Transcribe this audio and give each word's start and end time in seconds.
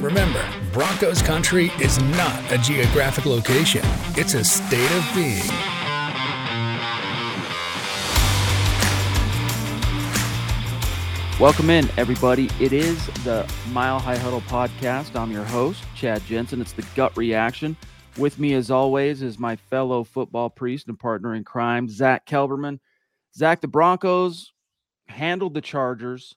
Remember, 0.00 0.44
Broncos 0.72 1.22
country 1.22 1.72
is 1.80 2.00
not 2.00 2.52
a 2.52 2.58
geographic 2.58 3.26
location, 3.26 3.82
it's 4.14 4.34
a 4.34 4.44
state 4.44 4.92
of 4.92 5.04
being. 5.12 5.42
Welcome 11.40 11.70
in, 11.70 11.90
everybody. 11.96 12.48
It 12.60 12.72
is 12.72 13.06
the 13.24 13.52
Mile 13.72 13.98
High 13.98 14.16
Huddle 14.16 14.42
podcast. 14.42 15.16
I'm 15.16 15.32
your 15.32 15.42
host, 15.42 15.82
Chad 15.96 16.24
Jensen. 16.26 16.60
It's 16.60 16.72
the 16.72 16.86
gut 16.94 17.16
reaction. 17.16 17.76
With 18.16 18.38
me, 18.38 18.54
as 18.54 18.70
always, 18.70 19.20
is 19.20 19.36
my 19.36 19.56
fellow 19.56 20.04
football 20.04 20.48
priest 20.48 20.86
and 20.86 20.96
partner 20.96 21.34
in 21.34 21.42
crime, 21.42 21.88
Zack 21.88 22.24
Kelberman. 22.24 22.78
Zack, 23.34 23.60
the 23.60 23.66
Broncos 23.66 24.52
handled 25.08 25.54
the 25.54 25.60
Chargers. 25.60 26.36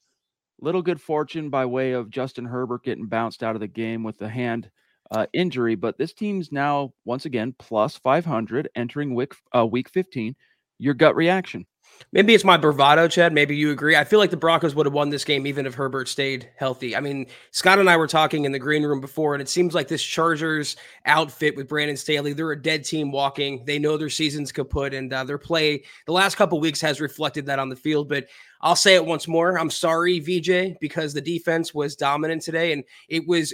Little 0.62 0.82
good 0.82 1.02
fortune 1.02 1.50
by 1.50 1.66
way 1.66 1.94
of 1.94 2.10
Justin 2.10 2.46
Herbert 2.46 2.84
getting 2.84 3.08
bounced 3.08 3.42
out 3.42 3.56
of 3.56 3.62
the 3.62 3.68
game 3.68 4.04
with 4.04 4.18
the 4.18 4.30
hand 4.30 4.70
uh, 5.10 5.26
injury, 5.34 5.76
but 5.76 5.98
this 5.98 6.14
team's 6.14 6.52
now 6.52 6.94
once 7.04 7.26
again 7.26 7.54
plus 7.60 7.98
500 7.98 8.70
entering 8.76 9.14
week 9.14 9.34
uh, 9.56 9.66
week 9.66 9.90
15. 9.90 10.36
Your 10.80 10.94
gut 10.94 11.16
reaction? 11.16 11.66
Maybe 12.14 12.34
it's 12.34 12.44
my 12.44 12.58
bravado, 12.58 13.08
Chad. 13.08 13.34
Maybe 13.34 13.56
you 13.56 13.72
agree. 13.72 13.96
I 13.96 14.04
feel 14.04 14.20
like 14.20 14.32
the 14.32 14.38
Broncos 14.38 14.74
would 14.74 14.86
have 14.86 14.94
won 14.94 15.10
this 15.10 15.24
game 15.24 15.46
even 15.46 15.66
if 15.66 15.76
Herbert 15.76 16.08
stayed 16.08 16.50
healthy. 16.58 16.96
I 16.96 17.00
mean, 17.00 17.28
Scott 17.52 17.80
and 17.80 17.90
I 17.90 17.98
were 17.98 18.08
talking 18.08 18.46
in 18.46 18.52
the 18.52 18.60
green 18.60 18.84
room 18.84 19.02
before, 19.02 19.34
and 19.34 19.42
it 19.42 19.50
seems 19.50 19.76
like 19.76 19.88
this 19.88 20.04
Chargers 20.04 20.76
outfit 21.06 21.56
with 21.56 21.68
Brandon 21.68 21.98
Staley, 21.98 22.34
they're 22.34 22.52
a 22.52 22.62
dead 22.62 22.84
team 22.84 23.12
walking. 23.12 23.64
They 23.66 23.80
know 23.80 23.98
their 23.98 24.10
season's 24.10 24.52
kaput, 24.52 24.94
and 24.94 25.14
uh, 25.14 25.24
their 25.24 25.38
play 25.38 25.84
the 26.06 26.14
last 26.14 26.36
couple 26.36 26.60
weeks 26.60 26.82
has 26.82 27.00
reflected 27.00 27.46
that 27.46 27.60
on 27.60 27.70
the 27.70 27.76
field. 27.76 28.10
But 28.10 28.28
I'll 28.62 28.76
say 28.76 28.96
it 28.96 29.06
once 29.06 29.28
more. 29.28 29.58
I'm 29.58 29.70
sorry, 29.70 30.20
VJ, 30.20 30.80
because 30.80 31.14
the 31.14 31.22
defense 31.22 31.74
was 31.74 31.96
dominant 31.96 32.42
today, 32.42 32.74
and 32.74 32.84
it 33.10 33.28
was 33.28 33.54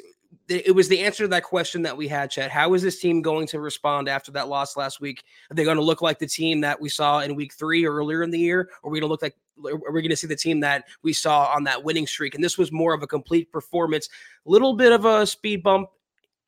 it 0.50 0.74
was 0.74 0.88
the 0.88 1.00
answer 1.02 1.24
to 1.24 1.28
that 1.30 1.44
question 1.44 1.82
that 1.82 1.96
we 1.96 2.08
had, 2.08 2.32
Chad. 2.32 2.52
How 2.52 2.74
is 2.74 2.82
this 2.82 3.00
team 3.00 3.22
going 3.22 3.48
to 3.48 3.60
respond 3.60 4.08
after 4.08 4.32
that 4.34 4.48
loss 4.48 4.78
last 4.78 5.02
week? 5.02 5.24
Are 5.52 5.56
they 5.56 5.64
going 5.64 5.78
to 5.78 5.84
look 5.84 6.02
like 6.02 6.20
the 6.20 6.28
team 6.28 6.62
that 6.62 6.80
we 6.80 6.90
saw 6.90 7.20
in 7.20 7.36
week 7.36 7.54
three 7.54 7.86
earlier 7.86 8.24
in 8.24 8.32
the 8.32 8.40
year? 8.40 8.70
Or 8.82 8.90
are 8.90 8.92
we 8.92 9.00
going 9.00 9.10
to 9.10 9.12
look 9.12 9.22
like, 9.22 9.36
are 9.66 9.92
we 9.92 10.02
going 10.02 10.10
to 10.10 10.16
see 10.16 10.28
the 10.28 10.36
team 10.36 10.62
that 10.62 10.86
we 11.04 11.12
saw 11.12 11.46
on 11.54 11.66
that 11.66 11.84
winning 11.84 12.08
streak? 12.08 12.34
And 12.34 12.44
this 12.44 12.58
was 12.58 12.72
more 12.72 12.94
of 12.94 13.04
a 13.04 13.08
complete 13.08 13.52
performance, 13.52 14.08
a 14.46 14.50
little 14.50 14.74
bit 14.74 14.94
of 14.94 15.06
a 15.06 15.26
speed 15.26 15.64
bump 15.64 15.90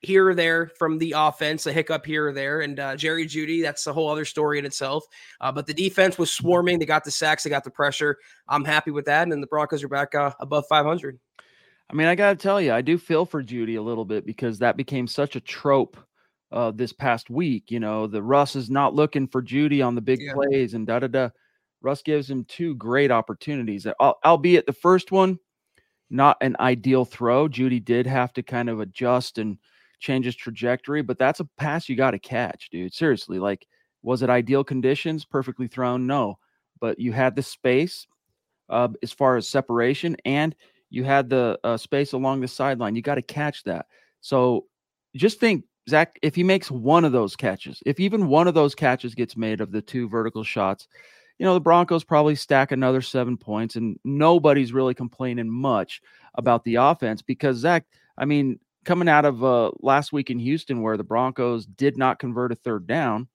here 0.02 0.30
or 0.30 0.36
there 0.36 0.72
from 0.78 0.98
the 0.98 1.14
offense, 1.18 1.66
a 1.66 1.74
hiccup 1.74 2.06
here 2.06 2.28
or 2.28 2.34
there. 2.34 2.62
And 2.62 2.80
uh, 2.80 2.96
Jerry 2.96 3.26
Jeudy, 3.26 3.62
that's 3.62 3.86
a 3.88 3.94
whole 3.94 4.10
other 4.10 4.26
story 4.26 4.60
in 4.60 4.66
itself. 4.66 5.06
Uh, 5.42 5.52
but 5.52 5.68
the 5.68 5.74
defense 5.74 6.18
was 6.18 6.32
swarming. 6.32 6.80
They 6.80 6.86
got 6.86 7.04
the 7.04 7.12
sacks, 7.12 7.44
they 7.44 7.50
got 7.50 7.64
the 7.64 7.72
pressure. 7.72 8.18
I'm 8.48 8.64
happy 8.64 8.92
with 8.92 9.06
that. 9.06 9.24
And 9.24 9.32
then 9.32 9.42
the 9.42 9.48
Broncos 9.48 9.84
are 9.84 9.90
back 9.90 10.16
uh, 10.16 10.32
above 10.40 10.66
500. 10.70 11.20
I 11.90 11.96
mean, 11.96 12.08
I 12.08 12.16
got 12.16 12.30
to 12.30 12.36
tell 12.36 12.62
you, 12.62 12.72
I 12.72 12.82
do 12.82 12.98
feel 12.98 13.26
for 13.26 13.44
Jeudy 13.44 13.78
a 13.78 13.82
little 13.82 14.06
bit 14.06 14.26
because 14.26 14.60
that 14.60 14.78
became 14.78 15.08
such 15.08 15.36
a 15.36 15.42
trope 15.42 15.98
uh, 16.52 16.72
this 16.72 16.94
past 16.94 17.30
week. 17.30 17.72
You 17.72 17.80
know, 17.80 18.08
the 18.08 18.22
Russ 18.22 18.56
is 18.56 18.70
not 18.70 18.94
looking 18.94 19.28
for 19.28 19.42
Jeudy 19.42 19.86
on 19.86 19.96
the 19.96 20.02
big 20.02 20.22
yeah. 20.22 20.34
plays 20.34 20.76
and 20.76 20.86
da 20.86 21.00
da 21.00 21.08
da. 21.08 21.30
Russ 21.82 22.02
gives 22.02 22.30
him 22.30 22.46
two 22.46 22.76
great 22.76 23.10
opportunities, 23.10 23.88
albeit 24.26 24.66
the 24.66 24.74
first 24.74 25.14
one, 25.14 25.40
not 26.10 26.38
an 26.42 26.58
ideal 26.60 27.06
throw. 27.06 27.48
Jeudy 27.48 27.84
did 27.84 28.06
have 28.06 28.34
to 28.34 28.44
kind 28.44 28.70
of 28.70 28.82
adjust 28.82 29.38
and 29.38 29.58
change 30.00 30.26
his 30.26 30.36
trajectory, 30.36 31.02
but 31.02 31.18
that's 31.18 31.40
a 31.40 31.46
pass 31.58 31.90
you 31.90 31.96
got 31.96 32.12
to 32.12 32.20
catch, 32.20 32.70
dude. 32.70 32.94
Seriously, 32.94 33.40
like, 33.40 33.68
was 34.02 34.22
it 34.22 34.30
ideal 34.30 34.64
conditions? 34.64 35.26
Perfectly 35.26 35.68
thrown? 35.68 36.08
No, 36.08 36.40
but 36.80 37.00
you 37.00 37.12
had 37.12 37.36
the 37.36 37.44
space 37.44 38.08
uh, 38.70 38.88
as 39.04 39.12
far 39.12 39.36
as 39.36 39.48
separation 39.48 40.16
and 40.26 40.56
you 40.90 41.04
had 41.04 41.30
the 41.30 41.60
uh, 41.64 41.78
space 41.78 42.14
along 42.14 42.42
the 42.42 42.48
sideline. 42.48 42.96
You 42.96 43.02
got 43.02 43.16
to 43.16 43.22
catch 43.22 43.64
that. 43.64 43.88
So 44.22 44.66
just 45.16 45.40
think, 45.40 45.66
Zack, 45.90 46.18
if 46.22 46.36
he 46.36 46.44
makes 46.44 46.72
one 46.72 47.06
of 47.06 47.12
those 47.12 47.36
catches, 47.36 47.82
if 47.86 48.00
even 48.00 48.28
one 48.28 48.48
of 48.48 48.54
those 48.54 48.76
catches 48.76 49.16
gets 49.16 49.36
made 49.36 49.62
of 49.62 49.72
the 49.72 49.82
two 49.82 50.08
vertical 50.08 50.44
shots, 50.44 50.88
you 51.38 51.46
know, 51.46 51.54
the 51.54 51.62
Broncos 51.62 52.04
probably 52.04 52.36
stack 52.36 52.72
another 52.72 53.02
seven 53.02 53.38
points, 53.38 53.76
and 53.76 53.98
nobody's 54.04 54.74
really 54.74 54.94
complaining 54.94 55.50
much 55.50 56.02
about 56.36 56.64
the 56.64 56.76
offense 56.76 57.22
because, 57.22 57.58
Zack, 57.58 57.86
I 58.18 58.26
mean, 58.26 58.60
coming 58.90 59.08
out 59.08 59.24
of 59.24 59.44
uh, 59.44 59.70
last 59.82 60.12
week 60.12 60.32
in 60.32 60.40
Houston, 60.40 60.82
where 60.82 60.98
the 60.98 61.04
Broncos 61.04 61.68
did 61.68 61.96
not 61.96 62.18
convert 62.18 62.52
a 62.52 62.56
third 62.56 62.88
down, 62.88 63.28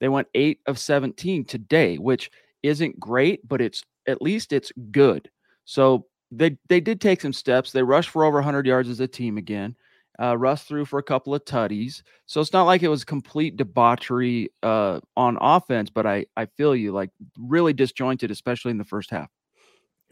they 0.00 0.08
went 0.10 0.28
eight 0.34 0.60
of 0.66 0.78
17 0.78 1.46
today, 1.46 1.96
which 1.96 2.30
isn't 2.62 3.00
great, 3.00 3.40
but 3.48 3.62
it's 3.62 3.82
at 4.06 4.20
least 4.20 4.52
it's 4.52 4.70
good. 4.90 5.30
So 5.64 6.04
they 6.30 6.58
they 6.68 6.78
did 6.78 7.00
take 7.00 7.22
some 7.22 7.32
steps. 7.32 7.72
They 7.72 7.82
rushed 7.82 8.10
for 8.10 8.22
over 8.22 8.36
100 8.36 8.66
yards 8.66 8.90
as 8.90 9.00
a 9.00 9.08
team 9.08 9.38
again. 9.38 9.76
Uh, 10.20 10.36
Russ 10.36 10.64
threw 10.64 10.84
for 10.84 10.98
a 10.98 11.02
couple 11.02 11.34
of 11.34 11.42
tutties, 11.46 12.02
so 12.26 12.42
it's 12.42 12.52
not 12.52 12.64
like 12.64 12.82
it 12.82 12.88
was 12.88 13.02
complete 13.02 13.56
debauchery 13.56 14.50
uh, 14.62 15.00
on 15.16 15.38
offense. 15.40 15.88
But 15.88 16.04
I 16.04 16.26
I 16.36 16.44
feel 16.58 16.76
you 16.76 16.92
like 16.92 17.08
really 17.38 17.72
disjointed, 17.72 18.30
especially 18.30 18.72
in 18.72 18.78
the 18.78 18.84
first 18.84 19.10
half. 19.10 19.30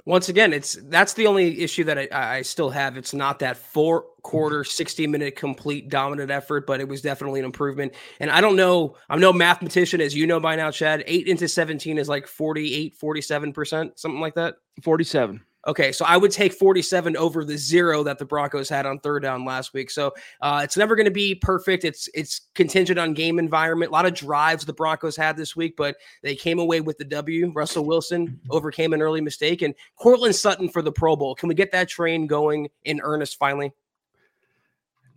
Once 0.04 0.28
again, 0.28 0.52
it's 0.52 0.78
that's 0.84 1.14
the 1.14 1.26
only 1.26 1.60
issue 1.60 1.84
that 1.84 1.98
I, 1.98 2.08
I 2.12 2.42
still 2.42 2.70
have. 2.70 2.96
It's 2.96 3.14
not 3.14 3.38
that 3.40 3.56
four 3.56 4.04
quarter, 4.22 4.60
mm-hmm. 4.60 4.70
60 4.70 5.06
minute 5.06 5.36
complete 5.36 5.88
dominant 5.88 6.30
effort, 6.30 6.66
but 6.66 6.80
it 6.80 6.88
was 6.88 7.02
definitely 7.02 7.40
an 7.40 7.46
improvement. 7.46 7.94
And 8.18 8.30
I 8.30 8.40
don't 8.40 8.56
know, 8.56 8.96
I'm 9.08 9.20
no 9.20 9.32
mathematician, 9.32 10.00
as 10.00 10.14
you 10.14 10.26
know 10.26 10.40
by 10.40 10.56
now, 10.56 10.70
Chad. 10.70 11.04
Eight 11.06 11.26
into 11.26 11.48
17 11.48 11.98
is 11.98 12.08
like 12.08 12.26
48, 12.26 12.98
47%, 12.98 13.98
something 13.98 14.20
like 14.20 14.34
that. 14.34 14.56
47. 14.82 15.40
Okay, 15.66 15.92
so 15.92 16.06
I 16.06 16.16
would 16.16 16.30
take 16.30 16.54
47 16.54 17.18
over 17.18 17.44
the 17.44 17.58
zero 17.58 18.02
that 18.04 18.18
the 18.18 18.24
Broncos 18.24 18.70
had 18.70 18.86
on 18.86 18.98
third 18.98 19.22
down 19.22 19.44
last 19.44 19.74
week. 19.74 19.90
So 19.90 20.14
uh, 20.40 20.62
it's 20.64 20.76
never 20.76 20.96
going 20.96 21.04
to 21.04 21.10
be 21.10 21.34
perfect. 21.34 21.84
It's 21.84 22.08
it's 22.14 22.48
contingent 22.54 22.98
on 22.98 23.12
game 23.12 23.38
environment. 23.38 23.90
A 23.90 23.92
lot 23.92 24.06
of 24.06 24.14
drives 24.14 24.64
the 24.64 24.72
Broncos 24.72 25.16
had 25.16 25.36
this 25.36 25.54
week, 25.54 25.76
but 25.76 25.96
they 26.22 26.34
came 26.34 26.58
away 26.58 26.80
with 26.80 26.96
the 26.96 27.04
W. 27.04 27.52
Russell 27.54 27.84
Wilson 27.84 28.28
mm-hmm. 28.28 28.52
overcame 28.52 28.94
an 28.94 29.02
early 29.02 29.20
mistake, 29.20 29.60
and 29.60 29.74
Courtland 29.96 30.34
Sutton 30.34 30.66
for 30.66 30.80
the 30.80 30.92
Pro 30.92 31.14
Bowl. 31.14 31.34
Can 31.34 31.48
we 31.48 31.54
get 31.54 31.72
that 31.72 31.90
train 31.90 32.26
going 32.26 32.70
in 32.84 32.98
earnest 33.02 33.38
finally? 33.38 33.70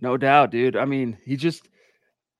No 0.01 0.17
doubt, 0.17 0.51
dude. 0.51 0.75
I 0.75 0.83
mean, 0.83 1.17
he 1.23 1.37
just. 1.37 1.69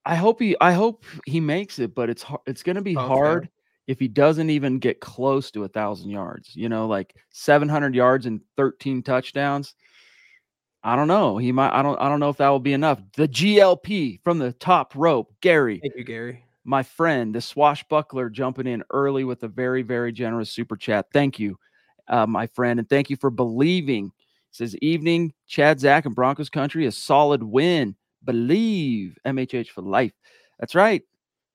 I 0.06 0.16
hope 0.16 0.42
he. 0.42 0.58
I 0.60 0.74
hope 0.74 1.06
he 1.26 1.40
makes 1.40 1.80
it, 1.80 1.96
but 1.96 2.10
it's 2.10 2.24
hard. 2.24 2.42
it's 2.48 2.64
going 2.64 2.76
to 2.76 2.82
be 2.82 2.98
okay. 2.98 3.08
hard 3.08 3.50
if 3.88 4.00
he 4.00 4.08
doesn't 4.08 4.50
even 4.50 4.80
get 4.80 5.00
close 5.00 5.52
to 5.52 5.64
a 5.64 5.68
thousand 5.68 6.10
yards, 6.10 6.56
you 6.56 6.70
know, 6.70 6.88
like 6.88 7.16
700 7.32 7.94
yards 7.94 8.26
and 8.26 8.42
13 8.58 9.04
touchdowns. 9.04 9.76
I 10.84 10.96
don't 10.96 11.08
know. 11.08 11.38
He 11.38 11.52
might. 11.52 11.78
I 11.78 11.82
don't. 11.82 12.00
I 12.02 12.10
don't 12.10 12.20
know 12.20 12.30
if 12.30 12.38
that 12.38 12.50
will 12.50 12.60
be 12.60 12.74
enough. 12.74 13.00
The 13.16 13.28
GLP 13.28 14.20
from 14.24 14.38
the 14.38 14.52
top 14.52 14.94
rope, 14.96 15.34
Gary. 15.40 15.80
Thank 15.80 15.96
you, 15.96 16.04
Gary. 16.04 16.44
My 16.66 16.84
friend, 16.84 17.34
the 17.34 17.40
swashbuckler, 17.40 18.30
jumping 18.30 18.68
in 18.68 18.84
early 18.90 19.24
with 19.24 19.44
a 19.44 19.48
very, 19.48 19.82
very 19.82 20.12
generous 20.12 20.50
super 20.50 20.76
chat. 20.76 21.06
Thank 21.14 21.40
you, 21.40 21.58
uh, 22.10 22.26
my 22.26 22.48
friend, 22.48 22.80
and 22.80 22.90
thank 22.90 23.10
you 23.10 23.16
for 23.16 23.30
believing 23.30 24.12
says 24.54 24.76
evening, 24.78 25.34
Chad, 25.48 25.80
Zach, 25.80 26.06
and 26.06 26.16
Broncos 26.16 26.50
country, 26.50 26.86
a 26.86 26.92
solid 26.92 27.44
win. 27.44 27.96
Believe 28.24 29.18
MHH 29.26 29.70
for 29.70 29.82
life. 29.82 30.14
That's 30.60 30.76
right. 30.76 31.02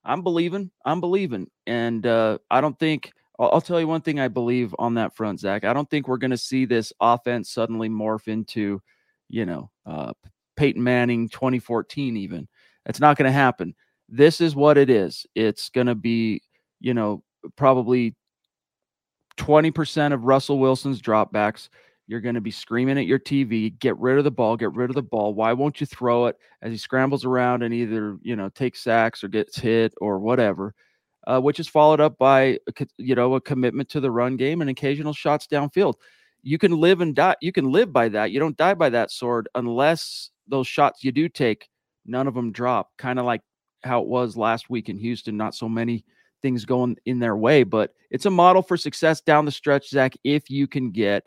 I'm 0.09 0.23
believing. 0.23 0.71
I'm 0.87 1.01
believing. 1.01 1.49
And 1.67 2.05
uh, 2.07 2.39
I 2.51 2.63
don't 2.63 2.79
think 2.79 3.13
I'll, 3.39 3.51
I'll, 3.53 3.61
tell 3.61 3.79
you 3.79 3.87
one 3.87 4.01
thing 4.01 4.19
I 4.19 4.29
believe 4.29 4.75
on 4.79 4.95
that 4.95 5.15
front, 5.15 5.39
Zach. 5.39 5.65
I 5.65 5.75
don't 5.75 5.89
think 5.89 6.09
we're 6.09 6.17
going 6.17 6.31
to 6.31 6.39
see 6.39 6.65
this 6.65 6.93
offense 6.99 7.51
suddenly 7.51 7.91
morph 7.91 8.27
into, 8.27 8.81
you 9.29 9.45
know, 9.45 9.71
uh, 9.85 10.15
Peyton 10.57 10.83
Manning 10.83 11.29
2014, 11.29 12.17
even. 12.17 12.49
That's 12.87 13.01
not 13.01 13.19
going 13.19 13.29
to 13.29 13.33
happen. 13.33 13.75
This 14.09 14.41
is 14.41 14.57
what 14.57 14.79
it 14.79 14.89
is. 14.89 15.27
It's 15.35 15.69
going 15.69 15.89
to 15.89 15.95
be, 15.95 16.41
you 16.81 16.95
know, 16.95 17.23
probably 17.57 18.17
20% 19.37 20.15
of 20.15 20.25
Russell 20.25 20.59
Wilson's 20.59 21.03
dropbacks. 21.03 21.69
You're 22.09 22.23
going 22.23 22.37
to 22.37 22.41
be 22.41 22.51
screaming 22.51 22.99
at 22.99 23.07
your 23.07 23.19
TV, 23.19 23.79
get 23.79 23.97
rid 23.99 24.17
of 24.17 24.25
the 24.25 24.31
ball, 24.31 24.57
get 24.57 24.73
rid 24.73 24.89
of 24.89 24.97
the 24.97 25.03
ball. 25.03 25.35
Why 25.35 25.53
won't 25.53 25.79
you 25.79 25.87
throw 25.87 26.25
it 26.27 26.37
as 26.63 26.73
he 26.73 26.79
scrambles 26.79 27.27
around 27.27 27.63
and 27.63 27.75
either, 27.75 28.17
you 28.23 28.35
know, 28.35 28.49
takes 28.49 28.83
sacks 28.83 29.23
or 29.23 29.29
gets 29.29 29.59
hit 29.59 29.93
or 30.01 30.19
whatever? 30.19 30.75
Uh, 31.27 31.39
which 31.39 31.61
is 31.61 31.69
followed 31.69 32.01
up 32.01 32.17
by, 32.17 32.59
you 32.97 33.15
know, 33.15 33.35
a 33.35 33.41
commitment 33.41 33.91
to 33.91 34.01
the 34.01 34.11
run 34.11 34.37
game 34.37 34.63
and 34.63 34.71
occasional 34.71 35.13
shots 35.13 35.47
downfield. 35.47 35.97
You 36.43 36.57
can 36.57 36.73
live 36.73 37.03
and 37.03 37.15
die. 37.15 37.37
You 37.43 37.53
can 37.53 37.71
live 37.71 37.93
by 37.93 38.09
that. 38.09 38.31
You 38.31 38.41
don't 38.41 38.57
die 38.57 38.73
by 38.73 38.89
that 38.89 39.11
sword 39.11 39.47
unless 39.55 40.31
those 40.47 40.67
shots 40.67 41.05
you 41.05 41.13
do 41.13 41.29
take, 41.29 41.69
none 42.07 42.27
of 42.27 42.33
them 42.33 42.53
drop. 42.53 42.91
Kind 42.97 43.19
of 43.19 43.27
like 43.27 43.43
how 43.85 44.01
it 44.01 44.09
was 44.09 44.35
last 44.35 44.71
week 44.71 44.89
in 44.89 44.99
Houston. 44.99 45.37
Not 45.37 45.55
so 45.55 45.69
many 45.69 46.07
things 46.41 46.65
going 46.65 46.97
in 47.05 47.19
their 47.19 47.37
way, 47.37 47.65
but 47.65 47.93
it's 48.11 48.27
a 48.27 48.31
model 48.31 48.63
for 48.63 48.79
success 48.79 49.21
down 49.21 49.45
the 49.45 49.53
stretch, 49.53 49.91
Zack. 49.91 50.15
If 50.25 50.49
you 50.49 50.67
can 50.67 50.91
get 50.91 51.27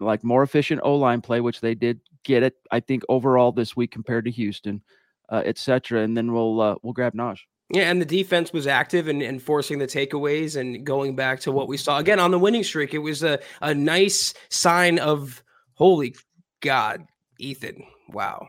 like 0.00 0.24
more 0.24 0.42
efficient 0.42 0.80
O 0.84 0.96
line 0.96 1.20
play, 1.20 1.40
which 1.40 1.60
they 1.60 1.74
did 1.74 2.00
get 2.24 2.42
it, 2.42 2.56
I 2.70 2.80
think 2.80 3.02
overall 3.08 3.52
this 3.52 3.76
week 3.76 3.90
compared 3.90 4.24
to 4.24 4.30
Houston, 4.30 4.82
uh, 5.28 5.42
etc. 5.44 6.02
And 6.02 6.16
then 6.16 6.32
we'll 6.32 6.60
uh, 6.60 6.74
we'll 6.82 6.92
grab 6.92 7.14
Naj. 7.14 7.40
Yeah, 7.72 7.88
and 7.88 8.00
the 8.00 8.06
defense 8.06 8.52
was 8.52 8.66
active 8.66 9.06
and, 9.06 9.22
and 9.22 9.40
forcing 9.40 9.78
the 9.78 9.86
takeaways 9.86 10.56
and 10.56 10.84
going 10.84 11.14
back 11.14 11.38
to 11.40 11.52
what 11.52 11.68
we 11.68 11.76
saw 11.76 11.98
again 11.98 12.18
on 12.18 12.32
the 12.32 12.38
winning 12.38 12.64
streak. 12.64 12.94
It 12.94 12.98
was 12.98 13.22
a, 13.22 13.38
a 13.62 13.72
nice 13.72 14.34
sign 14.48 14.98
of 14.98 15.42
holy 15.74 16.16
God, 16.60 17.06
Ethan. 17.38 17.84
Wow 18.08 18.48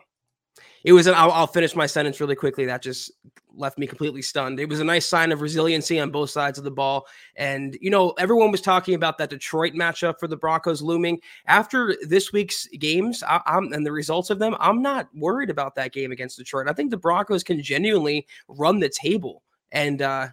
it 0.84 0.94
was. 0.94 1.08
An, 1.08 1.14
I'll, 1.16 1.32
I'll, 1.32 1.48
finish 1.48 1.76
my 1.76 1.86
sentence 1.86 2.20
really 2.20 2.36
quickly. 2.36 2.66
That 2.66 2.82
just 2.82 3.12
left 3.56 3.78
me 3.78 3.88
completely 3.88 4.22
stunned. 4.22 4.60
It 4.60 4.70
was 4.70 4.80
a 4.80 4.84
nice 4.84 5.06
sign 5.06 5.32
of 5.32 5.42
resiliency 5.42 6.00
on 6.00 6.12
both 6.12 6.30
sides 6.30 6.58
of 6.58 6.64
the 6.64 6.72
ball. 6.72 7.08
And 7.36 7.78
you 7.82 7.90
know, 7.90 8.12
everyone 8.12 8.52
was 8.52 8.62
talking 8.62 8.96
about 8.96 9.18
that 9.18 9.30
Detroit 9.30 9.74
matchup 9.74 10.20
for 10.20 10.28
the 10.28 10.38
Broncos 10.38 10.82
looming 10.82 11.20
after 11.48 11.96
this 12.02 12.32
week's 12.32 12.68
games 12.68 13.24
I, 13.24 13.42
and 13.48 13.86
the 13.86 13.92
results 13.92 14.30
of 14.30 14.40
them. 14.40 14.56
I'm 14.60 14.82
not 14.82 15.10
worried 15.14 15.50
about 15.50 15.76
that 15.76 15.94
game 15.94 16.12
against 16.12 16.38
Detroit. 16.38 16.70
I 16.70 16.74
think 16.74 16.92
the 16.92 16.98
Broncos 16.98 17.44
can 17.44 17.62
genuinely 17.62 18.28
run 18.48 18.80
the 18.80 18.90
table 18.90 19.44
and 19.72 20.02
uh, 20.02 20.28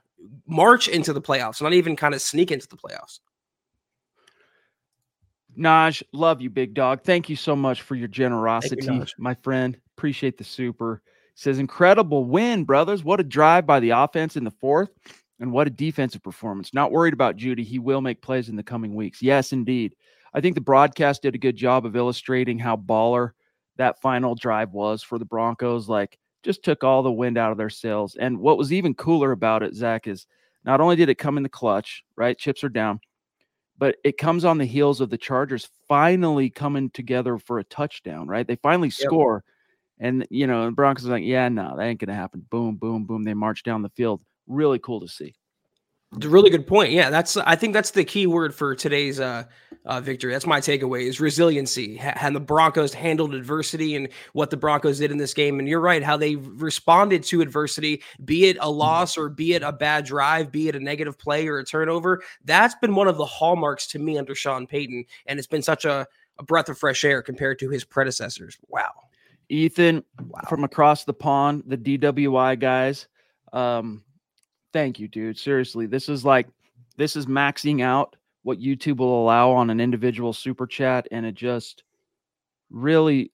march 0.47 0.89
into 0.89 1.13
the 1.13 1.23
playoffs, 1.23 1.63
not 1.63 1.73
even 1.73 1.97
kind 1.97 2.15
of 2.15 2.21
sneak 2.21 2.51
into 2.51 2.69
the 2.69 2.77
playoffs. 2.77 3.21
Naj, 5.59 6.03
love 6.13 6.41
you, 6.41 6.51
big 6.51 6.75
dog. 6.75 7.03
Thank 7.03 7.29
you 7.29 7.35
so 7.35 7.57
much 7.57 7.83
for 7.83 7.97
your 7.97 8.07
generosity, 8.09 8.85
you, 8.85 9.05
my 9.19 9.35
friend. 9.35 9.77
Appreciate 9.97 10.39
the 10.39 10.45
super. 10.45 11.03
Says 11.39 11.61
incredible 11.61 12.25
win, 12.25 12.65
brothers. 12.65 13.05
What 13.05 13.21
a 13.21 13.23
drive 13.23 13.65
by 13.65 13.79
the 13.79 13.91
offense 13.91 14.37
in 14.37 14.43
the 14.43 14.51
fourth, 14.51 14.91
and 15.39 15.53
what 15.53 15.69
a 15.69 15.71
defensive 15.71 16.21
performance. 16.21 16.75
Not 16.75 16.91
worried 16.91 17.15
about 17.15 17.37
Jeudy. 17.37 17.63
He 17.63 17.79
will 17.79 18.01
make 18.01 18.21
plays 18.21 18.49
in 18.49 18.57
the 18.57 18.63
coming 18.65 18.93
weeks. 18.97 19.23
Yes, 19.23 19.53
indeed. 19.53 19.95
I 20.35 20.41
think 20.41 20.57
the 20.57 20.61
broadcast 20.61 21.23
did 21.23 21.37
a 21.37 21.39
good 21.39 21.55
job 21.55 21.87
of 21.87 21.95
illustrating 21.95 22.59
how 22.59 22.75
baller 22.75 23.31
that 23.77 24.01
final 24.01 24.35
drive 24.35 24.73
was 24.73 25.05
for 25.05 25.17
the 25.17 25.25
Broncos. 25.25 25.89
Like, 25.89 26.19
just 26.43 26.65
took 26.65 26.83
all 26.83 27.05
the 27.05 27.13
wind 27.13 27.39
out 27.39 27.53
of 27.53 27.57
their 27.57 27.71
sails. 27.71 28.17
And 28.17 28.41
what 28.41 28.59
was 28.59 28.73
even 28.73 28.97
cooler 28.97 29.31
about 29.31 29.63
it, 29.63 29.77
Zack, 29.77 30.09
is 30.09 30.27
not 30.65 30.81
only 30.81 30.97
did 30.97 31.09
it 31.09 31.19
come 31.19 31.37
in 31.37 31.45
the 31.45 31.49
clutch, 31.49 32.03
right? 32.17 32.37
Chips 32.37 32.65
are 32.65 32.69
down 32.69 32.99
but 33.79 33.95
it 34.03 34.19
comes 34.19 34.45
on 34.45 34.59
the 34.59 34.65
heels 34.65 35.01
of 35.01 35.09
the 35.09 35.17
Chargers 35.17 35.69
finally 35.87 36.51
coming 36.51 36.91
together 36.91 37.39
for 37.39 37.61
a 37.61 37.65
touchdown, 37.65 38.27
right? 38.27 38.45
They 38.45 38.57
finally 38.57 38.89
yep. 38.89 39.07
score. 39.07 39.45
And, 40.01 40.27
you 40.31 40.47
know, 40.47 40.67
and 40.67 40.77
Broncos 40.77 41.07
are 41.07 41.11
like, 41.11 41.25
yeah, 41.25 41.49
no, 41.49 41.77
that 41.77 41.85
ain't 41.85 42.01
to 42.01 42.15
happen. 42.15 42.47
Boom, 42.51 42.77
boom, 42.77 43.05
boom. 43.05 43.25
They 43.25 43.35
march 43.35 43.63
down 43.63 43.83
the 43.83 43.91
field. 43.91 44.21
Really 44.47 44.79
cool 44.79 45.01
to 45.01 45.09
see. 45.09 45.35
It's 46.17 46.25
a 46.25 46.31
really 46.31 46.49
good 46.49 46.67
point. 46.67 46.93
Yeah, 46.93 47.11
that's 47.11 47.37
I 47.37 47.55
think 47.55 47.75
that's 47.75 47.91
the 47.91 48.03
key 48.03 48.27
word 48.27 48.55
for 48.55 48.75
today's 48.75 49.21
uh, 49.21 49.45
uh, 49.85 50.01
victory. 50.01 50.33
That's 50.33 50.47
my 50.47 50.59
takeaway 50.59 51.03
is 51.03 51.21
resiliency. 51.21 51.99
And 51.99 52.35
the 52.35 52.41
Broncos 52.41 52.95
handled 52.95 53.35
adversity 53.35 53.95
and 53.95 54.09
what 54.33 54.49
the 54.49 54.57
Broncos 54.57 55.01
did 55.01 55.11
in 55.11 55.19
this 55.19 55.35
game. 55.35 55.59
And 55.59 55.69
you're 55.69 55.81
right, 55.81 56.03
how 56.03 56.17
they 56.17 56.37
responded 56.37 57.25
to 57.25 57.43
adversity, 57.43 58.03
be 58.25 58.47
it 58.47 58.57
a 58.57 58.61
mm-hmm. 58.61 58.79
loss 58.79 59.19
or 59.19 59.29
be 59.29 59.53
it 59.53 59.63
a 59.63 59.71
bad 59.71 60.07
drive, 60.07 60.51
be 60.51 60.69
it 60.69 60.75
a 60.75 60.81
negative 60.81 61.19
play 61.19 61.47
or 61.47 61.59
a 61.59 61.65
turnover. 61.65 62.23
That's 62.43 62.75
been 62.77 62.95
one 62.95 63.09
of 63.09 63.19
the 63.19 63.27
hallmarks 63.27 63.87
to 63.89 63.99
me 63.99 64.17
under 64.17 64.35
Sean 64.35 64.67
Payton, 64.67 65.05
and 65.27 65.39
it's 65.39 65.49
been 65.49 65.63
such 65.63 65.85
a, 65.85 66.07
a 66.39 66.43
breath 66.43 66.71
of 66.71 66.79
fresh 66.79 67.05
air 67.05 67.21
compared 67.21 67.59
to 67.59 67.69
his 67.69 67.85
predecessors. 67.85 68.57
Wow. 68.69 68.93
Ethan 69.49 70.05
wow. 70.27 70.41
from 70.49 70.65
across 70.65 71.05
the 71.05 71.15
pond, 71.15 71.65
the 71.67 71.79
DWI 71.79 72.59
guys. 72.59 73.09
Um, 73.53 74.05
thank 74.73 74.99
you, 74.99 75.09
dude. 75.09 75.39
Seriously, 75.39 75.87
this 75.87 76.09
is 76.09 76.25
like 76.25 76.49
this 76.97 77.17
is 77.17 77.27
maxing 77.27 77.83
out 77.83 78.17
what 78.43 78.61
YouTube 78.61 78.99
will 78.99 79.23
allow 79.23 79.51
on 79.51 79.71
an 79.71 79.81
individual 79.81 80.33
super 80.33 80.67
chat, 80.67 81.07
and 81.11 81.25
it 81.25 81.35
just 81.35 81.85
really 82.71 83.33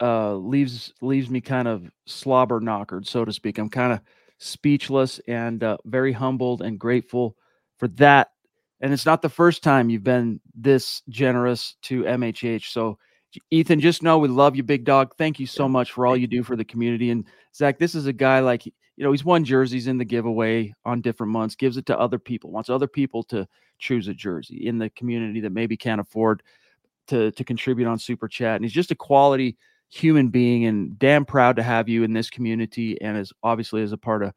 uh, 0.00 0.34
leaves 0.34 0.92
leaves 1.00 1.30
me 1.30 1.40
kind 1.40 1.68
of 1.68 1.90
slobber 2.06 2.60
knockered, 2.60 3.06
so 3.06 3.24
to 3.24 3.32
speak. 3.32 3.58
I'm 3.58 3.70
kind 3.70 3.92
of 3.92 4.00
speechless 4.38 5.20
and 5.28 5.62
uh, 5.62 5.76
very 5.84 6.12
humbled 6.12 6.62
and 6.62 6.78
grateful 6.78 7.36
for 7.78 7.88
that. 7.88 8.28
And 8.80 8.92
it's 8.92 9.06
not 9.06 9.22
the 9.22 9.28
first 9.28 9.62
time 9.62 9.88
you've 9.88 10.02
been 10.02 10.40
this 10.54 11.02
generous 11.08 11.76
to 11.82 12.02
MHH. 12.02 12.72
So, 12.72 12.98
Ethan, 13.50 13.80
just 13.80 14.02
know 14.02 14.18
we 14.18 14.28
love 14.28 14.56
you, 14.56 14.62
big 14.62 14.84
dog. 14.84 15.14
Thank 15.16 15.40
you 15.40 15.46
so 15.46 15.68
much 15.68 15.92
for 15.92 16.06
all 16.06 16.16
you 16.16 16.26
do 16.26 16.42
for 16.42 16.56
the 16.56 16.64
community. 16.64 17.10
And 17.10 17.24
Zack, 17.54 17.78
this 17.78 17.94
is 17.94 18.06
a 18.06 18.12
guy 18.12 18.40
like 18.40 18.66
you 18.66 19.04
know, 19.04 19.12
he's 19.12 19.24
won 19.24 19.44
jerseys 19.44 19.86
in 19.86 19.98
the 19.98 20.04
giveaway 20.04 20.74
on 20.84 21.00
different 21.00 21.32
months, 21.32 21.54
gives 21.54 21.76
it 21.76 21.86
to 21.86 21.98
other 21.98 22.18
people, 22.18 22.50
wants 22.50 22.68
other 22.68 22.86
people 22.86 23.22
to 23.24 23.48
choose 23.78 24.06
a 24.08 24.14
jersey 24.14 24.66
in 24.66 24.78
the 24.78 24.90
community 24.90 25.40
that 25.40 25.52
maybe 25.52 25.76
can't 25.76 26.00
afford 26.00 26.42
to 27.08 27.30
to 27.32 27.44
contribute 27.44 27.88
on 27.88 27.98
super 27.98 28.28
chat. 28.28 28.56
And 28.56 28.64
he's 28.64 28.72
just 28.72 28.90
a 28.90 28.96
quality 28.96 29.56
human 29.88 30.28
being 30.28 30.66
and 30.66 30.98
damn 30.98 31.24
proud 31.24 31.56
to 31.56 31.62
have 31.62 31.88
you 31.88 32.02
in 32.02 32.12
this 32.12 32.30
community 32.30 33.00
and 33.02 33.16
as 33.16 33.32
obviously 33.42 33.82
as 33.82 33.92
a 33.92 33.98
part 33.98 34.22
of 34.22 34.32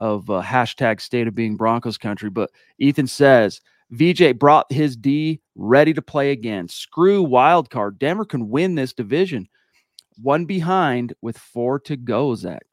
of 0.00 0.28
uh, 0.30 0.42
hashtag 0.42 1.00
state 1.00 1.26
of 1.26 1.34
being 1.34 1.56
Broncos 1.56 1.98
country. 1.98 2.30
But 2.30 2.50
Ethan 2.78 3.06
says 3.06 3.60
VJ 3.92 4.38
brought 4.38 4.72
his 4.72 4.96
D 4.96 5.40
ready 5.54 5.92
to 5.92 6.02
play 6.02 6.32
again. 6.32 6.66
Screw 6.68 7.22
wild 7.22 7.70
card. 7.70 7.98
Denver 7.98 8.24
can 8.24 8.48
win 8.48 8.74
this 8.74 8.92
division. 8.92 9.48
One 10.20 10.46
behind 10.46 11.14
with 11.20 11.38
four 11.38 11.78
to 11.80 11.96
go, 11.96 12.34
Zack. 12.34 12.64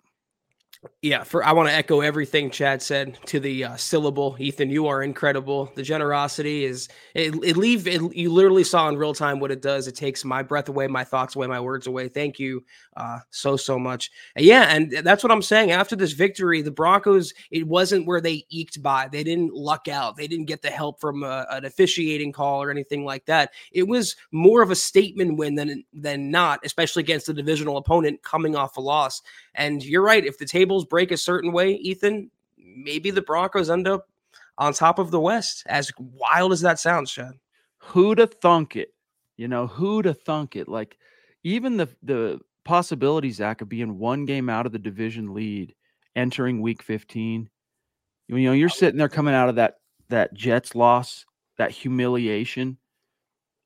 Yeah, 1.01 1.23
for 1.23 1.43
I 1.43 1.51
want 1.51 1.67
to 1.67 1.75
echo 1.75 1.99
everything 1.99 2.49
Chad 2.49 2.81
said 2.81 3.17
to 3.25 3.41
the 3.41 3.65
uh, 3.65 3.75
syllable. 3.75 4.37
Ethan, 4.39 4.69
you 4.69 4.87
are 4.87 5.03
incredible. 5.03 5.69
The 5.75 5.83
generosity 5.83 6.63
is 6.63 6.87
it, 7.13 7.35
it 7.43 7.57
leave 7.57 7.85
it, 7.85 8.01
you 8.15 8.31
literally 8.31 8.63
saw 8.63 8.87
in 8.87 8.97
real 8.97 9.13
time 9.13 9.41
what 9.41 9.51
it 9.51 9.61
does. 9.61 9.87
It 9.87 9.95
takes 9.95 10.23
my 10.23 10.41
breath 10.41 10.69
away, 10.69 10.87
my 10.87 11.03
thoughts 11.03 11.35
away, 11.35 11.47
my 11.47 11.59
words 11.59 11.87
away. 11.87 12.07
Thank 12.07 12.39
you 12.39 12.63
uh, 12.95 13.19
so 13.29 13.57
so 13.57 13.77
much. 13.77 14.09
And 14.37 14.45
yeah, 14.45 14.73
and 14.73 14.89
that's 14.91 15.21
what 15.21 15.33
I'm 15.33 15.41
saying. 15.41 15.71
After 15.71 15.97
this 15.97 16.13
victory, 16.13 16.61
the 16.61 16.71
Broncos 16.71 17.33
it 17.51 17.67
wasn't 17.67 18.07
where 18.07 18.21
they 18.21 18.45
eked 18.49 18.81
by. 18.81 19.09
They 19.11 19.25
didn't 19.25 19.53
luck 19.53 19.89
out. 19.89 20.15
They 20.15 20.27
didn't 20.27 20.45
get 20.45 20.61
the 20.61 20.71
help 20.71 21.01
from 21.01 21.23
a, 21.23 21.27
uh, 21.27 21.45
an 21.51 21.65
officiating 21.65 22.31
call 22.31 22.63
or 22.63 22.71
anything 22.71 23.03
like 23.03 23.25
that. 23.25 23.51
It 23.73 23.87
was 23.87 24.15
more 24.31 24.61
of 24.61 24.71
a 24.71 24.75
statement 24.75 25.37
win 25.37 25.55
than 25.55 25.83
than 25.91 26.31
not, 26.31 26.61
especially 26.63 27.03
against 27.03 27.27
a 27.27 27.33
divisional 27.33 27.75
opponent 27.75 28.23
coming 28.23 28.55
off 28.55 28.77
a 28.77 28.81
loss. 28.81 29.21
And 29.55 29.83
you're 29.83 30.03
right. 30.03 30.25
If 30.25 30.37
the 30.37 30.45
tables 30.69 30.85
break 30.85 31.11
a 31.11 31.17
certain 31.17 31.51
way, 31.51 31.71
Ethan, 31.73 32.29
maybe 32.57 33.09
the 33.09 33.23
Broncos 33.23 33.71
end 33.71 33.87
up 33.87 34.07
on 34.59 34.71
top 34.71 34.99
of 34.99 35.09
the 35.09 35.19
West. 35.19 35.63
As 35.65 35.91
wild 35.97 36.51
as 36.51 36.61
that 36.61 36.77
sounds, 36.79 37.11
Chad. 37.11 37.33
Who'd 37.79 38.19
have 38.19 38.35
thunk 38.35 38.75
it? 38.75 38.93
You 39.35 39.47
know, 39.47 39.65
who'd 39.65 40.05
have 40.05 40.21
thunk 40.21 40.55
it? 40.55 40.67
Like 40.67 40.97
even 41.43 41.77
the 41.77 41.89
the 42.03 42.39
possibility, 42.65 43.31
Zack, 43.31 43.61
of 43.61 43.69
being 43.69 43.97
one 43.97 44.25
game 44.25 44.47
out 44.47 44.67
of 44.67 44.71
the 44.71 44.79
division 44.79 45.33
lead 45.33 45.73
entering 46.15 46.61
week 46.61 46.83
15. 46.83 47.49
You 48.27 48.37
know, 48.37 48.51
you're 48.51 48.69
sitting 48.69 48.97
there 48.97 49.09
coming 49.09 49.33
out 49.33 49.49
of 49.49 49.55
that 49.55 49.77
that 50.09 50.33
Jets 50.35 50.75
loss, 50.75 51.25
that 51.57 51.71
humiliation. 51.71 52.77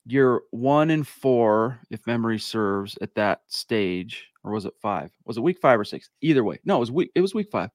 You're 0.05 0.43
one 0.51 0.89
and 0.89 1.05
four, 1.05 1.79
if 1.89 2.05
memory 2.07 2.39
serves, 2.39 2.97
at 3.01 3.15
that 3.15 3.41
stage 3.47 4.32
or 4.43 4.51
was 4.51 4.65
it 4.65 4.73
five? 4.81 5.11
Was 5.25 5.37
it 5.37 5.41
week 5.41 5.59
five 5.59 5.79
or 5.79 5.85
six? 5.85 6.09
Either 6.21 6.43
way, 6.43 6.59
no, 6.65 6.77
it 6.77 6.81
was 6.81 6.91
week. 6.91 7.11
It 7.15 7.21
was 7.21 7.33
week 7.33 7.49
five. 7.51 7.69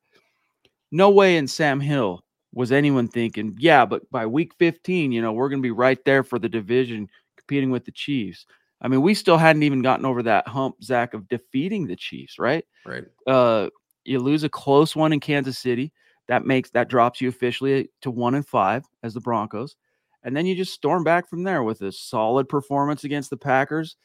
No 0.91 1.11
way 1.11 1.37
in 1.37 1.47
Sam 1.47 1.81
Hill 1.81 2.23
was 2.53 2.73
anyone 2.73 3.09
thinking, 3.09 3.57
yeah, 3.59 3.85
but 3.85 4.11
by 4.11 4.27
week 4.27 4.53
15, 4.59 5.13
you 5.13 5.21
know, 5.21 5.33
we're 5.33 5.49
going 5.49 5.61
to 5.61 5.67
be 5.67 5.71
right 5.71 6.03
there 6.05 6.23
for 6.23 6.39
the 6.39 6.49
division, 6.49 7.09
competing 7.37 7.71
with 7.71 7.85
the 7.85 7.93
Chiefs. 7.93 8.47
I 8.81 8.89
mean, 8.89 9.03
we 9.03 9.15
still 9.15 9.37
hadn't 9.37 9.65
even 9.65 9.83
gotten 9.83 10.07
over 10.07 10.23
that 10.23 10.49
hump, 10.49 10.77
Zack, 10.83 11.13
of 11.13 11.29
defeating 11.29 11.87
the 11.87 11.97
Chiefs, 11.97 12.39
right? 12.39 12.65
Right. 12.87 13.05
Uh, 13.27 13.69
you 14.05 14.19
lose 14.19 14.45
a 14.45 14.49
close 14.49 14.97
one 14.97 15.13
in 15.13 15.21
Kansas 15.21 15.59
City. 15.59 15.93
That 16.29 16.47
makes 16.47 16.71
that 16.71 16.89
drops 16.89 17.21
you 17.21 17.29
officially 17.29 17.91
to 18.03 18.11
one 18.11 18.35
and 18.35 18.47
five 18.47 18.85
as 19.03 19.15
the 19.15 19.21
Broncos. 19.21 19.77
And 20.23 20.37
then 20.37 20.47
you 20.47 20.55
just 20.55 20.75
storm 20.75 21.05
back 21.05 21.29
from 21.29 21.43
there 21.43 21.63
with 21.63 21.81
a 21.83 21.91
solid 21.91 22.49
performance 22.49 23.05
against 23.05 23.31
the 23.31 23.37
Packers. 23.37 23.97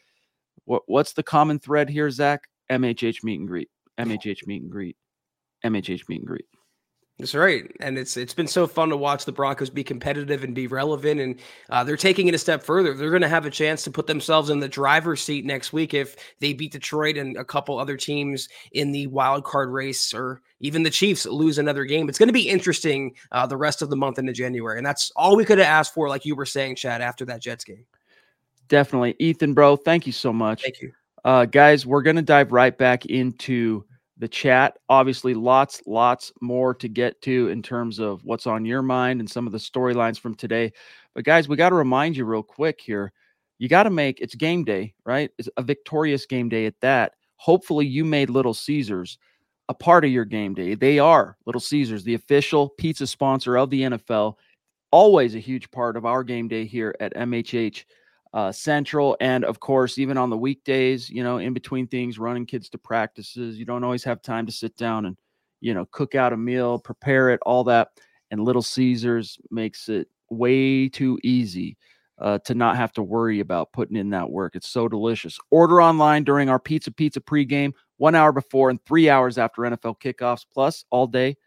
What 0.65 0.83
what's 0.87 1.13
the 1.13 1.23
common 1.23 1.59
thread 1.59 1.89
here, 1.89 2.09
Zack? 2.09 2.47
MHH 2.73 3.23
meet 3.23 3.39
and 3.39 3.47
greet. 3.47 3.69
MHH 3.99 4.47
meet 4.47 4.63
and 4.63 4.71
greet. 4.71 4.97
MHH 5.63 6.09
meet 6.09 6.19
and 6.19 6.27
greet. 6.27 6.45
That's 7.19 7.35
right, 7.35 7.71
and 7.79 7.99
it's 7.99 8.17
it's 8.17 8.33
been 8.33 8.47
so 8.47 8.65
fun 8.65 8.89
to 8.89 8.97
watch 8.97 9.23
the 9.23 9.31
Broncos 9.31 9.69
be 9.69 9.83
competitive 9.83 10.43
and 10.43 10.55
be 10.55 10.65
relevant, 10.65 11.21
and 11.21 11.39
uh, 11.69 11.83
they're 11.83 11.95
taking 11.95 12.27
it 12.27 12.33
a 12.33 12.39
step 12.39 12.63
further. 12.63 12.95
They're 12.95 13.11
going 13.11 13.21
to 13.21 13.29
have 13.29 13.45
a 13.45 13.51
chance 13.51 13.83
to 13.83 13.91
put 13.91 14.07
themselves 14.07 14.49
in 14.49 14.59
the 14.59 14.67
driver's 14.67 15.21
seat 15.21 15.45
next 15.45 15.71
week 15.71 15.93
if 15.93 16.15
they 16.39 16.53
beat 16.53 16.71
Detroit 16.71 17.17
and 17.17 17.37
a 17.37 17.45
couple 17.45 17.77
other 17.77 17.97
teams 17.97 18.49
in 18.71 18.91
the 18.91 19.05
wild 19.07 19.43
card 19.43 19.69
race, 19.69 20.11
or 20.11 20.41
even 20.59 20.81
the 20.81 20.89
Chiefs 20.89 21.27
lose 21.27 21.59
another 21.59 21.85
game. 21.85 22.09
It's 22.09 22.17
going 22.17 22.29
to 22.29 22.33
be 22.33 22.49
interesting 22.49 23.13
uh, 23.31 23.45
the 23.45 23.57
rest 23.57 23.83
of 23.83 23.91
the 23.91 23.95
month 23.95 24.17
into 24.17 24.33
January, 24.33 24.79
and 24.79 24.85
that's 24.85 25.11
all 25.15 25.35
we 25.35 25.45
could 25.45 25.59
have 25.59 25.67
asked 25.67 25.93
for, 25.93 26.09
like 26.09 26.25
you 26.25 26.35
were 26.35 26.47
saying, 26.47 26.77
Chad, 26.77 27.01
after 27.01 27.25
that 27.25 27.43
Jets 27.43 27.63
game. 27.63 27.85
Definitely, 28.69 29.15
Ethan, 29.19 29.53
bro. 29.53 29.75
Thank 29.75 30.07
you 30.07 30.13
so 30.13 30.33
much. 30.33 30.63
Thank 30.63 30.81
you, 30.81 30.91
uh, 31.23 31.45
guys. 31.45 31.85
We're 31.85 32.01
going 32.01 32.15
to 32.15 32.21
dive 32.21 32.51
right 32.51 32.77
back 32.77 33.05
into 33.05 33.85
the 34.17 34.27
chat. 34.27 34.77
Obviously, 34.89 35.33
lots, 35.33 35.81
lots 35.85 36.31
more 36.41 36.73
to 36.75 36.87
get 36.87 37.21
to 37.23 37.49
in 37.49 37.61
terms 37.61 37.99
of 37.99 38.23
what's 38.23 38.47
on 38.47 38.65
your 38.65 38.81
mind 38.81 39.19
and 39.19 39.29
some 39.29 39.45
of 39.45 39.51
the 39.51 39.57
storylines 39.57 40.19
from 40.19 40.35
today. 40.35 40.71
But 41.15 41.25
guys, 41.25 41.47
we 41.47 41.55
got 41.55 41.69
to 41.69 41.75
remind 41.75 42.15
you 42.15 42.25
real 42.25 42.43
quick 42.43 42.79
here. 42.81 43.11
You 43.59 43.69
got 43.69 43.83
to 43.83 43.89
make 43.89 44.19
it's 44.19 44.35
game 44.35 44.63
day, 44.63 44.93
right? 45.05 45.31
It's 45.37 45.49
a 45.57 45.61
victorious 45.61 46.25
game 46.25 46.49
day 46.49 46.65
at 46.65 46.79
that. 46.81 47.13
Hopefully, 47.37 47.85
you 47.85 48.05
made 48.05 48.29
Little 48.29 48.53
Caesars 48.53 49.17
a 49.69 49.73
part 49.73 50.05
of 50.05 50.11
your 50.11 50.25
game 50.25 50.53
day. 50.53 50.75
They 50.75 50.99
are 50.99 51.37
Little 51.45 51.61
Caesars, 51.61 52.03
the 52.03 52.15
official 52.15 52.69
pizza 52.69 53.07
sponsor 53.07 53.57
of 53.57 53.69
the 53.69 53.81
NFL. 53.81 54.35
Always 54.91 55.35
a 55.35 55.39
huge 55.39 55.71
part 55.71 55.97
of 55.97 56.05
our 56.05 56.23
game 56.23 56.47
day 56.47 56.65
here 56.65 56.95
at 56.99 57.15
MHH 57.15 57.85
uh, 58.33 58.51
Central. 58.51 59.15
And 59.19 59.45
of 59.45 59.59
course, 59.59 59.97
even 59.97 60.17
on 60.17 60.29
the 60.29 60.37
weekdays, 60.37 61.09
you 61.09 61.23
know, 61.23 61.37
in 61.37 61.53
between 61.53 61.87
things, 61.87 62.17
running 62.17 62.45
kids 62.45 62.69
to 62.69 62.77
practices, 62.77 63.57
you 63.57 63.65
don't 63.65 63.83
always 63.83 64.03
have 64.03 64.21
time 64.21 64.45
to 64.45 64.51
sit 64.51 64.75
down 64.75 65.05
and, 65.05 65.17
you 65.61 65.73
know, 65.73 65.85
cook 65.91 66.15
out 66.15 66.33
a 66.33 66.37
meal, 66.37 66.79
prepare 66.79 67.29
it, 67.29 67.39
all 67.45 67.63
that. 67.65 67.89
And 68.31 68.43
Little 68.43 68.63
Caesars 68.63 69.37
makes 69.51 69.87
it 69.87 70.07
way 70.29 70.89
too 70.89 71.19
easy 71.23 71.77
uh, 72.19 72.39
to 72.39 72.55
not 72.55 72.75
have 72.75 72.91
to 72.93 73.03
worry 73.03 73.39
about 73.39 73.71
putting 73.71 73.97
in 73.97 74.09
that 74.11 74.29
work. 74.29 74.55
It's 74.55 74.69
so 74.69 74.87
delicious. 74.87 75.37
Order 75.51 75.81
online 75.81 76.23
during 76.23 76.49
our 76.49 76.59
Pizza 76.59 76.91
Pizza 76.91 77.21
pregame, 77.21 77.73
one 77.97 78.15
hour 78.15 78.31
before 78.31 78.69
and 78.69 78.83
three 78.85 79.09
hours 79.09 79.37
after 79.37 79.61
NFL 79.61 80.01
kickoffs, 80.01 80.45
plus 80.51 80.85
all 80.89 81.05
day 81.05 81.37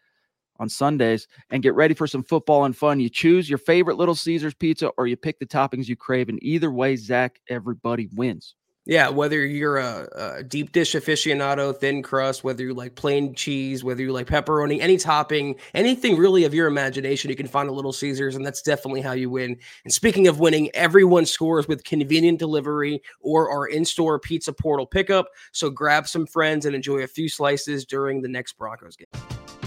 on 0.59 0.69
Sundays 0.69 1.27
and 1.49 1.63
get 1.63 1.75
ready 1.75 1.93
for 1.93 2.07
some 2.07 2.23
football 2.23 2.65
and 2.65 2.75
fun. 2.75 2.99
You 2.99 3.09
choose 3.09 3.49
your 3.49 3.57
favorite 3.57 3.97
Little 3.97 4.15
Caesars 4.15 4.53
pizza 4.53 4.89
or 4.97 5.07
you 5.07 5.17
pick 5.17 5.39
the 5.39 5.45
toppings 5.45 5.87
you 5.87 5.95
crave. 5.95 6.29
And 6.29 6.41
either 6.41 6.71
way, 6.71 6.95
Zach, 6.95 7.39
everybody 7.49 8.09
wins. 8.15 8.55
Yeah, 8.87 9.09
whether 9.09 9.45
you're 9.45 9.79
a, 9.79 10.37
a, 10.37 10.43
deep 10.43 10.71
dish 10.71 10.93
aficionado, 10.93 11.75
thin 11.75 12.01
crust, 12.01 12.45
whether 12.45 12.63
you 12.63 12.73
like 12.73 12.95
plain 12.95 13.35
cheese, 13.35 13.83
whether 13.83 14.01
you 14.01 14.13
like 14.13 14.27
pepperoni, 14.27 14.79
any 14.79 14.95
topping, 14.95 15.57
anything 15.73 16.15
really 16.15 16.45
of 16.45 16.53
your 16.53 16.67
imagination, 16.67 17.29
you 17.29 17.35
can 17.35 17.47
find 17.47 17.67
a 17.67 17.73
Little 17.73 17.91
Caesars, 17.91 18.37
and 18.37 18.45
that's 18.45 18.61
definitely 18.61 19.01
how 19.01 19.11
you 19.11 19.29
win. 19.29 19.57
And 19.83 19.93
speaking 19.93 20.29
of 20.29 20.39
winning, 20.39 20.69
everyone 20.73 21.25
scores 21.25 21.67
with 21.67 21.83
convenient 21.83 22.39
delivery 22.39 23.01
or 23.19 23.51
our 23.51 23.67
in 23.67 23.83
store 23.83 24.19
pizza 24.19 24.53
portal 24.53 24.85
pickup. 24.85 25.27
So 25.51 25.69
grab 25.69 26.07
some 26.07 26.25
friends 26.25 26.65
and 26.65 26.73
enjoy 26.73 26.99
a 26.99 27.07
few 27.07 27.27
slices 27.27 27.83
during 27.83 28.21
the 28.21 28.29
next 28.29 28.53
Broncos 28.53 28.95
game. 28.95 29.66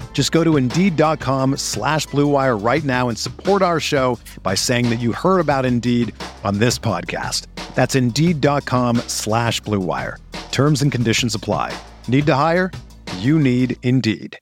Just 0.13 0.31
go 0.31 0.43
to 0.43 0.57
Indeed.com 0.57 1.57
slash 1.57 2.05
BlueWire 2.07 2.63
right 2.63 2.83
now 2.83 3.09
and 3.09 3.17
support 3.17 3.63
our 3.63 3.79
show 3.79 4.19
by 4.43 4.53
saying 4.53 4.91
that 4.91 4.99
you 4.99 5.13
heard 5.13 5.39
about 5.39 5.65
Indeed 5.65 6.13
on 6.43 6.59
this 6.59 6.77
podcast. 6.77 7.47
That's 7.73 7.95
Indeed.com 7.95 8.97
slash 9.07 9.59
BlueWire. 9.63 10.17
Terms 10.51 10.83
and 10.83 10.91
conditions 10.91 11.33
apply. 11.33 11.75
Need 12.07 12.27
to 12.27 12.35
hire? 12.35 12.71
You 13.17 13.39
need 13.39 13.77
Indeed. 13.81 14.37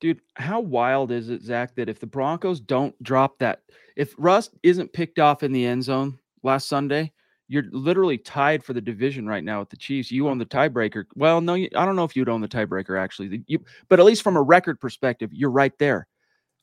Dude, 0.00 0.20
how 0.34 0.60
wild 0.60 1.12
is 1.12 1.30
it, 1.30 1.42
Zack, 1.42 1.76
that 1.76 1.88
if 1.88 2.00
the 2.00 2.06
Broncos 2.06 2.58
don't 2.60 3.00
drop 3.02 3.38
that, 3.38 3.60
if 3.96 4.14
Russ 4.18 4.50
isn't 4.64 4.92
picked 4.92 5.18
off 5.20 5.42
in 5.44 5.52
the 5.52 5.64
end 5.64 5.84
zone 5.84 6.18
last 6.42 6.68
Sunday, 6.68 7.12
you're 7.52 7.64
literally 7.70 8.16
tied 8.16 8.64
for 8.64 8.72
the 8.72 8.80
division 8.80 9.26
right 9.26 9.44
now 9.44 9.60
with 9.60 9.68
the 9.68 9.76
Chiefs. 9.76 10.10
You 10.10 10.26
own 10.26 10.38
the 10.38 10.46
tiebreaker. 10.46 11.04
Well, 11.14 11.42
no, 11.42 11.52
I 11.52 11.68
don't 11.70 11.96
know 11.96 12.04
if 12.04 12.16
you'd 12.16 12.30
own 12.30 12.40
the 12.40 12.48
tiebreaker 12.48 12.98
actually. 12.98 13.44
You, 13.46 13.62
but 13.90 14.00
at 14.00 14.06
least 14.06 14.22
from 14.22 14.38
a 14.38 14.42
record 14.42 14.80
perspective, 14.80 15.28
you're 15.34 15.50
right 15.50 15.78
there. 15.78 16.06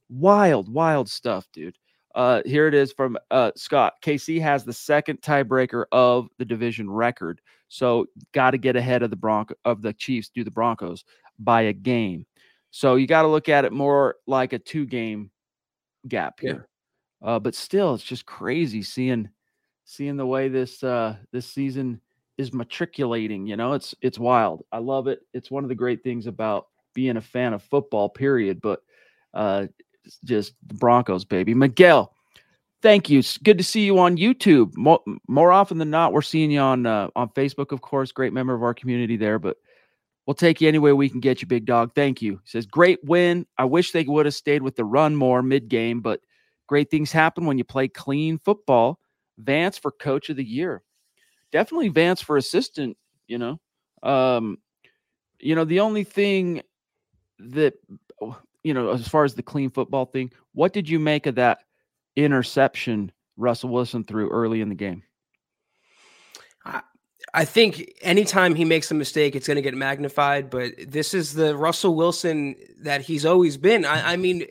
Wild, 0.09 0.67
wild 0.67 1.07
stuff, 1.07 1.47
dude. 1.53 1.77
Uh, 2.15 2.41
here 2.43 2.67
it 2.67 2.73
is 2.73 2.91
from 2.91 3.19
uh, 3.29 3.51
Scott. 3.55 4.01
KC 4.03 4.41
has 4.41 4.63
the 4.63 4.73
second 4.73 5.21
tiebreaker 5.21 5.85
of 5.91 6.27
the 6.39 6.45
division 6.45 6.89
record, 6.89 7.39
so 7.67 8.07
got 8.33 8.51
to 8.51 8.57
get 8.57 8.75
ahead 8.75 9.03
of 9.03 9.11
the 9.11 9.15
Bronco 9.15 9.53
of 9.65 9.83
the 9.83 9.93
Chiefs. 9.93 10.31
Do 10.33 10.43
the 10.43 10.49
Broncos 10.49 11.05
by 11.37 11.61
a 11.61 11.73
game? 11.73 12.25
So 12.71 12.95
you 12.95 13.05
got 13.05 13.21
to 13.21 13.27
look 13.27 13.47
at 13.47 13.63
it 13.63 13.71
more 13.71 14.15
like 14.25 14.53
a 14.53 14.59
two 14.59 14.87
game 14.87 15.29
gap 16.07 16.39
here. 16.39 16.67
Yeah. 17.21 17.29
Uh, 17.29 17.39
but 17.39 17.53
still, 17.53 17.93
it's 17.93 18.03
just 18.03 18.25
crazy 18.25 18.81
seeing 18.81 19.29
seeing 19.89 20.17
the 20.17 20.25
way 20.25 20.49
this 20.49 20.83
uh 20.83 21.15
this 21.31 21.47
season 21.47 21.99
is 22.37 22.53
matriculating 22.53 23.47
you 23.47 23.57
know 23.57 23.73
it's 23.73 23.95
it's 24.01 24.19
wild. 24.19 24.63
I 24.71 24.77
love 24.77 25.07
it. 25.07 25.21
It's 25.33 25.49
one 25.49 25.63
of 25.63 25.69
the 25.69 25.75
great 25.75 26.03
things 26.03 26.27
about 26.27 26.67
being 26.93 27.17
a 27.17 27.21
fan 27.21 27.53
of 27.53 27.63
football 27.63 28.07
period 28.07 28.61
but 28.61 28.83
uh 29.33 29.65
just 30.23 30.53
broncos 30.61 31.25
baby. 31.25 31.55
Miguel 31.55 32.13
thank 32.83 33.09
you. 33.09 33.19
It's 33.19 33.39
good 33.39 33.57
to 33.57 33.63
see 33.63 33.83
you 33.83 33.97
on 33.97 34.15
youtube. 34.15 34.77
More, 34.77 35.01
more 35.27 35.51
often 35.51 35.79
than 35.79 35.89
not 35.89 36.13
we're 36.13 36.21
seeing 36.21 36.51
you 36.51 36.59
on 36.59 36.85
uh, 36.85 37.09
on 37.15 37.29
facebook 37.29 37.71
of 37.71 37.81
course. 37.81 38.11
Great 38.11 38.31
member 38.31 38.53
of 38.53 38.61
our 38.61 38.75
community 38.75 39.17
there 39.17 39.39
but 39.39 39.57
we'll 40.27 40.35
take 40.35 40.61
you 40.61 40.67
any 40.67 40.77
way 40.77 40.93
we 40.93 41.09
can 41.09 41.19
get 41.19 41.41
you 41.41 41.47
big 41.47 41.65
dog. 41.65 41.95
Thank 41.95 42.21
you. 42.21 42.33
He 42.43 42.49
says 42.49 42.67
great 42.67 43.03
win. 43.03 43.47
I 43.57 43.65
wish 43.65 43.91
they 43.91 44.03
would 44.03 44.27
have 44.27 44.35
stayed 44.35 44.61
with 44.61 44.75
the 44.75 44.85
run 44.85 45.15
more 45.15 45.41
mid 45.41 45.67
game 45.67 45.99
but 46.01 46.21
great 46.67 46.91
things 46.91 47.11
happen 47.11 47.47
when 47.47 47.57
you 47.57 47.63
play 47.63 47.87
clean 47.87 48.37
football 48.37 48.98
Vance 49.39 49.77
for 49.77 49.91
coach 49.91 50.29
of 50.29 50.35
the 50.37 50.43
year. 50.43 50.83
Definitely 51.51 51.89
Vance 51.89 52.21
for 52.21 52.37
assistant, 52.37 52.97
you 53.27 53.37
know. 53.37 53.59
Um, 54.03 54.57
you 55.39 55.55
know, 55.55 55.65
the 55.65 55.79
only 55.79 56.03
thing 56.03 56.61
that 57.39 57.73
you 58.63 58.73
know, 58.73 58.91
as 58.91 59.07
far 59.07 59.23
as 59.23 59.35
the 59.35 59.43
clean 59.43 59.69
football 59.69 60.05
thing, 60.05 60.31
what 60.53 60.73
did 60.73 60.89
you 60.89 60.99
make 60.99 61.25
of 61.25 61.35
that 61.35 61.59
interception 62.15 63.11
Russell 63.37 63.69
Wilson 63.69 64.03
threw 64.03 64.29
early 64.29 64.61
in 64.61 64.69
the 64.69 64.75
game? 64.75 65.03
I, 66.65 66.81
I 67.33 67.45
think 67.45 67.93
anytime 68.01 68.55
he 68.55 68.65
makes 68.65 68.91
a 68.91 68.95
mistake, 68.95 69.35
it's 69.35 69.47
going 69.47 69.55
to 69.55 69.61
get 69.61 69.73
magnified. 69.73 70.49
But 70.49 70.73
this 70.87 71.13
is 71.13 71.33
the 71.33 71.55
Russell 71.55 71.95
Wilson 71.95 72.55
that 72.81 73.01
he's 73.01 73.25
always 73.25 73.55
been. 73.55 73.85
I, 73.85 74.13
I 74.13 74.15
mean, 74.17 74.45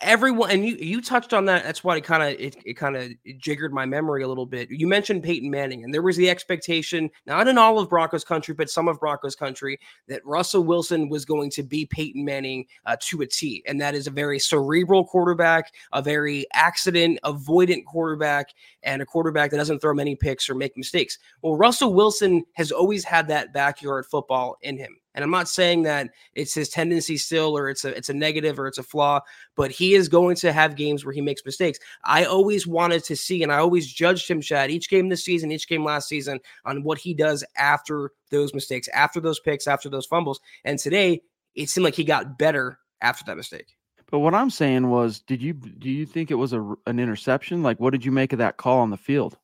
everyone 0.00 0.50
and 0.50 0.66
you 0.66 0.76
you 0.76 1.00
touched 1.00 1.32
on 1.32 1.44
that 1.44 1.62
that's 1.62 1.84
why 1.84 1.96
it 1.96 2.04
kind 2.04 2.22
of 2.22 2.38
it, 2.40 2.56
it 2.64 2.74
kind 2.74 2.96
of 2.96 3.10
jiggered 3.38 3.72
my 3.72 3.86
memory 3.86 4.22
a 4.22 4.28
little 4.28 4.46
bit. 4.46 4.70
You 4.70 4.86
mentioned 4.86 5.22
peyton 5.22 5.50
manning 5.50 5.84
and 5.84 5.94
there 5.94 6.02
was 6.02 6.16
the 6.16 6.28
expectation 6.28 7.10
not 7.26 7.48
in 7.48 7.58
all 7.58 7.78
of 7.78 7.88
broncos 7.88 8.24
country 8.24 8.54
but 8.54 8.68
some 8.68 8.88
of 8.88 8.98
broncos 9.00 9.36
country 9.36 9.78
that 10.08 10.24
russell 10.24 10.64
wilson 10.64 11.08
was 11.08 11.24
going 11.24 11.50
to 11.50 11.62
be 11.62 11.86
peyton 11.86 12.24
manning 12.24 12.66
uh, 12.86 12.96
to 13.00 13.22
a 13.22 13.26
t 13.26 13.62
and 13.66 13.80
that 13.80 13.94
is 13.94 14.06
a 14.06 14.10
very 14.10 14.38
cerebral 14.38 15.04
quarterback 15.06 15.72
a 15.92 16.02
very 16.02 16.44
accident 16.52 17.18
avoidant 17.24 17.84
quarterback 17.84 18.48
and 18.82 19.00
a 19.00 19.06
quarterback 19.06 19.50
that 19.50 19.56
doesn't 19.56 19.80
throw 19.80 19.94
many 19.94 20.16
picks 20.16 20.50
or 20.50 20.54
make 20.54 20.76
mistakes. 20.76 21.18
Well 21.40 21.56
russell 21.56 21.94
wilson 21.94 22.44
has 22.54 22.72
always 22.72 23.04
had 23.04 23.28
that 23.28 23.52
backyard 23.52 24.06
football 24.06 24.56
in 24.60 24.76
him 24.76 24.96
and 25.14 25.22
I'm 25.22 25.30
not 25.30 25.48
saying 25.48 25.82
that 25.82 26.10
it's 26.34 26.54
his 26.54 26.68
tendency 26.68 27.16
still 27.16 27.56
or 27.56 27.68
it's 27.68 27.84
a 27.84 27.96
it's 27.96 28.08
a 28.08 28.14
negative 28.14 28.58
or 28.58 28.66
it's 28.66 28.78
a 28.78 28.82
flaw, 28.82 29.20
but 29.54 29.70
he 29.70 29.94
is 29.94 30.08
going 30.08 30.36
to 30.36 30.52
have 30.52 30.76
games 30.76 31.04
where 31.04 31.14
he 31.14 31.20
makes 31.20 31.44
mistakes. 31.44 31.78
I 32.04 32.24
always 32.24 32.66
wanted 32.66 33.04
to 33.04 33.16
see 33.16 33.42
and 33.42 33.52
I 33.52 33.58
always 33.58 33.86
judged 33.86 34.28
him, 34.28 34.40
Chad, 34.40 34.70
each 34.70 34.90
game 34.90 35.08
this 35.08 35.24
season, 35.24 35.52
each 35.52 35.68
game 35.68 35.84
last 35.84 36.08
season 36.08 36.40
on 36.64 36.82
what 36.82 36.98
he 36.98 37.14
does 37.14 37.44
after 37.56 38.10
those 38.30 38.54
mistakes, 38.54 38.88
after 38.88 39.20
those 39.20 39.38
picks, 39.38 39.66
after 39.68 39.88
those 39.88 40.06
fumbles. 40.06 40.40
And 40.64 40.78
today 40.78 41.22
it 41.54 41.68
seemed 41.68 41.84
like 41.84 41.94
he 41.94 42.04
got 42.04 42.36
better 42.36 42.78
after 43.00 43.24
that 43.26 43.36
mistake. 43.36 43.76
But 44.10 44.18
what 44.18 44.34
I'm 44.34 44.50
saying 44.50 44.90
was, 44.90 45.20
did 45.20 45.40
you 45.40 45.54
do 45.54 45.88
you 45.88 46.06
think 46.06 46.30
it 46.30 46.34
was 46.34 46.52
a 46.52 46.74
an 46.86 46.98
interception? 46.98 47.62
Like, 47.62 47.78
what 47.80 47.90
did 47.90 48.04
you 48.04 48.12
make 48.12 48.32
of 48.32 48.38
that 48.40 48.56
call 48.56 48.80
on 48.80 48.90
the 48.90 48.96
field? 48.96 49.38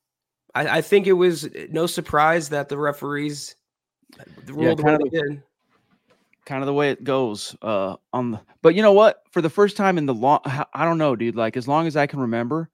I, 0.54 0.78
I 0.78 0.80
think 0.80 1.06
it 1.06 1.12
was 1.12 1.44
uh, 1.44 1.66
no 1.70 1.86
surprise 1.86 2.48
that 2.48 2.68
the 2.68 2.76
referees 2.76 3.54
uh, 4.18 4.24
ruled 4.52 4.64
yeah, 4.64 4.74
the 4.74 4.82
way 4.82 4.98
they 5.10 5.18
did 5.18 5.42
kind 6.50 6.64
of 6.64 6.66
the 6.66 6.74
way 6.74 6.90
it 6.90 7.04
goes 7.04 7.56
uh 7.62 7.94
on 8.12 8.32
the 8.32 8.40
but 8.60 8.74
you 8.74 8.82
know 8.82 8.90
what? 8.90 9.22
For 9.30 9.40
the 9.40 9.48
first 9.48 9.76
time 9.76 9.96
in 9.98 10.06
the 10.06 10.12
long 10.12 10.40
i 10.74 10.84
don't 10.84 10.98
know 10.98 11.14
dude 11.14 11.36
like 11.36 11.56
as 11.56 11.68
long 11.68 11.86
as 11.86 11.96
i 11.96 12.08
can 12.08 12.18
remember 12.18 12.68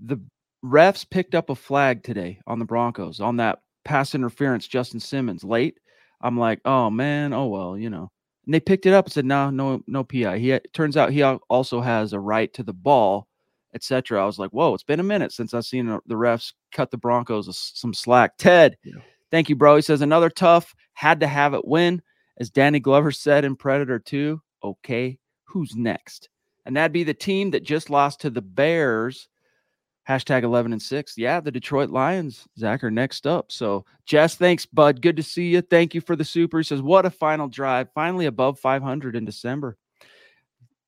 the 0.00 0.18
refs 0.64 1.08
picked 1.08 1.36
up 1.36 1.48
a 1.48 1.54
flag 1.54 2.02
today 2.02 2.40
on 2.48 2.58
the 2.58 2.64
broncos 2.64 3.20
on 3.20 3.36
that 3.36 3.60
pass 3.84 4.16
interference 4.16 4.66
justin 4.66 4.98
simmons 4.98 5.44
late. 5.44 5.78
I'm 6.20 6.36
like 6.36 6.60
oh 6.64 6.90
man 6.90 7.32
oh 7.32 7.46
well 7.46 7.78
you 7.78 7.90
know 7.90 8.10
and 8.44 8.52
they 8.52 8.58
picked 8.58 8.86
it 8.86 8.92
up 8.92 9.04
and 9.04 9.12
said 9.12 9.24
no 9.24 9.50
no 9.50 9.84
no 9.86 10.02
pi 10.02 10.36
he 10.38 10.58
turns 10.72 10.96
out 10.96 11.12
he 11.12 11.22
also 11.22 11.80
has 11.80 12.12
a 12.12 12.18
right 12.18 12.52
to 12.54 12.64
the 12.64 12.72
ball 12.72 13.28
etc 13.72 14.20
i 14.20 14.26
was 14.26 14.40
like 14.40 14.50
whoa 14.50 14.74
it's 14.74 14.82
been 14.82 14.98
a 14.98 15.04
minute 15.04 15.30
since 15.30 15.54
i've 15.54 15.64
seen 15.64 15.86
the 15.86 16.14
refs 16.16 16.54
cut 16.72 16.90
the 16.90 16.98
broncos 16.98 17.72
some 17.72 17.94
slack. 17.94 18.36
Ted 18.36 18.76
yeah. 18.82 18.94
thank 19.30 19.48
you 19.48 19.54
bro. 19.54 19.76
He 19.76 19.82
says 19.82 20.00
another 20.00 20.28
tough 20.28 20.74
had 20.94 21.20
to 21.20 21.28
have 21.28 21.54
it 21.54 21.64
win 21.64 22.02
as 22.38 22.50
Danny 22.50 22.80
Glover 22.80 23.10
said 23.10 23.44
in 23.44 23.56
Predator 23.56 23.98
2, 23.98 24.40
okay, 24.62 25.18
who's 25.44 25.74
next? 25.74 26.28
And 26.64 26.76
that'd 26.76 26.92
be 26.92 27.04
the 27.04 27.14
team 27.14 27.50
that 27.52 27.62
just 27.62 27.90
lost 27.90 28.20
to 28.20 28.30
the 28.30 28.42
Bears. 28.42 29.28
Hashtag 30.08 30.42
11 30.42 30.72
and 30.72 30.82
6. 30.82 31.14
Yeah, 31.16 31.40
the 31.40 31.50
Detroit 31.50 31.90
Lions, 31.90 32.46
Zack, 32.58 32.84
are 32.84 32.90
next 32.90 33.26
up. 33.26 33.50
So, 33.50 33.84
Jess, 34.04 34.36
thanks, 34.36 34.64
bud. 34.66 35.02
Good 35.02 35.16
to 35.16 35.22
see 35.22 35.48
you. 35.48 35.62
Thank 35.62 35.94
you 35.94 36.00
for 36.00 36.14
the 36.14 36.24
super. 36.24 36.58
He 36.58 36.64
says, 36.64 36.82
What 36.82 37.06
a 37.06 37.10
final 37.10 37.48
drive. 37.48 37.88
Finally 37.92 38.26
above 38.26 38.60
500 38.60 39.16
in 39.16 39.24
December. 39.24 39.76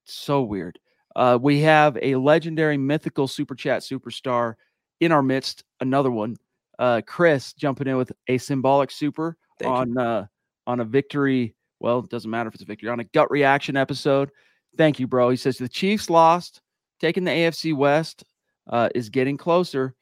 So 0.05 0.43
weird. 0.43 0.79
Uh, 1.17 1.39
we 1.41 1.61
have 1.61 1.99
a 2.01 2.15
legendary, 2.15 2.77
mythical 2.77 3.27
super 3.27 3.57
chat 3.57 3.83
superstar 3.83 4.55
in 5.01 5.11
our 5.11 5.23
midst. 5.23 5.65
Another 5.81 6.11
one. 6.11 6.37
Uh, 6.79 7.01
Chris 7.05 7.53
jumping 7.55 7.89
in 7.89 7.97
with 7.97 8.13
a 8.29 8.39
symbolic 8.39 8.91
super 8.91 9.37
Thank 9.59 9.73
on 9.73 9.99
uh, 9.99 10.27
on 10.69 10.81
a 10.81 10.85
victory. 10.85 11.55
Well, 11.81 12.01
it 12.01 12.11
doesn't 12.11 12.31
matter 12.31 12.49
if 12.49 12.55
it's 12.55 12.63
a 12.63 12.67
victory 12.67 12.91
on 12.91 13.01
a 13.01 13.05
gut 13.05 13.31
reaction 13.31 13.77
episode. 13.77 14.31
Thank 14.77 15.01
you, 15.01 15.09
bro. 15.09 15.31
He 15.31 15.37
says 15.37 15.59
the 15.59 15.69
Chiefs 15.69 16.11
lost, 16.11 16.61
taking 17.01 17.25
the 17.25 17.33
AFC 17.33 17.75
West 17.75 18.23
uh, 18.69 18.91
is 18.95 19.09
getting 19.09 19.37
closer. 19.37 19.95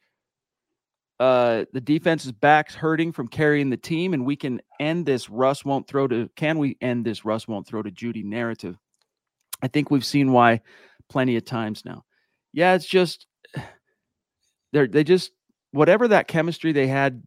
Uh, 1.19 1.65
the 1.73 1.81
defense's 1.81 2.31
back's 2.31 2.75
hurting 2.75 3.11
from 3.11 3.27
carrying 3.27 3.71
the 3.71 3.77
team, 3.77 4.13
and 4.13 4.25
we 4.25 4.35
can 4.35 4.61
end 4.79 5.05
this 5.05 5.29
Russ 5.29 5.65
won't 5.65 5.87
throw 5.87 6.07
to. 6.07 6.29
Can 6.35 6.59
we 6.59 6.77
end 6.81 7.05
this 7.05 7.25
Russ 7.25 7.47
won't 7.47 7.65
throw 7.65 7.81
to 7.81 7.89
Jeudy 7.89 8.23
narrative? 8.23 8.77
I 9.63 9.67
think 9.67 9.89
we've 9.89 10.05
seen 10.05 10.31
why 10.31 10.61
plenty 11.09 11.35
of 11.37 11.45
times 11.45 11.85
now. 11.85 12.03
Yeah, 12.53 12.75
it's 12.75 12.85
just 12.85 13.25
they're 14.73 14.87
they 14.87 15.03
just 15.03 15.31
whatever 15.71 16.09
that 16.09 16.27
chemistry 16.27 16.71
they 16.71 16.87
had 16.87 17.23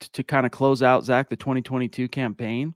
to, 0.00 0.22
kind 0.22 0.46
of 0.46 0.52
close 0.52 0.82
out 0.82 1.04
Zack 1.04 1.28
the 1.28 1.36
2022 1.36 2.08
campaign, 2.08 2.74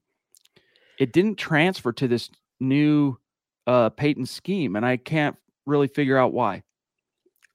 it 0.99 1.13
didn't 1.13 1.37
transfer 1.37 1.93
to 1.93 2.09
this 2.09 2.31
new 2.61 3.19
uh 3.67 3.91
Payton 3.91 4.27
scheme, 4.27 4.77
and 4.77 4.85
I 4.85 4.97
can't 4.97 5.37
really 5.67 5.89
figure 5.89 6.17
out 6.17 6.33
why. 6.33 6.63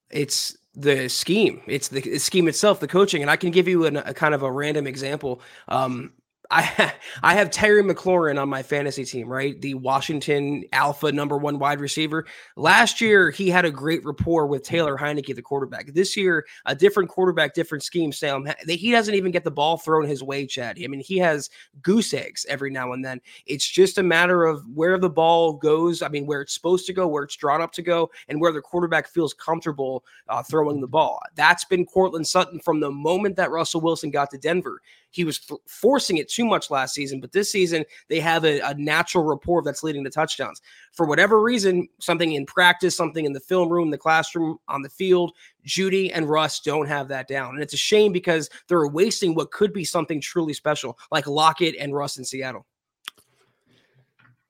It's 0.09 0.57
the 0.75 1.07
scheme. 1.09 1.61
It's 1.67 1.89
the 1.89 2.17
scheme 2.19 2.47
itself, 2.47 2.79
the 2.79 2.87
coaching, 2.87 3.21
and 3.21 3.29
I 3.29 3.35
can 3.35 3.51
give 3.51 3.67
you 3.67 3.85
an, 3.85 3.97
a 3.97 4.13
kind 4.13 4.33
of 4.33 4.43
a 4.43 4.51
random 4.51 4.87
example. 4.87 5.41
Um, 5.67 6.13
I 6.49 6.93
I 7.23 7.33
have 7.33 7.51
Terry 7.51 7.83
McLaurin 7.83 8.41
on 8.41 8.49
my 8.49 8.63
fantasy 8.63 9.05
team, 9.05 9.27
right? 9.27 9.59
The 9.59 9.75
Washington 9.75 10.63
Alpha 10.71 11.11
number 11.11 11.37
one 11.37 11.59
wide 11.59 11.79
receiver. 11.79 12.25
Last 12.55 13.01
year, 13.01 13.31
he 13.31 13.49
had 13.49 13.65
a 13.65 13.71
great 13.71 14.05
rapport 14.05 14.47
with 14.47 14.63
Taylor 14.63 14.97
Heinicke, 14.97 15.35
the 15.35 15.41
quarterback. 15.41 15.87
This 15.93 16.15
year, 16.15 16.45
a 16.65 16.75
different 16.75 17.09
quarterback, 17.09 17.53
different 17.53 17.83
scheme. 17.83 18.11
Sam, 18.11 18.47
he 18.67 18.91
doesn't 18.91 19.15
even 19.15 19.31
get 19.31 19.43
the 19.43 19.51
ball 19.51 19.77
thrown 19.77 20.05
his 20.05 20.23
way, 20.23 20.45
Chad. 20.45 20.77
I 20.81 20.87
mean, 20.87 21.01
he 21.01 21.17
has 21.17 21.49
goose 21.81 22.13
eggs 22.13 22.45
every 22.49 22.71
now 22.71 22.93
and 22.93 23.03
then. 23.03 23.21
It's 23.45 23.67
just 23.67 23.97
a 23.97 24.03
matter 24.03 24.45
of 24.45 24.63
where 24.73 24.97
the 24.97 25.09
ball 25.09 25.53
goes. 25.53 26.01
I 26.01 26.09
mean, 26.09 26.25
where 26.25 26.41
it's 26.41 26.53
supposed 26.53 26.85
to 26.87 26.93
go, 26.93 27.07
where 27.07 27.23
it's 27.23 27.35
drawn 27.35 27.61
up 27.61 27.71
to 27.73 27.81
go, 27.81 28.09
and 28.27 28.39
where 28.39 28.51
the 28.51 28.61
quarterback 28.61 29.07
feels 29.07 29.33
comfortable 29.33 30.03
uh, 30.27 30.43
throwing 30.43 30.81
the 30.81 30.87
ball. 30.87 31.19
That's 31.35 31.65
been 31.65 31.85
Courtland 31.85 32.27
Sutton 32.27 32.59
from 32.59 32.79
the 32.79 32.91
moment 32.91 33.35
that 33.35 33.51
Russell 33.51 33.81
Wilson 33.81 34.11
got 34.11 34.31
to 34.31 34.37
Denver. 34.37 34.81
He 35.11 35.23
was 35.23 35.39
th- 35.39 35.59
forcing 35.67 36.17
it 36.17 36.29
too 36.29 36.45
much 36.45 36.69
last 36.69 36.93
season, 36.93 37.19
but 37.19 37.31
this 37.31 37.51
season 37.51 37.83
they 38.07 38.19
have 38.19 38.45
a, 38.45 38.59
a 38.61 38.73
natural 38.75 39.23
rapport 39.23 39.61
that's 39.63 39.83
leading 39.83 40.03
to 40.03 40.09
touchdowns. 40.09 40.61
For 40.91 41.05
whatever 41.05 41.41
reason, 41.41 41.87
something 41.99 42.33
in 42.33 42.45
practice, 42.45 42.95
something 42.95 43.25
in 43.25 43.33
the 43.33 43.39
film 43.39 43.69
room, 43.69 43.89
the 43.89 43.97
classroom, 43.97 44.57
on 44.67 44.81
the 44.81 44.89
field, 44.89 45.33
Jeudy 45.65 46.11
and 46.13 46.29
Russ 46.29 46.59
don't 46.59 46.87
have 46.87 47.07
that 47.09 47.27
down. 47.27 47.55
And 47.55 47.63
it's 47.63 47.73
a 47.73 47.77
shame 47.77 48.11
because 48.11 48.49
they're 48.67 48.87
wasting 48.87 49.35
what 49.35 49.51
could 49.51 49.73
be 49.73 49.83
something 49.83 50.21
truly 50.21 50.53
special, 50.53 50.97
like 51.11 51.27
Lockett 51.27 51.75
and 51.79 51.93
Russ 51.93 52.17
in 52.17 52.25
Seattle. 52.25 52.65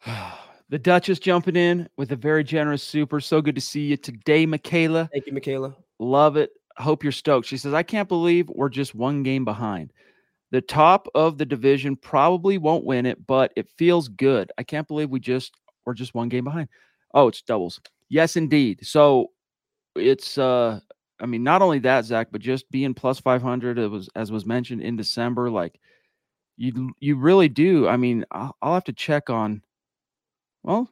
The 0.69 0.78
Duchess 0.78 1.17
jumping 1.17 1.56
in 1.56 1.89
with 1.98 2.12
a 2.12 2.15
very 2.15 2.43
generous 2.43 2.84
super. 2.84 3.19
So 3.19 3.41
good 3.41 3.56
to 3.56 3.62
see 3.62 3.82
you 3.82 3.98
today, 3.98 4.45
Michaela. 4.45 5.10
Thank 5.12 5.26
you, 5.26 5.34
Michaela. 5.34 5.76
Love 5.98 6.38
it. 6.38 6.52
Hope 6.78 7.02
you're 7.02 7.12
stoked. 7.12 7.48
She 7.48 7.58
says, 7.58 7.74
I 7.74 7.82
can't 7.82 8.08
believe 8.08 8.50
we're 8.50 8.69
just 8.69 8.93
one 8.93 9.24
game 9.24 9.43
behind. 9.43 9.91
The 10.52 10.62
top 10.62 11.08
of 11.14 11.38
the 11.38 11.46
division 11.46 11.96
probably 11.96 12.58
won't 12.58 12.86
win 12.86 13.06
it, 13.06 13.26
but 13.28 13.54
it 13.56 13.70
feels 13.78 14.08
good. 14.08 14.52
I 14.58 14.64
can't 14.64 14.88
believe 14.88 15.10
we 15.10 15.20
just 15.20 15.54
we're 15.86 15.94
just 15.94 16.16
one 16.16 16.30
game 16.30 16.44
behind. 16.44 16.70
Oh, 17.14 17.28
it's 17.28 17.42
doubles. 17.42 17.80
Yes, 18.10 18.36
indeed. 18.36 18.80
So 18.84 19.32
it's 19.96 20.38
uh 20.38 20.80
I 21.22 21.26
mean, 21.26 21.44
not 21.44 21.62
only 21.62 21.80
that, 21.80 22.06
Zack, 22.06 22.30
but 22.32 22.42
just 22.42 22.70
being 22.72 22.94
plus 22.94 23.20
500, 23.20 23.78
it 23.78 23.88
was 23.90 24.10
as 24.16 24.32
was 24.32 24.46
mentioned 24.46 24.82
in 24.82 24.96
December. 24.96 25.50
Like 25.50 25.80
you, 26.58 26.92
you 27.00 27.16
really 27.16 27.50
do. 27.50 27.88
I 27.88 27.98
mean, 27.98 28.26
I'll, 28.32 28.56
I'll 28.62 28.74
have 28.74 28.84
to 28.86 28.94
check 28.94 29.30
on. 29.30 29.62
Well, 30.64 30.90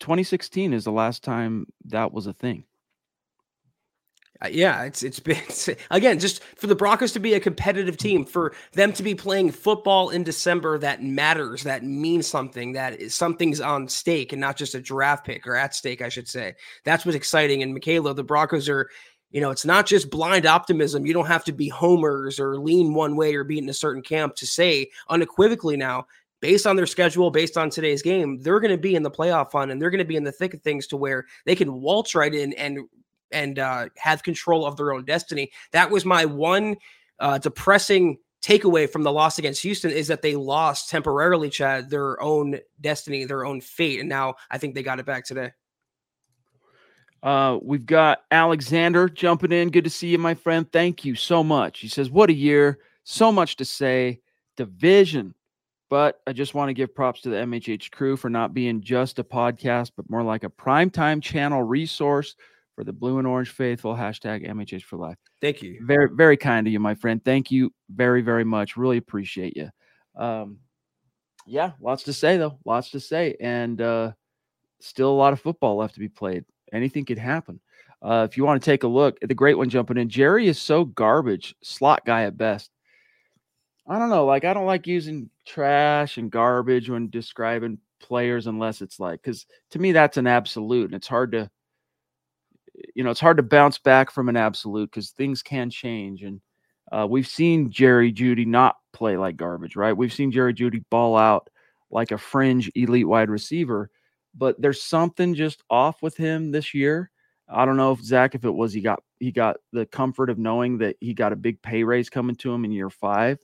2016 0.00 0.72
is 0.72 0.84
the 0.84 0.92
last 0.92 1.22
time 1.24 1.66
that 1.86 2.12
was 2.12 2.26
a 2.26 2.32
thing. 2.32 2.64
Uh, 4.42 4.48
yeah, 4.50 4.84
it's 4.84 5.02
it's 5.02 5.20
been 5.20 5.36
it's, 5.48 5.68
again 5.90 6.18
just 6.18 6.42
for 6.56 6.66
the 6.66 6.74
Broncos 6.74 7.12
to 7.12 7.20
be 7.20 7.34
a 7.34 7.40
competitive 7.40 7.96
team, 7.96 8.24
for 8.24 8.54
them 8.72 8.92
to 8.94 9.02
be 9.02 9.14
playing 9.14 9.50
football 9.50 10.10
in 10.10 10.22
December 10.22 10.78
that 10.78 11.02
matters, 11.02 11.62
that 11.62 11.84
means 11.84 12.26
something, 12.26 12.72
that 12.72 13.00
is 13.00 13.14
something's 13.14 13.60
on 13.60 13.88
stake 13.88 14.32
and 14.32 14.40
not 14.40 14.56
just 14.56 14.74
a 14.74 14.80
draft 14.80 15.26
pick 15.26 15.46
or 15.46 15.56
at 15.56 15.74
stake, 15.74 16.02
I 16.02 16.08
should 16.08 16.28
say. 16.28 16.54
That's 16.84 17.04
what's 17.04 17.16
exciting. 17.16 17.62
And 17.62 17.74
Michaela, 17.74 18.14
the 18.14 18.24
Broncos 18.24 18.68
are, 18.68 18.88
you 19.30 19.40
know, 19.40 19.50
it's 19.50 19.64
not 19.64 19.86
just 19.86 20.10
blind 20.10 20.46
optimism. 20.46 21.06
You 21.06 21.12
don't 21.12 21.26
have 21.26 21.44
to 21.44 21.52
be 21.52 21.68
homers 21.68 22.40
or 22.40 22.58
lean 22.58 22.94
one 22.94 23.16
way 23.16 23.34
or 23.34 23.44
be 23.44 23.58
in 23.58 23.68
a 23.68 23.74
certain 23.74 24.02
camp 24.02 24.36
to 24.36 24.46
say 24.46 24.90
unequivocally 25.08 25.76
now 25.76 26.06
based 26.40 26.66
on 26.66 26.74
their 26.74 26.86
schedule, 26.86 27.30
based 27.30 27.58
on 27.58 27.68
today's 27.68 28.00
game, 28.00 28.40
they're 28.40 28.60
going 28.60 28.70
to 28.70 28.78
be 28.78 28.94
in 28.94 29.02
the 29.02 29.10
playoff 29.10 29.50
fun 29.50 29.70
and 29.70 29.80
they're 29.80 29.90
going 29.90 29.98
to 29.98 30.06
be 30.06 30.16
in 30.16 30.24
the 30.24 30.32
thick 30.32 30.54
of 30.54 30.62
things 30.62 30.86
to 30.86 30.96
where 30.96 31.26
they 31.44 31.54
can 31.54 31.80
waltz 31.80 32.14
right 32.14 32.34
in 32.34 32.54
and 32.54 32.78
and 33.32 33.58
uh, 33.58 33.88
have 33.96 34.22
control 34.22 34.66
of 34.66 34.76
their 34.76 34.92
own 34.92 35.04
destiny. 35.04 35.50
That 35.72 35.90
was 35.90 36.04
my 36.04 36.24
one 36.24 36.76
uh, 37.18 37.38
depressing 37.38 38.18
takeaway 38.42 38.88
from 38.88 39.02
the 39.02 39.12
loss 39.12 39.38
against 39.38 39.62
Houston 39.62 39.90
is 39.90 40.08
that 40.08 40.22
they 40.22 40.34
lost 40.34 40.88
temporarily, 40.88 41.50
Chad, 41.50 41.90
their 41.90 42.20
own 42.22 42.58
destiny, 42.80 43.24
their 43.24 43.44
own 43.44 43.60
fate, 43.60 44.00
and 44.00 44.08
now 44.08 44.34
I 44.50 44.58
think 44.58 44.74
they 44.74 44.82
got 44.82 44.98
it 44.98 45.06
back 45.06 45.24
today. 45.24 45.52
Uh, 47.22 47.58
we've 47.60 47.84
got 47.84 48.22
Alexander 48.30 49.06
jumping 49.06 49.52
in. 49.52 49.70
Good 49.70 49.84
to 49.84 49.90
see 49.90 50.08
you, 50.08 50.18
my 50.18 50.34
friend. 50.34 50.70
Thank 50.72 51.04
you 51.04 51.14
so 51.14 51.44
much. 51.44 51.80
He 51.80 51.88
says, 51.88 52.10
"What 52.10 52.30
a 52.30 52.34
year! 52.34 52.78
So 53.04 53.30
much 53.30 53.56
to 53.56 53.64
say. 53.64 54.20
Division 54.56 55.34
But 55.88 56.20
I 56.26 56.32
just 56.34 56.54
want 56.54 56.68
to 56.68 56.74
give 56.74 56.94
props 56.94 57.22
to 57.22 57.30
the 57.30 57.36
MHH 57.36 57.90
crew 57.90 58.16
for 58.16 58.28
not 58.28 58.52
being 58.52 58.82
just 58.82 59.18
a 59.18 59.24
podcast, 59.24 59.92
but 59.96 60.08
more 60.10 60.22
like 60.22 60.44
a 60.44 60.50
primetime 60.50 61.22
channel 61.22 61.62
resource 61.62 62.36
for 62.74 62.84
the 62.84 62.92
blue 62.92 63.18
and 63.18 63.26
orange 63.26 63.50
faithful. 63.50 63.94
Hashtag 63.94 64.48
MHH 64.48 64.84
for 64.84 64.96
life. 64.96 65.16
Thank 65.40 65.62
you. 65.62 65.80
Very, 65.82 66.08
very 66.12 66.36
kind 66.36 66.66
of 66.66 66.72
you, 66.72 66.80
my 66.80 66.94
friend. 66.94 67.24
Thank 67.24 67.50
you 67.50 67.72
very, 67.90 68.22
very 68.22 68.44
much. 68.44 68.76
Really 68.76 68.96
appreciate 68.96 69.56
you. 69.56 69.68
Um, 70.16 70.58
yeah, 71.46 71.72
lots 71.80 72.04
to 72.04 72.12
say 72.12 72.36
though. 72.36 72.58
Lots 72.64 72.90
to 72.90 73.00
say, 73.00 73.36
and 73.40 73.80
uh, 73.80 74.12
still 74.80 75.10
a 75.10 75.12
lot 75.12 75.32
of 75.32 75.40
football 75.40 75.76
left 75.76 75.94
to 75.94 76.00
be 76.00 76.08
played. 76.08 76.44
Anything 76.72 77.04
could 77.04 77.18
happen. 77.18 77.60
Uh, 78.02 78.26
if 78.28 78.36
you 78.36 78.44
want 78.44 78.62
to 78.62 78.64
take 78.64 78.82
a 78.82 78.88
look 78.88 79.18
at 79.22 79.28
the 79.28 79.34
great 79.34 79.58
one 79.58 79.68
jumping 79.68 79.98
in, 79.98 80.08
Jerry 80.08 80.48
is 80.48 80.58
so 80.58 80.84
garbage, 80.84 81.54
slot 81.62 82.04
guy 82.06 82.22
at 82.22 82.36
best. 82.36 82.70
I 83.86 83.98
don't 83.98 84.08
know. 84.08 84.24
Like, 84.24 84.44
I 84.44 84.54
don't 84.54 84.66
like 84.66 84.86
using 84.86 85.28
trash 85.46 86.16
and 86.16 86.30
garbage 86.30 86.88
when 86.88 87.10
describing 87.10 87.78
players 88.00 88.46
unless 88.46 88.80
it's 88.80 89.00
like, 89.00 89.20
because 89.20 89.46
to 89.70 89.78
me, 89.78 89.92
that's 89.92 90.16
an 90.16 90.26
absolute. 90.26 90.86
And 90.86 90.94
it's 90.94 91.08
hard 91.08 91.32
to, 91.32 91.50
you 92.94 93.04
know, 93.04 93.10
it's 93.10 93.20
hard 93.20 93.36
to 93.38 93.42
bounce 93.42 93.78
back 93.78 94.10
from 94.10 94.28
an 94.28 94.36
absolute 94.36 94.90
because 94.90 95.10
things 95.10 95.42
can 95.42 95.70
change. 95.70 96.22
And 96.22 96.40
uh, 96.92 97.06
we've 97.08 97.26
seen 97.26 97.70
Jerry 97.70 98.12
Jeudy 98.12 98.46
not 98.46 98.76
play 98.92 99.16
like 99.16 99.36
garbage, 99.36 99.76
right? 99.76 99.96
We've 99.96 100.12
seen 100.12 100.32
Jerry 100.32 100.54
Jeudy 100.54 100.84
ball 100.90 101.16
out 101.16 101.48
like 101.90 102.10
a 102.12 102.18
fringe 102.18 102.70
elite 102.74 103.08
wide 103.08 103.30
receiver, 103.30 103.90
but 104.34 104.60
there's 104.60 104.82
something 104.82 105.34
just 105.34 105.62
off 105.70 106.02
with 106.02 106.16
him 106.16 106.52
this 106.52 106.74
year 106.74 107.10
I 107.52 107.64
don't 107.64 107.76
know 107.76 107.92
if 107.92 108.00
Zack, 108.02 108.34
if 108.34 108.44
it 108.44 108.50
was 108.50 108.72
he 108.72 108.80
got 108.80 109.02
he 109.18 109.32
got 109.32 109.56
the 109.72 109.84
comfort 109.86 110.30
of 110.30 110.38
knowing 110.38 110.78
that 110.78 110.96
he 111.00 111.14
got 111.14 111.32
a 111.32 111.36
big 111.36 111.60
pay 111.62 111.82
raise 111.82 112.08
coming 112.08 112.36
to 112.36 112.52
him 112.52 112.64
in 112.64 112.72
year 112.72 112.90
five. 112.90 113.38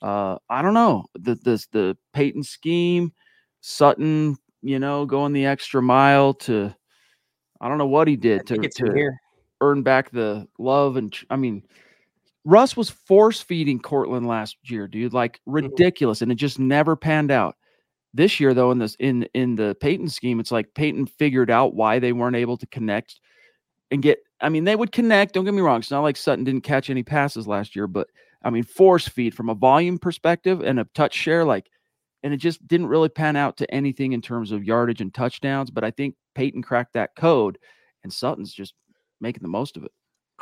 Uh, 0.00 0.38
I 0.48 0.62
don't 0.62 0.74
know 0.74 1.06
the 1.14 1.34
the 1.34 1.64
the 1.72 1.96
Payton 2.12 2.44
scheme, 2.44 3.12
Sutton, 3.60 4.36
you 4.62 4.78
know, 4.78 5.04
going 5.04 5.32
the 5.32 5.46
extra 5.46 5.82
mile 5.82 6.34
to. 6.34 6.74
I 7.60 7.68
don't 7.68 7.78
know 7.78 7.86
what 7.86 8.08
he 8.08 8.16
did 8.16 8.46
to, 8.46 8.56
to 8.56 9.10
earn 9.60 9.82
back 9.82 10.10
the 10.10 10.48
love 10.58 10.96
and 10.96 11.16
I 11.28 11.36
mean, 11.36 11.62
Russ 12.44 12.76
was 12.76 12.90
force 12.90 13.40
feeding 13.40 13.78
Courtland 13.78 14.26
last 14.26 14.56
year, 14.64 14.88
dude, 14.88 15.12
like 15.12 15.34
mm-hmm. 15.38 15.52
ridiculous, 15.52 16.18
mm-hmm. 16.18 16.24
and 16.24 16.32
it 16.32 16.36
just 16.36 16.58
never 16.58 16.96
panned 16.96 17.30
out. 17.30 17.56
This 18.12 18.40
year, 18.40 18.54
though, 18.54 18.72
in 18.72 18.78
this 18.78 18.96
in 18.98 19.28
in 19.34 19.54
the 19.54 19.76
Payton 19.80 20.08
scheme, 20.08 20.40
it's 20.40 20.50
like 20.50 20.74
Payton 20.74 21.06
figured 21.06 21.50
out 21.50 21.74
why 21.74 21.98
they 21.98 22.12
weren't 22.12 22.36
able 22.36 22.56
to 22.56 22.66
connect 22.66 23.20
and 23.90 24.02
get. 24.02 24.18
I 24.40 24.48
mean, 24.48 24.64
they 24.64 24.74
would 24.74 24.90
connect. 24.90 25.34
Don't 25.34 25.44
get 25.44 25.54
me 25.54 25.60
wrong. 25.60 25.78
It's 25.78 25.90
not 25.90 26.00
like 26.00 26.16
Sutton 26.16 26.44
didn't 26.44 26.62
catch 26.62 26.90
any 26.90 27.02
passes 27.02 27.46
last 27.46 27.76
year, 27.76 27.86
but 27.86 28.08
I 28.42 28.50
mean, 28.50 28.64
force 28.64 29.06
feed 29.06 29.34
from 29.34 29.50
a 29.50 29.54
volume 29.54 29.98
perspective 29.98 30.60
and 30.62 30.80
a 30.80 30.88
touch 30.94 31.14
share, 31.14 31.44
like, 31.44 31.70
and 32.22 32.34
it 32.34 32.38
just 32.38 32.66
didn't 32.66 32.88
really 32.88 33.08
pan 33.08 33.36
out 33.36 33.56
to 33.58 33.74
anything 33.74 34.12
in 34.12 34.20
terms 34.20 34.52
of 34.52 34.64
yardage 34.64 35.00
and 35.00 35.12
touchdowns. 35.12 35.70
But 35.70 35.84
I 35.84 35.90
think 35.90 36.16
Payton 36.34 36.62
cracked 36.62 36.94
that 36.94 37.16
code, 37.16 37.58
and 38.02 38.12
Sutton's 38.12 38.52
just 38.52 38.74
making 39.20 39.42
the 39.42 39.48
most 39.48 39.76
of 39.76 39.84
it. 39.84 39.92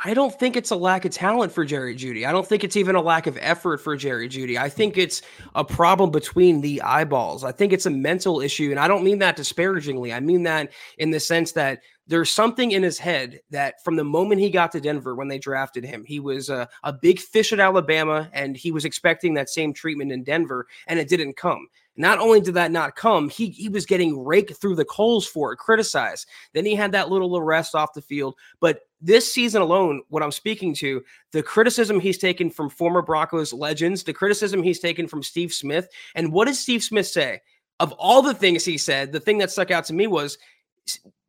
I 0.03 0.13
don't 0.13 0.37
think 0.37 0.55
it's 0.55 0.71
a 0.71 0.77
lack 0.77 1.03
of 1.03 1.11
talent 1.11 1.51
for 1.51 1.65
Jerry 1.65 1.93
Jeudy. 1.93 2.25
I 2.25 2.31
don't 2.31 2.47
think 2.47 2.63
it's 2.63 2.77
even 2.77 2.95
a 2.95 3.01
lack 3.01 3.27
of 3.27 3.37
effort 3.41 3.79
for 3.79 3.97
Jerry 3.97 4.29
Jeudy. 4.29 4.57
I 4.57 4.69
think 4.69 4.97
it's 4.97 5.21
a 5.55 5.65
problem 5.65 6.09
between 6.09 6.61
the 6.61 6.81
eyeballs. 6.81 7.43
I 7.43 7.51
think 7.51 7.73
it's 7.73 7.85
a 7.85 7.91
mental 7.91 8.39
issue. 8.39 8.71
And 8.71 8.79
I 8.79 8.87
don't 8.87 9.03
mean 9.03 9.19
that 9.19 9.35
disparagingly. 9.35 10.13
I 10.13 10.21
mean 10.21 10.43
that 10.43 10.71
in 10.99 11.11
the 11.11 11.19
sense 11.19 11.51
that 11.53 11.81
there's 12.07 12.31
something 12.31 12.71
in 12.71 12.81
his 12.81 12.97
head 12.97 13.41
that 13.49 13.83
from 13.83 13.97
the 13.97 14.03
moment 14.05 14.41
he 14.41 14.49
got 14.49 14.71
to 14.71 14.81
Denver 14.81 15.15
when 15.15 15.27
they 15.27 15.37
drafted 15.37 15.83
him, 15.83 16.05
he 16.05 16.19
was 16.21 16.49
a, 16.49 16.69
a 16.83 16.93
big 16.93 17.19
fish 17.19 17.51
at 17.51 17.59
Alabama 17.59 18.29
and 18.31 18.55
he 18.55 18.71
was 18.71 18.85
expecting 18.85 19.33
that 19.33 19.49
same 19.49 19.73
treatment 19.73 20.13
in 20.13 20.23
Denver 20.23 20.65
and 20.87 20.97
it 20.97 21.09
didn't 21.09 21.35
come. 21.35 21.67
Not 21.97 22.19
only 22.19 22.39
did 22.39 22.53
that 22.53 22.71
not 22.71 22.95
come, 22.95 23.27
he, 23.27 23.49
he 23.49 23.67
was 23.67 23.85
getting 23.85 24.23
raked 24.23 24.55
through 24.55 24.75
the 24.75 24.85
coals 24.85 25.27
for 25.27 25.51
it, 25.51 25.57
criticized. 25.57 26.27
Then 26.53 26.65
he 26.65 26.73
had 26.73 26.93
that 26.93 27.09
little 27.09 27.37
arrest 27.37 27.75
off 27.75 27.93
the 27.93 28.01
field. 28.01 28.35
But 28.61 28.79
this 29.01 29.33
season 29.33 29.61
alone, 29.61 30.01
what 30.09 30.23
I'm 30.23 30.31
speaking 30.31 30.73
to, 30.75 31.03
the 31.31 31.43
criticism 31.43 31.99
he's 31.99 32.17
taken 32.17 32.49
from 32.49 32.69
former 32.69 33.01
Broncos 33.01 33.53
legends, 33.53 34.03
the 34.03 34.13
criticism 34.13 34.61
he's 34.61 34.79
taken 34.79 35.07
from 35.07 35.23
Steve 35.23 35.53
Smith. 35.53 35.87
And 36.15 36.31
what 36.31 36.47
does 36.47 36.59
Steve 36.59 36.83
Smith 36.83 37.07
say? 37.07 37.41
Of 37.79 37.93
all 37.93 38.21
the 38.21 38.33
things 38.33 38.65
he 38.65 38.77
said, 38.77 39.11
the 39.11 39.19
thing 39.19 39.37
that 39.37 39.51
stuck 39.51 39.71
out 39.71 39.85
to 39.85 39.93
me 39.93 40.07
was 40.07 40.37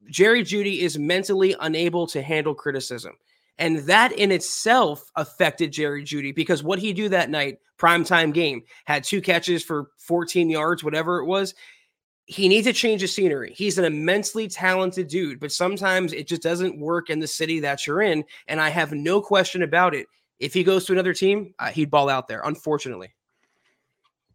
Jerry 0.08 0.42
Jeudy 0.42 0.80
is 0.80 0.98
mentally 0.98 1.54
unable 1.60 2.06
to 2.08 2.22
handle 2.22 2.54
criticism. 2.54 3.12
And 3.58 3.78
that 3.80 4.12
in 4.12 4.32
itself 4.32 5.10
affected 5.16 5.70
Jerry 5.70 6.02
Jeudy 6.02 6.34
because 6.34 6.62
what 6.62 6.78
he 6.78 6.92
do 6.92 7.08
that 7.10 7.30
night, 7.30 7.58
primetime 7.78 8.32
game, 8.32 8.62
had 8.86 9.04
two 9.04 9.20
catches 9.20 9.62
for 9.62 9.90
14 9.98 10.50
yards, 10.50 10.82
whatever 10.82 11.20
it 11.20 11.26
was. 11.26 11.54
He 12.30 12.46
needs 12.46 12.68
to 12.68 12.72
change 12.72 13.00
the 13.00 13.08
scenery. 13.08 13.52
He's 13.56 13.76
an 13.76 13.84
immensely 13.84 14.46
talented 14.46 15.08
dude, 15.08 15.40
but 15.40 15.50
sometimes 15.50 16.12
it 16.12 16.28
just 16.28 16.42
doesn't 16.42 16.78
work 16.78 17.10
in 17.10 17.18
the 17.18 17.26
city 17.26 17.58
that 17.58 17.88
you're 17.88 18.02
in. 18.02 18.22
And 18.46 18.60
I 18.60 18.68
have 18.68 18.92
no 18.92 19.20
question 19.20 19.64
about 19.64 19.96
it. 19.96 20.06
If 20.38 20.54
he 20.54 20.62
goes 20.62 20.84
to 20.84 20.92
another 20.92 21.12
team, 21.12 21.52
uh, 21.58 21.70
he'd 21.70 21.90
ball 21.90 22.08
out 22.08 22.28
there, 22.28 22.42
unfortunately. 22.44 23.12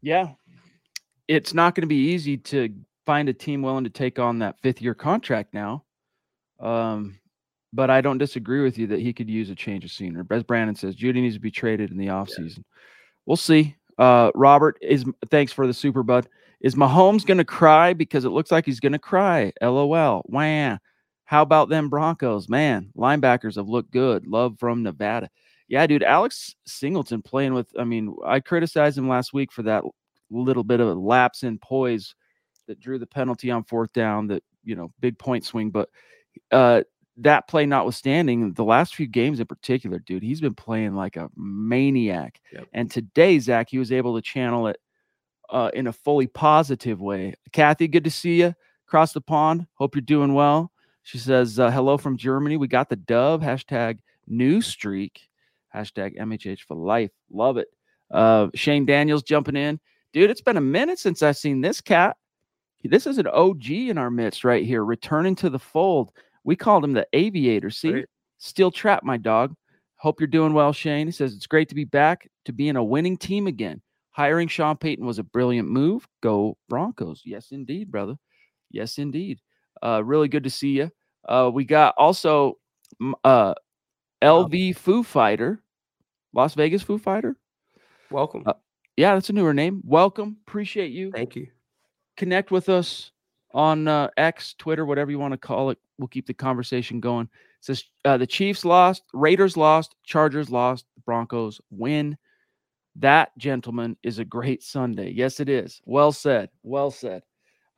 Yeah. 0.02 0.32
It's 1.30 1.54
not 1.54 1.74
going 1.74 1.84
to 1.84 1.88
be 1.88 2.10
easy 2.12 2.36
to 2.36 2.70
find 3.06 3.30
a 3.30 3.34
team 3.34 3.62
willing 3.62 3.86
to 3.86 3.90
take 3.90 4.20
on 4.20 4.40
that 4.40 4.60
fifth 4.62 4.82
year 4.82 4.94
contract 4.94 5.54
now. 5.54 5.86
Um, 6.60 7.18
but 7.72 7.90
I 7.90 8.02
don't 8.02 8.18
disagree 8.18 8.62
with 8.62 8.78
you 8.78 8.88
that 8.88 9.00
he 9.00 9.14
could 9.14 9.30
use 9.30 9.50
a 9.50 9.56
change 9.56 9.86
of 9.86 9.92
scenery. 9.92 10.26
As 10.32 10.44
Brandon 10.44 10.76
says, 10.76 10.98
Jeudy 10.98 11.22
needs 11.22 11.36
to 11.36 11.40
be 11.40 11.50
traded 11.50 11.92
in 11.92 11.98
the 11.98 12.08
offseason. 12.08 12.58
Yeah. 12.58 12.64
We'll 13.26 13.38
see. 13.38 13.78
Uh, 13.98 14.32
Robert 14.36 14.78
is 14.82 15.06
thanks 15.32 15.54
for 15.54 15.66
the 15.66 15.74
super 15.74 16.04
bud. 16.04 16.28
Is 16.62 16.76
Mahomes 16.76 17.26
going 17.26 17.38
to 17.38 17.46
cry 17.46 17.94
because 17.94 18.26
it 18.26 18.30
looks 18.30 18.52
like 18.52 18.66
he's 18.66 18.80
going 18.80 18.94
to 18.94 19.00
cry? 19.00 19.52
LOL. 19.62 20.24
Wah. 20.28 20.78
How 21.26 21.42
about 21.42 21.70
them 21.70 21.90
Broncos? 21.90 22.48
Man, 22.48 22.92
linebackers 22.96 23.56
have 23.56 23.68
looked 23.68 23.92
good. 23.92 24.28
Love 24.28 24.58
from 24.60 24.84
Nevada. 24.84 25.30
Yeah, 25.68 25.88
dude. 25.88 26.04
Alex 26.04 26.56
Singleton 26.68 27.24
playing 27.24 27.54
with. 27.56 27.68
I 27.78 27.84
mean, 27.84 28.16
I 28.26 28.40
criticized 28.40 28.98
him 28.98 29.10
last 29.10 29.34
week 29.34 29.52
for 29.52 29.64
that 29.64 29.84
little 30.30 30.64
bit 30.64 30.80
of 30.80 30.88
a 30.88 30.94
lapse 30.94 31.44
in 31.44 31.58
poise 31.58 32.14
that 32.68 32.80
drew 32.80 33.00
the 33.00 33.08
penalty 33.08 33.50
on 33.52 33.64
fourth 33.64 33.92
down, 33.94 34.28
that, 34.28 34.44
you 34.64 34.76
know, 34.76 34.92
big 35.00 35.18
point 35.18 35.44
swing. 35.44 35.72
But 35.72 35.90
uh, 36.52 36.84
that 37.18 37.48
play 37.48 37.66
notwithstanding, 37.66 38.54
the 38.54 38.64
last 38.64 38.96
few 38.96 39.08
games 39.08 39.40
in 39.40 39.48
particular, 39.48 40.00
dude, 40.00 40.24
he's 40.24 40.42
been 40.42 40.54
playing 40.54 40.94
like 40.94 41.16
a 41.16 41.30
maniac. 41.36 42.40
Yep. 42.54 42.68
And 42.74 42.92
today, 42.92 43.40
Zack, 43.40 43.70
he 43.70 43.80
was 43.80 43.92
able 43.92 44.16
to 44.16 44.22
channel 44.22 44.68
it 44.68 44.78
uh, 45.50 45.72
in 45.74 45.88
a 45.88 45.94
fully 45.94 46.28
positive 46.28 47.02
way. 47.02 47.34
Kathy, 47.52 47.88
good 47.88 48.04
to 48.04 48.12
see 48.12 48.42
you 48.42 48.56
across 48.88 49.14
the 49.14 49.22
pond. 49.22 49.68
Hope 49.76 49.96
you're 49.96 50.02
doing 50.02 50.34
well. 50.34 50.72
She 51.04 51.18
says, 51.18 51.60
uh, 51.60 51.70
hello 51.70 51.98
from 51.98 52.18
Germany. 52.18 52.58
We 52.58 52.68
got 52.68 52.90
the 52.90 52.96
dub. 52.96 53.44
Hashtag 53.44 54.00
new 54.28 54.62
streak. 54.62 55.30
Hashtag 55.74 56.18
MHH 56.18 56.62
for 56.62 56.76
life. 56.76 57.12
Love 57.30 57.58
it. 57.58 57.68
Uh, 58.10 58.48
Shane 58.56 58.86
Daniels 58.86 59.24
jumping 59.24 59.56
in. 59.56 59.80
Dude, 60.14 60.30
it's 60.30 60.42
been 60.42 60.58
a 60.58 60.62
minute 60.62 60.98
since 60.98 61.22
I've 61.22 61.38
seen 61.38 61.62
this 61.62 61.82
cat. 61.82 62.18
This 62.84 63.08
is 63.08 63.18
an 63.18 63.28
OG 63.28 63.70
in 63.70 63.98
our 63.98 64.12
midst 64.12 64.44
right 64.44 64.64
here, 64.64 64.86
returning 64.86 65.36
to 65.38 65.50
the 65.50 65.60
fold. 65.60 66.12
We 66.44 66.56
called 66.56 66.84
him 66.84 66.94
the 66.94 67.08
aviator. 67.14 67.70
See, 67.70 67.92
right. 67.92 68.06
still 68.38 68.72
trapped, 68.72 69.04
my 69.04 69.18
dog. 69.18 69.56
Hope 69.98 70.20
you're 70.20 70.28
doing 70.28 70.54
well, 70.54 70.72
Shane. 70.72 71.08
He 71.08 71.12
says 71.12 71.34
it's 71.34 71.48
great 71.48 71.70
to 71.70 71.76
be 71.76 71.84
back 71.84 72.30
to 72.46 72.54
be 72.54 72.70
in 72.70 72.76
a 72.76 72.84
winning 72.84 73.18
team 73.18 73.48
again. 73.48 73.82
Hiring 74.16 74.48
Sean 74.48 74.78
Payton 74.78 75.06
was 75.06 75.20
a 75.20 75.24
brilliant 75.24 75.70
move. 75.70 76.08
Go 76.22 76.58
Broncos. 76.70 77.22
Yes, 77.26 77.52
indeed, 77.52 77.92
brother. 77.92 78.16
Yes, 78.72 78.98
indeed. 78.98 79.42
Uh, 79.84 80.02
really 80.04 80.28
good 80.28 80.46
to 80.46 80.50
see 80.50 80.78
you. 80.78 80.92
Uh, 81.28 81.52
we 81.54 81.66
got 81.66 81.96
also 81.98 82.58
uh, 83.24 83.54
LV 84.22 84.78
Foo 84.78 85.04
Fighter, 85.04 85.62
Las 86.34 86.54
Vegas 86.54 86.82
Foo 86.82 86.98
Fighter. 86.98 87.36
Welcome. 88.10 88.44
Uh, 88.46 88.54
yeah, 88.96 89.16
that's 89.16 89.30
a 89.30 89.34
newer 89.34 89.54
name. 89.54 89.82
Welcome. 89.84 90.38
Appreciate 90.48 90.92
you. 90.92 91.12
Thank 91.12 91.36
you 91.36 91.48
connect 92.16 92.52
with 92.52 92.70
us 92.70 93.12
on 93.52 93.88
uh, 93.88 94.10
X, 94.18 94.56
Twitter, 94.58 94.86
whatever 94.86 95.12
you 95.12 95.20
want 95.20 95.34
to 95.34 95.38
call 95.38 95.70
it. 95.70 95.78
We'll 95.98 96.08
keep 96.08 96.28
the 96.28 96.34
conversation 96.34 97.00
going. 97.00 97.26
It 97.26 97.66
says 97.66 97.84
uh, 98.04 98.18
the 98.18 98.28
Chiefs 98.28 98.66
lost, 98.66 99.04
Raiders 99.14 99.56
lost, 99.56 99.96
Chargers 100.04 100.50
lost, 100.50 100.86
Broncos 101.06 101.62
win. 101.70 102.18
That, 102.98 103.38
gentlemen, 103.38 103.98
is 104.04 104.20
a 104.20 104.26
great 104.26 104.64
Sunday. 104.64 105.12
Yes, 105.12 105.40
it 105.40 105.50
is. 105.50 105.82
Well 105.86 106.12
said. 106.12 106.50
Well 106.64 106.92
said. 106.92 107.24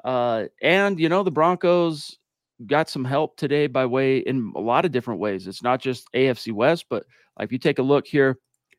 Uh, 0.04 0.46
and, 0.62 1.00
you 1.00 1.10
know, 1.10 1.24
the 1.24 1.32
Broncos 1.32 2.18
got 2.66 2.90
some 2.90 3.06
help 3.06 3.38
today 3.38 3.68
by 3.68 3.86
way 3.86 4.20
in 4.20 4.52
a 4.56 4.60
lot 4.60 4.86
of 4.86 4.92
different 4.92 5.20
ways. 5.20 5.48
It's 5.48 5.64
not 5.64 5.82
just 5.82 6.08
AFC 6.14 6.52
West, 6.52 6.86
but 6.90 7.06
if 7.40 7.52
you 7.52 7.58
take 7.58 7.80
a 7.80 7.84
look 7.84 8.06
here 8.08 8.38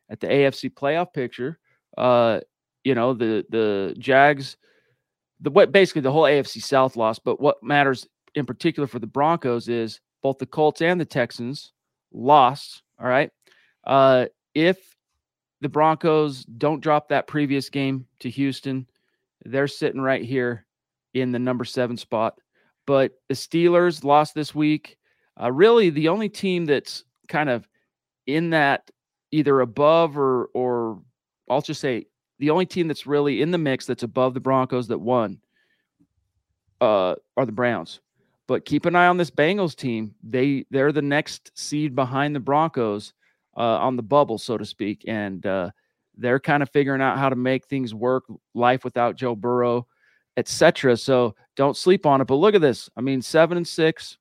at 0.09 0.19
the 0.19 0.27
AFC 0.27 0.73
playoff 0.73 1.13
picture, 1.13 1.59
uh, 1.97 2.39
you 2.83 2.95
know, 2.95 3.13
the 3.13 3.45
the 3.49 3.95
Jags– 3.97 4.57
the 5.39 5.49
what 5.49 5.71
basically 5.71 6.01
the 6.01 6.11
whole 6.11 6.23
AFC 6.23 6.61
South 6.61 6.95
lost, 6.95 7.23
but 7.23 7.39
what 7.39 7.61
matters 7.63 8.07
in 8.35 8.45
particular 8.45 8.87
for 8.87 8.99
the 8.99 9.07
Broncos 9.07 9.67
is 9.69 9.99
both 10.21 10.37
the 10.37 10.45
Colts 10.45 10.81
and 10.81 10.99
the 10.99 11.05
Texans 11.05 11.73
lost. 12.11 12.83
All 12.99 13.07
right. 13.07 13.31
Uh, 13.85 14.25
if 14.53 14.88
the 15.61 15.69
Broncos 15.69 16.45
don't 16.45 16.81
drop 16.81 17.09
that 17.09 17.27
previous 17.27 17.69
game 17.69 18.05
to 18.19 18.29
Houston 18.29 18.87
They're 19.45 19.67
sitting 19.67 20.01
right 20.01 20.23
here 20.23 20.65
in 21.13 21.31
the 21.31 21.39
number 21.39 21.65
seven 21.65 21.97
spot. 21.97 22.39
But 22.85 23.13
the 23.27 23.35
Steelers 23.35 24.03
lost 24.03 24.33
this 24.33 24.55
week. 24.55 24.97
Uh, 25.39 25.51
really, 25.51 25.89
the 25.89 26.07
only 26.09 26.29
team 26.29 26.65
that's 26.65 27.03
kind 27.27 27.49
of 27.49 27.67
in 28.25 28.49
that 28.51 28.89
either 29.31 29.61
above 29.61 30.17
or 30.17 30.49
or 30.53 31.01
I'll 31.49 31.61
just 31.61 31.81
say 31.81 32.07
the 32.39 32.49
only 32.49 32.65
team 32.65 32.87
that's 32.87 33.05
really 33.05 33.41
in 33.41 33.51
the 33.51 33.57
mix 33.57 33.85
that's 33.85 34.03
above 34.03 34.33
the 34.33 34.39
Broncos 34.39 34.87
that 34.87 34.99
won 34.99 35.39
uh, 36.81 37.15
are 37.37 37.45
the 37.45 37.51
Browns. 37.51 37.99
But 38.47 38.65
keep 38.65 38.85
an 38.85 38.95
eye 38.95 39.07
on 39.07 39.17
this 39.17 39.31
Bengals 39.31 39.75
team. 39.75 40.15
They 40.23 40.65
they're 40.71 40.91
the 40.91 41.01
next 41.01 41.51
seed 41.57 41.95
behind 41.95 42.35
the 42.35 42.39
Broncos 42.39 43.13
on 43.63 43.95
the 43.95 44.03
bubble, 44.03 44.37
so 44.37 44.57
to 44.57 44.65
speak, 44.65 45.03
and 45.07 45.45
uh, 45.45 45.69
they're 46.17 46.39
kind 46.39 46.63
of 46.63 46.69
figuring 46.69 47.01
out 47.01 47.17
how 47.17 47.29
to 47.29 47.35
make 47.35 47.65
things 47.65 47.93
work. 47.93 48.25
Life 48.53 48.83
without 48.83 49.15
Joe 49.15 49.35
Burrow, 49.35 49.87
etc. 50.37 50.97
So 50.97 51.35
don't 51.55 51.77
sleep 51.77 52.05
on 52.05 52.21
it. 52.21 52.25
But 52.25 52.35
look 52.35 52.55
at 52.55 52.61
this. 52.61 52.89
I 52.95 53.01
mean, 53.01 53.21
seven 53.21 53.57
and 53.57 53.67
six. 53.67 54.17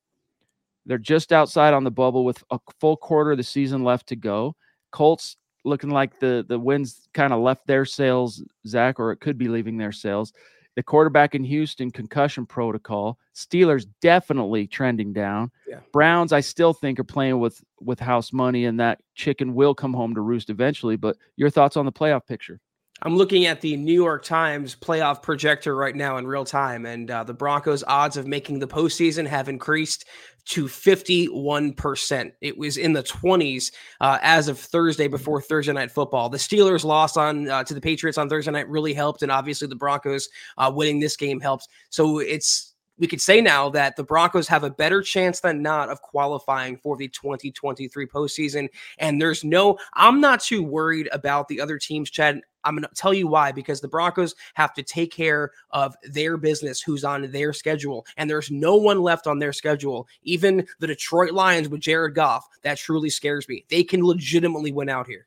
They're 0.87 0.99
just 0.99 1.33
outside 1.33 1.75
on 1.75 1.85
the 1.85 1.91
bubble 1.91 2.25
with 2.25 2.43
a 2.51 2.59
full 2.81 2.97
quarter 2.97 3.33
of 3.33 3.37
the 3.37 3.43
season 3.45 3.85
left 3.85 4.07
to 4.09 4.17
go. 4.17 4.57
Colts 4.91 5.37
looking 5.65 5.91
like 5.91 6.19
the 6.19 6.45
the 6.49 6.59
winds 6.59 7.09
kind 7.13 7.33
of 7.33 7.41
left 7.41 7.67
their 7.67 7.85
sails, 7.85 8.43
Zack, 8.67 8.99
or 8.99 9.13
it 9.13 9.21
could 9.21 9.37
be 9.37 9.49
leaving 9.49 9.77
their 9.77 9.93
sails. 9.93 10.33
The 10.79 10.85
quarterback 10.85 11.35
in 11.35 11.43
Houston 11.43 11.91
concussion 11.91 12.47
protocol. 12.47 13.19
Steelers 13.35 13.85
definitely 14.01 14.69
trending 14.69 15.13
down. 15.13 15.51
Yeah. 15.67 15.81
Browns, 15.93 16.33
I 16.33 16.39
still 16.39 16.73
think 16.73 17.01
are 17.01 17.05
playing 17.05 17.41
with 17.41 17.61
with 17.81 17.99
house 17.99 18.33
money, 18.33 18.67
and 18.67 18.79
that 18.79 19.01
chicken 19.17 19.55
will 19.55 19.75
come 19.75 19.93
home 19.93 20.15
to 20.15 20.21
roost 20.21 20.51
eventually. 20.51 20.95
But 20.95 21.17
your 21.35 21.51
thoughts 21.51 21.77
on 21.77 21.85
the 21.85 21.91
playoff 21.91 22.29
picture? 22.29 22.61
I'm 23.03 23.17
looking 23.17 23.47
at 23.47 23.61
the 23.61 23.77
New 23.77 23.95
York 23.95 24.25
Times 24.25 24.75
playoff 24.75 25.23
projector 25.23 25.77
right 25.77 25.95
now 25.95 26.17
in 26.17 26.27
real 26.27 26.45
time, 26.45 26.85
and 26.85 27.11
uh, 27.11 27.23
the 27.23 27.35
Broncos' 27.35 27.85
odds 27.87 28.17
of 28.17 28.27
making 28.27 28.59
the 28.59 28.67
postseason 28.67 29.27
have 29.27 29.49
increased 29.49 30.07
to 30.47 30.65
51%. 30.65 32.33
It 32.41 32.59
was 32.59 32.77
in 32.77 32.93
the 32.93 33.03
20s 33.03 33.71
uh, 34.01 34.19
as 34.23 34.49
of 34.49 34.59
Thursday 34.59 35.07
before 35.07 35.41
Thursday 35.41 35.73
Night 35.73 35.93
Football. 35.93 36.29
The 36.29 36.39
Steelers' 36.39 36.85
loss 36.85 37.17
on 37.17 37.49
uh, 37.49 37.63
to 37.65 37.75
the 37.75 37.81
Patriots 37.81 38.19
on 38.19 38.29
Thursday 38.29 38.51
night 38.51 38.69
really 38.69 38.95
helped, 38.95 39.23
and 39.23 39.31
obviously 39.31 39.69
the 39.69 39.77
Broncos 39.77 40.29
uh, 40.57 40.73
winning 40.75 40.99
this 40.99 41.17
game 41.17 41.39
helped. 41.39 41.69
So 41.91 42.19
it's 42.19 42.75
we 42.99 43.07
could 43.07 43.21
say 43.21 43.41
now 43.41 43.69
that 43.71 43.97
the 43.97 44.03
Broncos 44.03 44.49
have 44.49 44.65
a 44.65 44.71
better 44.71 45.03
chance 45.03 45.41
than 45.41 45.63
not 45.63 45.89
of 45.89 46.03
qualifying 46.03 46.77
for 46.77 46.97
the 46.97 47.09
2023 47.09 48.07
postseason. 48.07 48.69
And 48.99 49.21
there's 49.21 49.45
no, 49.45 49.79
I'm 49.95 50.21
not 50.21 50.41
too 50.41 50.63
worried 50.63 51.09
about 51.13 51.49
the 51.49 51.61
other 51.61 51.79
teams, 51.79 52.11
Chad. 52.11 52.41
I'm 52.69 52.75
going 52.75 52.83
to 52.83 52.95
tell 52.95 53.15
you 53.15 53.27
why 53.27 53.51
because 53.51 53.81
the 53.81 53.89
Broncos 53.89 54.35
have 54.55 54.75
to 54.75 54.83
take 54.83 55.11
care 55.13 55.53
of 55.71 55.97
their 56.03 56.37
business, 56.37 56.81
who's 56.83 57.05
on 57.05 57.31
their 57.31 57.53
schedule. 57.53 58.07
And 58.17 58.29
there's 58.29 58.51
no 58.51 58.77
one 58.77 59.01
left 59.01 59.27
on 59.27 59.39
their 59.39 59.53
schedule. 59.53 60.07
Even 60.23 60.67
the 60.79 60.87
Detroit 60.87 61.33
Lions 61.33 61.69
with 61.69 61.81
Jared 61.81 62.15
Goff, 62.15 62.47
that 62.63 62.79
truly 62.79 63.11
scares 63.11 63.49
me. 63.49 63.65
They 63.69 63.83
can 63.83 64.05
legitimately 64.05 64.73
win 64.73 64.89
out 64.89 65.07
here. 65.07 65.27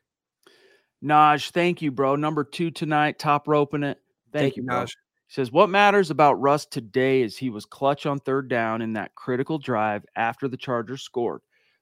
Naj, 1.03 1.49
thank 1.49 1.81
you, 1.81 1.91
bro. 1.91 2.15
Number 2.15 2.43
two 2.43 2.69
tonight, 2.69 3.17
top 3.17 3.47
roping 3.47 3.83
it. 3.83 3.99
Thank, 4.31 4.53
thank 4.53 4.57
you, 4.57 4.63
Naj 4.63 4.93
says 5.31 5.49
what 5.49 5.69
matters 5.69 6.11
about 6.11 6.41
Russ 6.41 6.65
today 6.65 7.21
is 7.21 7.37
he 7.37 7.49
was 7.49 7.63
clutch 7.63 8.05
on 8.05 8.19
third 8.19 8.49
down 8.49 8.81
in 8.81 8.91
that 8.93 9.15
critical 9.15 9.57
drive 9.57 10.05
after 10.17 10.49
the 10.49 10.57
Chargers 10.57 11.03
scored. 11.03 11.39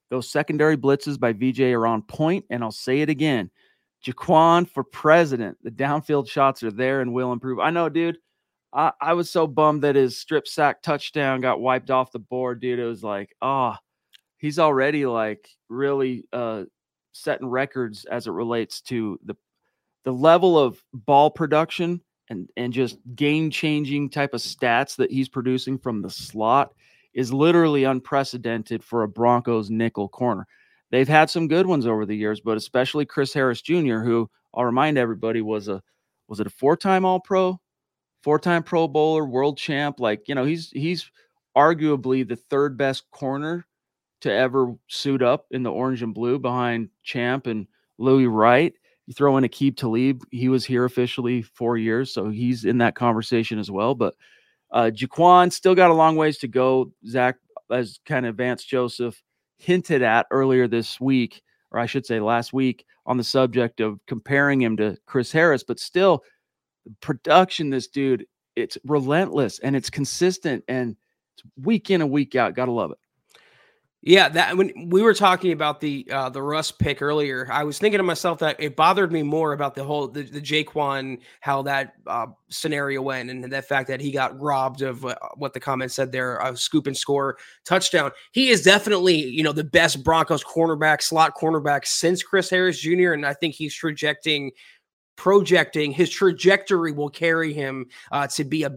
Those 0.08 0.30
secondary 0.30 0.76
blitzes 0.76 1.18
by 1.18 1.32
VJ 1.32 1.60
are 1.72 1.86
on 1.86 2.02
point, 2.02 2.44
and 2.50 2.62
I'll 2.62 2.70
say 2.70 3.00
it 3.00 3.08
again. 3.08 3.50
Jaquan 4.04 4.68
for 4.68 4.82
president. 4.82 5.58
The 5.62 5.70
downfield 5.70 6.28
shots 6.28 6.62
are 6.62 6.70
there 6.70 7.00
and 7.00 7.12
will 7.12 7.32
improve. 7.32 7.58
I 7.58 7.70
know, 7.70 7.88
dude. 7.88 8.18
I, 8.72 8.92
I 9.00 9.14
was 9.14 9.30
so 9.30 9.46
bummed 9.46 9.82
that 9.82 9.96
his 9.96 10.16
strip 10.16 10.46
sack 10.46 10.82
touchdown 10.82 11.40
got 11.40 11.60
wiped 11.60 11.90
off 11.90 12.12
the 12.12 12.18
board, 12.18 12.60
dude. 12.60 12.78
It 12.78 12.84
was 12.84 13.02
like, 13.02 13.34
ah, 13.42 13.76
oh, 13.76 13.84
he's 14.38 14.58
already 14.58 15.06
like 15.06 15.48
really 15.68 16.24
uh 16.32 16.64
setting 17.12 17.48
records 17.48 18.04
as 18.04 18.26
it 18.26 18.32
relates 18.32 18.80
to 18.80 19.18
the 19.24 19.34
the 20.04 20.12
level 20.12 20.58
of 20.58 20.82
ball 20.94 21.30
production 21.30 22.00
and 22.28 22.48
and 22.56 22.72
just 22.72 22.98
game 23.14 23.50
changing 23.50 24.08
type 24.08 24.32
of 24.32 24.40
stats 24.40 24.96
that 24.96 25.10
he's 25.10 25.28
producing 25.28 25.78
from 25.78 26.00
the 26.00 26.10
slot 26.10 26.72
is 27.12 27.32
literally 27.32 27.84
unprecedented 27.84 28.84
for 28.84 29.02
a 29.02 29.08
Broncos 29.08 29.68
nickel 29.68 30.08
corner. 30.08 30.46
They've 30.90 31.08
had 31.08 31.30
some 31.30 31.48
good 31.48 31.66
ones 31.66 31.86
over 31.86 32.04
the 32.04 32.16
years, 32.16 32.40
but 32.40 32.56
especially 32.56 33.06
Chris 33.06 33.32
Harris 33.32 33.62
Jr., 33.62 33.98
who 33.98 34.28
I'll 34.54 34.64
remind 34.64 34.98
everybody 34.98 35.40
was 35.40 35.68
a 35.68 35.82
was 36.28 36.40
it 36.40 36.46
a 36.46 36.50
four-time 36.50 37.04
All-Pro, 37.04 37.60
four-time 38.22 38.62
Pro 38.62 38.86
Bowler, 38.86 39.24
world 39.24 39.58
champ. 39.58 40.00
Like 40.00 40.28
you 40.28 40.34
know, 40.34 40.44
he's 40.44 40.70
he's 40.70 41.10
arguably 41.56 42.26
the 42.26 42.36
third 42.36 42.76
best 42.76 43.10
corner 43.10 43.66
to 44.20 44.32
ever 44.32 44.74
suit 44.88 45.22
up 45.22 45.46
in 45.50 45.62
the 45.62 45.70
orange 45.70 46.02
and 46.02 46.14
blue 46.14 46.38
behind 46.38 46.90
Champ 47.02 47.46
and 47.46 47.66
Louis 47.98 48.26
Wright. 48.26 48.74
You 49.06 49.14
throw 49.14 49.36
in 49.38 49.44
Aqib 49.44 49.76
Talib, 49.76 50.22
he 50.30 50.48
was 50.48 50.64
here 50.64 50.84
officially 50.84 51.42
four 51.42 51.76
years, 51.76 52.12
so 52.12 52.28
he's 52.28 52.64
in 52.64 52.78
that 52.78 52.94
conversation 52.94 53.58
as 53.58 53.70
well. 53.70 53.94
But 53.94 54.14
uh, 54.70 54.90
Jaquan 54.94 55.52
still 55.52 55.74
got 55.74 55.90
a 55.90 55.94
long 55.94 56.16
ways 56.16 56.38
to 56.38 56.48
go. 56.48 56.92
Zack, 57.08 57.36
as 57.72 57.98
kind 58.04 58.26
of 58.26 58.36
Vance 58.36 58.64
Joseph 58.64 59.20
hinted 59.60 60.02
at 60.02 60.26
earlier 60.30 60.66
this 60.66 61.00
week, 61.00 61.42
or 61.70 61.78
I 61.78 61.86
should 61.86 62.06
say 62.06 62.18
last 62.20 62.52
week, 62.52 62.84
on 63.06 63.16
the 63.16 63.24
subject 63.24 63.80
of 63.80 64.00
comparing 64.06 64.60
him 64.60 64.76
to 64.78 64.96
Chris 65.06 65.32
Harris, 65.32 65.62
but 65.62 65.78
still, 65.78 66.22
production, 67.00 67.70
this 67.70 67.88
dude, 67.88 68.26
it's 68.56 68.78
relentless 68.84 69.58
and 69.60 69.76
it's 69.76 69.90
consistent 69.90 70.64
and 70.68 70.96
it's 71.34 71.42
week 71.62 71.90
in 71.90 72.02
and 72.02 72.10
week 72.10 72.34
out. 72.34 72.54
Gotta 72.54 72.72
love 72.72 72.90
it. 72.90 72.98
Yeah, 74.02 74.30
that 74.30 74.56
when 74.56 74.88
we 74.88 75.02
were 75.02 75.12
talking 75.12 75.52
about 75.52 75.80
the 75.80 76.06
uh, 76.10 76.30
the 76.30 76.40
Russ 76.40 76.70
pick 76.70 77.02
earlier, 77.02 77.46
I 77.52 77.64
was 77.64 77.78
thinking 77.78 77.98
to 77.98 78.02
myself 78.02 78.38
that 78.38 78.56
it 78.58 78.74
bothered 78.74 79.12
me 79.12 79.22
more 79.22 79.52
about 79.52 79.74
the 79.74 79.84
whole 79.84 80.08
the, 80.08 80.22
the 80.22 80.40
Jaquan 80.40 81.20
how 81.40 81.60
that 81.62 81.92
uh, 82.06 82.28
scenario 82.48 83.02
went 83.02 83.28
and 83.28 83.44
the 83.44 83.60
fact 83.60 83.88
that 83.88 84.00
he 84.00 84.10
got 84.10 84.40
robbed 84.40 84.80
of 84.80 85.04
uh, 85.04 85.16
what 85.36 85.52
the 85.52 85.60
comment 85.60 85.92
said 85.92 86.12
there, 86.12 86.38
a 86.38 86.56
scoop 86.56 86.86
and 86.86 86.96
score 86.96 87.36
touchdown. 87.66 88.10
He 88.32 88.48
is 88.48 88.62
definitely 88.62 89.16
you 89.16 89.42
know 89.42 89.52
the 89.52 89.64
best 89.64 90.02
Broncos 90.02 90.42
cornerback, 90.42 91.02
slot 91.02 91.34
cornerback 91.36 91.86
since 91.86 92.22
Chris 92.22 92.48
Harris 92.48 92.80
Jr. 92.80 93.12
And 93.12 93.26
I 93.26 93.34
think 93.34 93.54
he's 93.54 93.76
projecting 93.76 94.50
projecting 95.16 95.92
his 95.92 96.08
trajectory 96.08 96.92
will 96.92 97.10
carry 97.10 97.52
him 97.52 97.84
uh, 98.10 98.26
to 98.26 98.42
be 98.44 98.62
a 98.62 98.70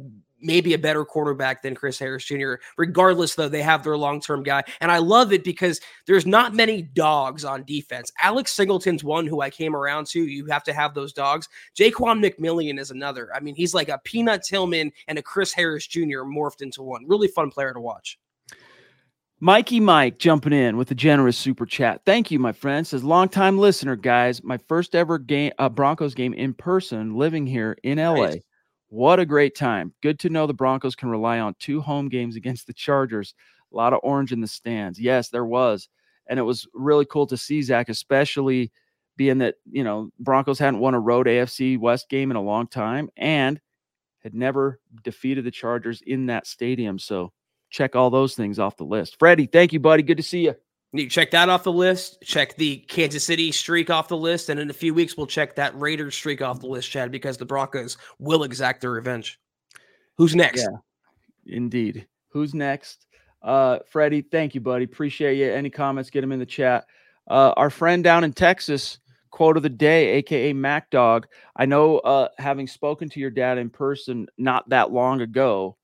maybe 0.44 0.74
a 0.74 0.78
better 0.78 1.06
quarterback 1.06 1.62
than 1.62 1.76
Chris 1.76 1.98
Harris 1.98 2.26
Jr. 2.26 2.56
Regardless, 2.78 3.36
though, 3.36 3.50
they 3.50 3.62
have 3.62 3.84
their 3.84 3.98
long 3.98 4.22
term 4.22 4.44
guy. 4.44 4.64
And 4.82 4.92
I 4.92 4.98
love 4.98 5.34
it 5.34 5.44
because 5.44 5.80
there's 6.06 6.26
not 6.26 6.54
many 6.54 6.82
dogs 6.82 7.46
on 7.46 7.64
defense. 7.64 8.12
Alex 8.22 8.54
Singleton's 8.54 9.04
one 9.04 9.26
who 9.26 9.42
I 9.42 9.50
came 9.50 9.76
around 9.76 10.08
to. 10.08 10.24
You 10.24 10.46
have 10.48 10.64
to 10.64 10.74
have 10.74 10.94
those 10.94 11.14
dogs. 11.14 11.48
Jaquan 11.78 12.24
McMillian 12.24 12.80
is 12.80 12.92
another. 12.92 13.30
I 13.34 13.40
mean, 13.40 13.56
he's 13.56 13.74
like 13.74 13.90
a 13.90 14.00
Peanut 14.04 14.44
Tillman 14.44 14.92
and 15.08 15.18
a 15.18 15.22
Chris 15.22 15.54
Harris 15.54 15.88
Jr. 15.88 16.24
morphed 16.24 16.62
into 16.62 16.84
one. 16.84 17.08
Really 17.08 17.28
fun 17.28 17.50
player 17.50 17.74
to 17.74 17.80
watch. 17.80 18.20
Mikey 19.44 19.82
Mike 19.82 20.20
jumping 20.20 20.54
in 20.54 20.78
with 20.78 20.90
a 20.92 20.96
generous 20.96 21.38
super 21.38 21.66
chat. 21.66 22.00
Thank 22.06 22.32
you, 22.32 22.40
my 22.40 22.54
friend. 22.54 22.88
Says 22.88 23.04
longtime 23.04 23.58
listener, 23.58 23.98
guys. 23.98 24.42
My 24.42 24.58
first 24.58 24.96
ever 24.96 25.18
game, 25.18 25.52
uh, 25.60 25.68
Broncos 25.68 26.14
game 26.14 26.34
in 26.34 26.54
person, 26.54 27.18
living 27.18 27.46
here 27.46 27.76
in 27.84 27.98
LA. 27.98 28.14
Nice. 28.14 28.42
What 28.94 29.20
a 29.20 29.26
great 29.26 29.56
time. 29.56 29.92
Good 30.04 30.20
to 30.20 30.30
know 30.30 30.46
the 30.46 30.54
Broncos 30.54 30.96
can 30.96 31.10
rely 31.10 31.40
on 31.40 31.56
two 31.58 31.82
home 31.82 32.10
games 32.10 32.36
against 32.36 32.68
the 32.68 32.74
Chargers. 32.74 33.34
A 33.74 33.76
lot 33.76 33.92
of 33.92 34.00
orange 34.04 34.32
in 34.32 34.40
the 34.40 34.48
stands. 34.48 35.00
Yes, 35.00 35.30
there 35.30 35.48
was. 35.48 35.90
And 36.30 36.38
it 36.38 36.44
was 36.44 36.68
really 36.76 37.06
cool 37.06 37.26
to 37.26 37.36
see 37.36 37.64
Zack, 37.64 37.90
especially 37.90 38.72
being 39.18 39.40
that, 39.40 39.56
you 39.72 39.84
know, 39.84 40.12
Broncos 40.20 40.60
hadn't 40.60 40.80
won 40.80 40.94
a 40.94 41.00
road 41.00 41.26
AFC 41.26 41.80
West 41.80 42.08
game 42.08 42.30
in 42.30 42.38
a 42.38 42.42
long 42.42 42.68
time 42.68 43.10
and 43.18 43.60
had 44.20 44.36
never 44.36 44.80
defeated 45.04 45.44
the 45.44 45.50
Chargers 45.50 46.04
in 46.06 46.28
that 46.28 46.46
stadium. 46.46 47.00
So 47.00 47.34
check 47.72 47.96
all 47.96 48.12
those 48.12 48.36
things 48.36 48.60
off 48.60 48.78
the 48.78 48.84
list. 48.84 49.18
Freddie, 49.18 49.48
thank 49.48 49.74
you, 49.74 49.80
buddy. 49.80 50.04
Good 50.04 50.18
to 50.18 50.24
see 50.24 50.46
you. 50.46 50.54
You 50.96 51.10
check 51.10 51.32
that 51.32 51.50
off 51.50 51.64
the 51.64 51.72
list. 51.72 52.22
Check 52.24 52.56
the 52.56 52.78
Kansas 52.78 53.24
City 53.24 53.52
streak 53.52 53.90
off 53.90 54.08
the 54.08 54.18
list, 54.18 54.50
and 54.50 54.60
in 54.60 54.70
a 54.70 54.74
few 54.74 54.94
weeks 54.94 55.18
we'll 55.18 55.26
check 55.26 55.56
that 55.56 55.78
Raiders 55.78 56.14
streak 56.14 56.42
off 56.42 56.60
the 56.60 56.68
list, 56.68 56.92
Chad, 56.92 57.12
because 57.12 57.36
the 57.36 57.46
Broncos 57.46 57.98
will 58.20 58.44
exact 58.44 58.82
their 58.82 58.92
revenge. 58.92 59.40
Who's 60.18 60.36
next? 60.36 60.62
Yeah, 60.62 61.56
indeed. 61.58 62.08
Who's 62.30 62.54
next? 62.54 63.08
Uh, 63.42 63.80
Freddie, 63.90 64.22
thank 64.22 64.54
you, 64.54 64.62
buddy. 64.62 64.86
Appreciate 64.86 65.38
you. 65.38 65.52
Any 65.52 65.72
comments? 65.72 66.12
Get 66.12 66.22
them 66.22 66.32
in 66.32 66.40
the 66.40 66.46
chat. 66.46 66.86
Uh, 67.28 67.54
our 67.58 67.72
friend 67.72 68.04
down 68.04 68.24
in 68.24 68.32
Texas, 68.32 69.00
quote 69.32 69.58
of 69.58 69.64
the 69.64 69.70
day, 69.70 70.12
aka 70.12 70.54
Mac 70.54 70.92
Dog. 70.92 71.26
I 71.56 71.66
know, 71.66 71.98
uh, 72.00 72.30
having 72.38 72.68
spoken 72.68 73.10
to 73.10 73.20
your 73.20 73.32
dad 73.32 73.58
in 73.58 73.72
person 73.72 74.28
not 74.38 74.70
that 74.70 74.92
long 74.92 75.22
ago, 75.22 75.76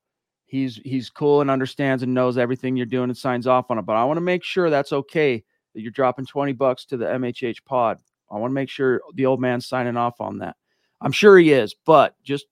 he's 0.49 0.81
he's 0.83 1.09
cool 1.09 1.41
and 1.41 1.49
understands 1.49 2.03
and 2.03 2.13
knows 2.13 2.38
everything 2.38 2.75
you're 2.75 2.85
doing 2.85 3.09
and 3.09 3.17
signs 3.17 3.47
off 3.47 3.69
on 3.69 3.77
it. 3.77 3.85
But 3.85 3.95
I 3.95 4.03
want 4.03 4.17
to 4.17 4.21
make 4.21 4.43
sure 4.43 4.69
that's 4.69 4.91
okay 4.91 5.43
that 5.73 5.81
you're 5.81 5.91
dropping 5.91 6.25
20 6.25 6.53
bucks 6.53 6.85
to 6.85 6.97
the 6.97 7.05
MHH 7.05 7.63
pod. 7.63 7.99
I 8.31 8.38
want 8.38 8.51
to 8.51 8.55
make 8.55 8.69
sure 8.69 9.01
the 9.13 9.25
old 9.25 9.39
man's 9.39 9.67
signing 9.67 9.97
off 9.97 10.19
on 10.19 10.39
that. 10.39 10.55
I'm 11.01 11.12
sure 11.12 11.38
he 11.38 11.51
is, 11.51 11.75
but 11.85 12.15
just 12.23 12.45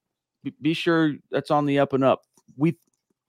be 0.61 0.73
sure 0.73 1.15
that's 1.31 1.51
on 1.51 1.65
the 1.65 1.79
up 1.79 1.93
and 1.93 2.03
up. 2.03 2.21
We 2.55 2.77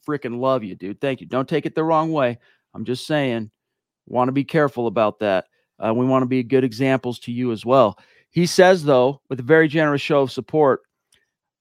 freaking 0.07 0.39
love 0.39 0.63
you, 0.63 0.75
dude. 0.75 1.01
Thank 1.01 1.21
you. 1.21 1.27
Don't 1.27 1.49
take 1.49 1.67
it 1.67 1.75
the 1.75 1.85
wrong 1.85 2.13
way. 2.13 2.39
I'm 2.75 2.85
just 2.85 3.07
saying, 3.07 3.51
want 4.07 4.29
to 4.29 4.33
be 4.33 4.45
careful 4.45 4.87
about 4.87 5.19
that. 5.21 5.47
Uh, 5.85 5.93
we 5.95 6.07
want 6.07 6.23
to 6.23 6.27
be 6.27 6.43
good 6.43 6.65
examples 6.65 7.19
to 7.21 7.33
you 7.33 7.53
as 7.53 7.65
well. 7.65 7.99
He 8.31 8.47
says, 8.47 8.85
though, 8.85 9.21
with 9.29 9.41
a 9.41 9.45
very 9.45 9.69
generous 9.69 10.03
show 10.03 10.23
of 10.23 10.33
support, 10.33 10.83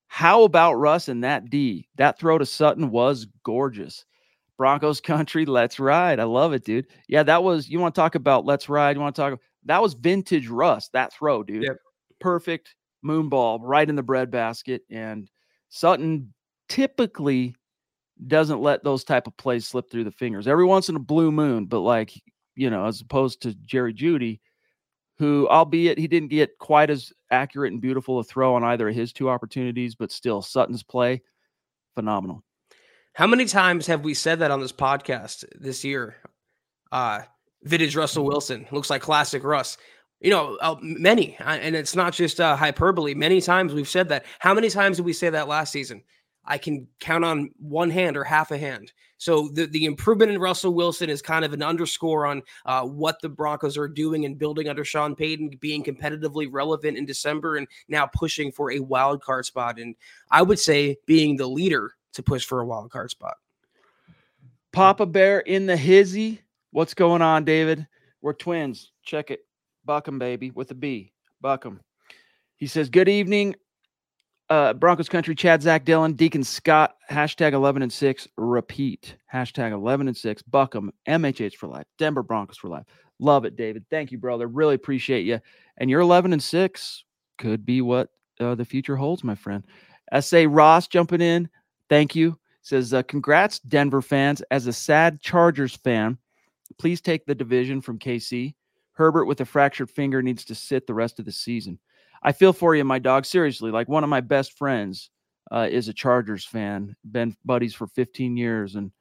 how 0.07 0.43
about 0.43 0.73
Russ 0.73 1.07
and 1.07 1.23
that 1.23 1.49
D? 1.49 1.87
That 1.95 2.19
throw 2.19 2.37
to 2.37 2.45
Sutton 2.45 2.89
was 2.89 3.27
gorgeous. 3.43 4.05
Broncos 4.57 5.01
country, 5.01 5.45
let's 5.45 5.79
ride. 5.79 6.19
I 6.19 6.23
love 6.23 6.53
it, 6.53 6.65
dude. 6.65 6.87
Yeah, 7.07 7.23
that 7.23 7.43
was, 7.43 7.69
you 7.69 7.79
want 7.79 7.93
to 7.95 8.01
talk 8.01 8.15
about 8.15 8.45
let's 8.45 8.69
ride? 8.69 8.95
You 8.95 9.01
want 9.01 9.15
to 9.15 9.21
talk, 9.21 9.39
that 9.65 9.81
was 9.81 9.93
vintage 9.93 10.47
Russ, 10.47 10.89
that 10.89 11.13
throw, 11.13 11.43
dude. 11.43 11.63
Yep. 11.63 11.77
Perfect 12.19 12.75
moon 13.03 13.29
ball 13.29 13.59
right 13.59 13.87
in 13.87 13.95
the 13.95 14.03
breadbasket. 14.03 14.81
And 14.89 15.29
Sutton 15.69 16.33
typically 16.69 17.55
doesn't 18.25 18.61
let 18.61 18.83
those 18.83 19.03
type 19.03 19.27
of 19.27 19.37
plays 19.37 19.67
slip 19.67 19.91
through 19.91 20.05
the 20.05 20.11
fingers. 20.11 20.47
Every 20.47 20.65
once 20.65 20.89
in 20.89 20.95
a 20.95 20.99
blue 20.99 21.31
moon, 21.31 21.65
but 21.65 21.81
like, 21.81 22.11
you 22.55 22.69
know, 22.69 22.85
as 22.85 23.01
opposed 23.01 23.41
to 23.43 23.53
Jerry 23.53 23.93
Jeudy, 23.93 24.39
who, 25.17 25.47
albeit 25.49 25.97
he 25.97 26.07
didn't 26.07 26.29
get 26.29 26.57
quite 26.59 26.89
as 26.89 27.11
accurate 27.31 27.71
and 27.71 27.81
beautiful 27.81 28.19
a 28.19 28.23
throw 28.23 28.55
on 28.55 28.63
either 28.63 28.89
of 28.89 28.95
his 28.95 29.11
two 29.11 29.29
opportunities, 29.29 29.95
but 29.95 30.11
still 30.11 30.41
Sutton's 30.41 30.83
play, 30.83 31.21
phenomenal. 31.95 32.43
How 33.13 33.25
many 33.25 33.45
times 33.45 33.87
have 33.87 34.03
we 34.03 34.13
said 34.13 34.39
that 34.39 34.51
on 34.51 34.61
this 34.61 34.71
podcast 34.71 35.43
this 35.59 35.83
year? 35.83 36.17
Uh, 36.91 37.21
vintage 37.63 37.95
Russell 37.95 38.25
Wilson 38.25 38.67
looks 38.71 38.89
like 38.89 39.01
classic 39.01 39.43
Russ. 39.43 39.77
You 40.19 40.31
know, 40.31 40.57
uh, 40.61 40.75
many, 40.81 41.35
and 41.39 41.75
it's 41.75 41.95
not 41.95 42.13
just 42.13 42.39
uh, 42.39 42.55
hyperbole. 42.55 43.13
Many 43.13 43.41
times 43.41 43.73
we've 43.73 43.87
said 43.87 44.09
that. 44.09 44.25
How 44.39 44.53
many 44.53 44.69
times 44.69 44.97
did 44.97 45.05
we 45.05 45.13
say 45.13 45.29
that 45.29 45.47
last 45.47 45.71
season? 45.71 46.03
I 46.47 46.57
can 46.57 46.87
count 46.99 47.25
on 47.25 47.51
one 47.59 47.89
hand 47.89 48.15
or 48.15 48.23
half 48.23 48.51
a 48.51 48.57
hand. 48.57 48.93
So 49.17 49.49
the, 49.49 49.65
the 49.65 49.85
improvement 49.85 50.31
in 50.31 50.39
Russell 50.39 50.73
Wilson 50.73 51.09
is 51.09 51.21
kind 51.21 51.43
of 51.43 51.51
an 51.51 51.61
underscore 51.61 52.25
on 52.25 52.41
uh, 52.65 52.83
what 52.83 53.21
the 53.21 53.27
Broncos 53.27 53.77
are 53.77 53.87
doing 53.87 54.23
and 54.23 54.39
building 54.39 54.69
under 54.69 54.85
Sean 54.85 55.13
Payton, 55.13 55.57
being 55.59 55.83
competitively 55.83 56.47
relevant 56.49 56.97
in 56.97 57.05
December 57.05 57.57
and 57.57 57.67
now 57.89 58.05
pushing 58.07 58.51
for 58.51 58.71
a 58.71 58.79
wild 58.79 59.21
card 59.21 59.45
spot. 59.45 59.77
And 59.77 59.95
I 60.31 60.41
would 60.41 60.59
say 60.59 60.97
being 61.05 61.35
the 61.35 61.47
leader 61.47 61.91
to 62.13 62.23
push 62.23 62.45
for 62.45 62.61
a 62.61 62.65
wild 62.65 62.91
card 62.91 63.11
spot. 63.11 63.35
Papa 64.71 65.05
Bear 65.05 65.39
in 65.39 65.65
the 65.65 65.77
hizzy. 65.77 66.41
What's 66.71 66.93
going 66.93 67.21
on, 67.21 67.43
David? 67.43 67.85
We're 68.21 68.33
twins. 68.33 68.91
Check 69.03 69.31
it. 69.31 69.41
Buckham, 69.83 70.19
baby, 70.19 70.51
with 70.51 70.71
a 70.71 70.75
B. 70.75 71.11
Buckham. 71.41 71.81
He 72.55 72.67
says, 72.67 72.89
Good 72.89 73.09
evening 73.09 73.55
uh, 74.49 74.73
Broncos 74.73 75.09
country, 75.09 75.35
Chad, 75.35 75.61
Zack, 75.61 75.85
Dylan, 75.85 76.15
Deacon 76.15 76.43
Scott, 76.43 76.95
hashtag 77.09 77.53
11 77.53 77.81
and 77.81 77.91
6, 77.91 78.27
repeat, 78.37 79.15
hashtag 79.31 79.71
11 79.71 80.07
and 80.07 80.15
6, 80.15 80.41
Buckham, 80.43 80.91
MHH 81.07 81.55
for 81.55 81.67
life, 81.67 81.85
Denver 81.97 82.23
Broncos 82.23 82.57
for 82.57 82.69
life. 82.69 82.85
Love 83.19 83.45
it, 83.45 83.55
David. 83.55 83.85
Thank 83.89 84.11
you, 84.11 84.17
brother. 84.17 84.47
Really 84.47 84.75
appreciate 84.75 85.25
you. 85.25 85.39
And 85.77 85.89
your 85.89 86.01
11 86.01 86.33
and 86.33 86.41
6 86.41 87.03
could 87.37 87.65
be 87.65 87.81
what 87.81 88.09
uh, 88.39 88.55
the 88.55 88.65
future 88.65 88.95
holds, 88.95 89.23
my 89.23 89.35
friend. 89.35 89.63
S.A. 90.11 90.47
Ross 90.47 90.87
jumping 90.87 91.21
in. 91.21 91.49
Thank 91.89 92.15
you. 92.15 92.37
Says, 92.61 92.93
uh, 92.93 93.03
congrats, 93.03 93.59
Denver 93.59 94.01
fans. 94.01 94.41
As 94.51 94.67
a 94.67 94.73
sad 94.73 95.21
Chargers 95.21 95.75
fan, 95.75 96.17
please 96.77 97.01
take 97.01 97.25
the 97.25 97.35
division 97.35 97.81
from 97.81 97.99
KC. 97.99 98.53
Herbert 98.93 99.25
with 99.25 99.41
a 99.41 99.45
fractured 99.45 99.89
finger 99.89 100.21
needs 100.21 100.43
to 100.45 100.55
sit 100.55 100.85
the 100.85 100.93
rest 100.93 101.19
of 101.19 101.25
the 101.25 101.31
season. 101.31 101.79
I 102.23 102.31
feel 102.31 102.53
for 102.53 102.75
you, 102.75 102.83
my 102.83 102.99
dog. 102.99 103.25
Seriously, 103.25 103.71
like 103.71 103.87
one 103.87 104.03
of 104.03 104.09
my 104.09 104.21
best 104.21 104.57
friends 104.57 105.09
uh, 105.51 105.67
is 105.69 105.87
a 105.87 105.93
Chargers 105.93 106.45
fan. 106.45 106.95
Been 107.11 107.35
buddies 107.45 107.73
for 107.73 107.87
15 107.87 108.37
years, 108.37 108.75
and 108.75 108.91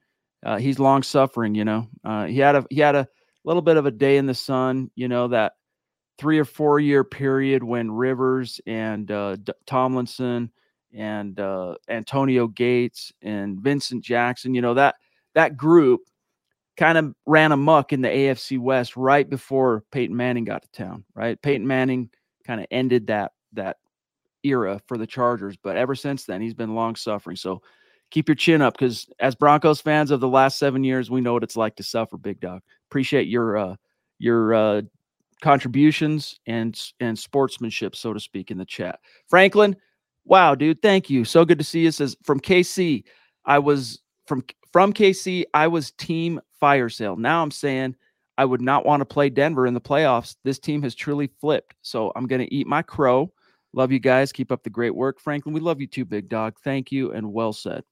uh, 0.44 0.58
he's 0.58 0.78
long 0.78 1.02
suffering. 1.02 1.54
You 1.54 1.64
know, 1.64 1.88
uh, 2.04 2.26
he 2.26 2.38
had 2.38 2.56
a 2.56 2.64
he 2.70 2.80
had 2.80 2.96
a 2.96 3.08
little 3.44 3.62
bit 3.62 3.76
of 3.76 3.86
a 3.86 3.90
day 3.90 4.16
in 4.16 4.26
the 4.26 4.34
sun. 4.34 4.90
You 4.94 5.08
know 5.08 5.28
that 5.28 5.52
three 6.18 6.38
or 6.38 6.44
four 6.44 6.80
year 6.80 7.04
period 7.04 7.62
when 7.62 7.90
Rivers 7.90 8.60
and 8.66 9.10
uh, 9.10 9.36
D- 9.36 9.52
Tomlinson 9.66 10.50
and 10.94 11.38
uh, 11.38 11.74
Antonio 11.88 12.46
Gates 12.48 13.12
and 13.22 13.60
Vincent 13.60 14.04
Jackson. 14.04 14.54
You 14.54 14.62
know 14.62 14.74
that 14.74 14.96
that 15.34 15.56
group 15.56 16.00
kind 16.76 16.98
of 16.98 17.14
ran 17.26 17.52
amuck 17.52 17.92
in 17.92 18.02
the 18.02 18.08
AFC 18.08 18.58
West 18.58 18.96
right 18.96 19.28
before 19.28 19.82
Peyton 19.90 20.16
Manning 20.16 20.44
got 20.44 20.62
to 20.62 20.70
town. 20.72 21.04
Right, 21.14 21.40
Peyton 21.40 21.66
Manning 21.66 22.10
kind 22.46 22.60
of 22.60 22.66
ended 22.70 23.08
that 23.08 23.32
that 23.54 23.78
era 24.44 24.80
for 24.86 24.98
the 24.98 25.06
Chargers. 25.06 25.56
But 25.56 25.76
ever 25.76 25.94
since 25.94 26.24
then, 26.24 26.40
he's 26.40 26.54
been 26.54 26.74
long 26.74 26.94
suffering. 26.96 27.36
So 27.36 27.62
keep 28.10 28.28
your 28.28 28.36
chin 28.36 28.62
up 28.62 28.74
because 28.74 29.06
as 29.18 29.34
Broncos 29.34 29.80
fans 29.80 30.10
of 30.10 30.20
the 30.20 30.28
last 30.28 30.58
seven 30.58 30.84
years, 30.84 31.10
we 31.10 31.20
know 31.20 31.32
what 31.32 31.42
it's 31.42 31.56
like 31.56 31.76
to 31.76 31.82
suffer, 31.82 32.16
big 32.16 32.40
dog. 32.40 32.62
Appreciate 32.88 33.28
your 33.28 33.56
uh, 33.56 33.76
your 34.18 34.54
uh, 34.54 34.82
contributions 35.42 36.38
and 36.46 36.80
and 37.00 37.18
sportsmanship, 37.18 37.96
so 37.96 38.12
to 38.12 38.20
speak, 38.20 38.50
in 38.50 38.58
the 38.58 38.64
chat. 38.64 39.00
Franklin, 39.28 39.76
wow, 40.24 40.54
dude, 40.54 40.82
thank 40.82 41.10
you. 41.10 41.24
So 41.24 41.44
good 41.44 41.58
to 41.58 41.64
see 41.64 41.80
you. 41.80 41.90
Says 41.90 42.16
from 42.22 42.40
KC, 42.40 43.04
I 43.44 43.58
was 43.58 44.00
from 44.26 44.44
from 44.72 44.92
KC, 44.92 45.44
I 45.54 45.66
was 45.66 45.92
team 45.92 46.40
fire 46.60 46.88
sale. 46.88 47.16
Now 47.16 47.42
I'm 47.42 47.50
saying 47.50 47.96
I 48.38 48.44
would 48.44 48.60
not 48.60 48.84
want 48.84 49.00
to 49.00 49.06
play 49.06 49.30
Denver 49.30 49.66
in 49.66 49.74
the 49.74 49.80
playoffs. 49.80 50.36
This 50.44 50.58
team 50.58 50.82
has 50.82 50.94
truly 50.94 51.30
flipped. 51.40 51.74
So 51.82 52.12
I'm 52.14 52.26
going 52.26 52.42
to 52.42 52.54
eat 52.54 52.66
my 52.66 52.82
crow. 52.82 53.32
Love 53.72 53.92
you 53.92 53.98
guys. 53.98 54.32
Keep 54.32 54.52
up 54.52 54.62
the 54.62 54.70
great 54.70 54.94
work. 54.94 55.20
Franklin, 55.20 55.54
we 55.54 55.60
love 55.60 55.80
you 55.80 55.86
too, 55.86 56.04
big 56.04 56.28
dog. 56.28 56.56
Thank 56.62 56.92
you 56.92 57.12
and 57.12 57.32
well 57.32 57.52
said. 57.52 57.82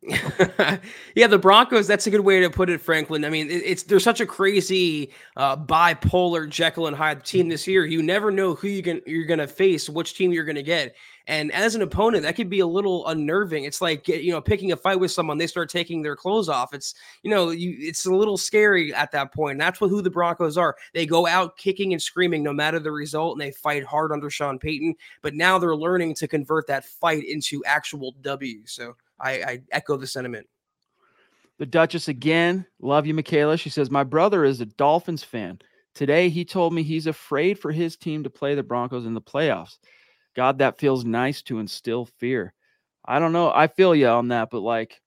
yeah, 1.16 1.26
the 1.26 1.38
Broncos. 1.38 1.88
That's 1.88 2.06
a 2.06 2.10
good 2.10 2.20
way 2.20 2.38
to 2.40 2.50
put 2.50 2.70
it, 2.70 2.80
Franklin. 2.80 3.24
I 3.24 3.30
mean, 3.30 3.50
it, 3.50 3.62
it's 3.64 3.82
there's 3.82 4.04
such 4.04 4.20
a 4.20 4.26
crazy 4.26 5.10
uh, 5.36 5.56
bipolar 5.56 6.48
Jekyll 6.48 6.86
and 6.86 6.96
Hyde 6.96 7.24
team 7.24 7.48
this 7.48 7.66
year. 7.66 7.84
You 7.84 8.00
never 8.00 8.30
know 8.30 8.54
who 8.54 8.68
you 8.68 8.82
can 8.82 9.00
you're 9.06 9.26
going 9.26 9.40
to 9.40 9.48
face, 9.48 9.88
which 9.88 10.14
team 10.14 10.30
you're 10.30 10.44
going 10.44 10.56
to 10.56 10.62
get. 10.62 10.94
And 11.26 11.52
as 11.52 11.74
an 11.74 11.82
opponent, 11.82 12.22
that 12.22 12.36
could 12.36 12.48
be 12.48 12.60
a 12.60 12.66
little 12.66 13.06
unnerving. 13.08 13.64
It's 13.64 13.80
like 13.80 14.06
you 14.06 14.30
know 14.30 14.40
picking 14.40 14.70
a 14.70 14.76
fight 14.76 15.00
with 15.00 15.10
someone. 15.10 15.36
They 15.36 15.48
start 15.48 15.68
taking 15.68 16.00
their 16.00 16.16
clothes 16.16 16.48
off. 16.48 16.72
It's 16.72 16.94
you 17.24 17.30
know 17.30 17.50
you, 17.50 17.76
it's 17.80 18.06
a 18.06 18.14
little 18.14 18.38
scary 18.38 18.94
at 18.94 19.10
that 19.10 19.34
point. 19.34 19.52
And 19.52 19.60
that's 19.60 19.80
what 19.80 19.90
who 19.90 20.00
the 20.00 20.10
Broncos 20.10 20.56
are. 20.56 20.76
They 20.94 21.06
go 21.06 21.26
out 21.26 21.56
kicking 21.56 21.92
and 21.92 22.00
screaming 22.00 22.44
no 22.44 22.52
matter 22.52 22.78
the 22.78 22.92
result, 22.92 23.32
and 23.32 23.40
they 23.40 23.50
fight 23.50 23.84
hard 23.84 24.12
under 24.12 24.30
Sean 24.30 24.60
Payton. 24.60 24.94
But 25.22 25.34
now 25.34 25.58
they're 25.58 25.74
learning 25.74 26.14
to 26.16 26.28
convert 26.28 26.68
that 26.68 26.84
fight 26.84 27.24
into 27.24 27.64
actual 27.64 28.14
W. 28.22 28.62
So 28.64 28.94
I, 29.20 29.32
I 29.32 29.62
echo 29.70 29.96
the 29.96 30.06
sentiment. 30.06 30.46
The 31.58 31.66
Duchess 31.66 32.08
again. 32.08 32.66
Love 32.80 33.06
you, 33.06 33.14
Michaela. 33.14 33.56
She 33.56 33.70
says, 33.70 33.90
My 33.90 34.04
brother 34.04 34.44
is 34.44 34.60
a 34.60 34.66
Dolphins 34.66 35.24
fan. 35.24 35.60
Today, 35.94 36.28
he 36.28 36.44
told 36.44 36.72
me 36.72 36.82
he's 36.82 37.08
afraid 37.08 37.58
for 37.58 37.72
his 37.72 37.96
team 37.96 38.22
to 38.22 38.30
play 38.30 38.54
the 38.54 38.62
Broncos 38.62 39.06
in 39.06 39.14
the 39.14 39.20
playoffs. 39.20 39.78
God, 40.36 40.58
that 40.58 40.78
feels 40.78 41.04
nice 41.04 41.42
to 41.42 41.58
instill 41.58 42.06
fear. 42.18 42.54
I 43.04 43.18
don't 43.18 43.32
know. 43.32 43.50
I 43.52 43.66
feel 43.66 43.94
you 43.94 44.06
on 44.06 44.28
that, 44.28 44.50
but 44.50 44.60
like 44.60 45.00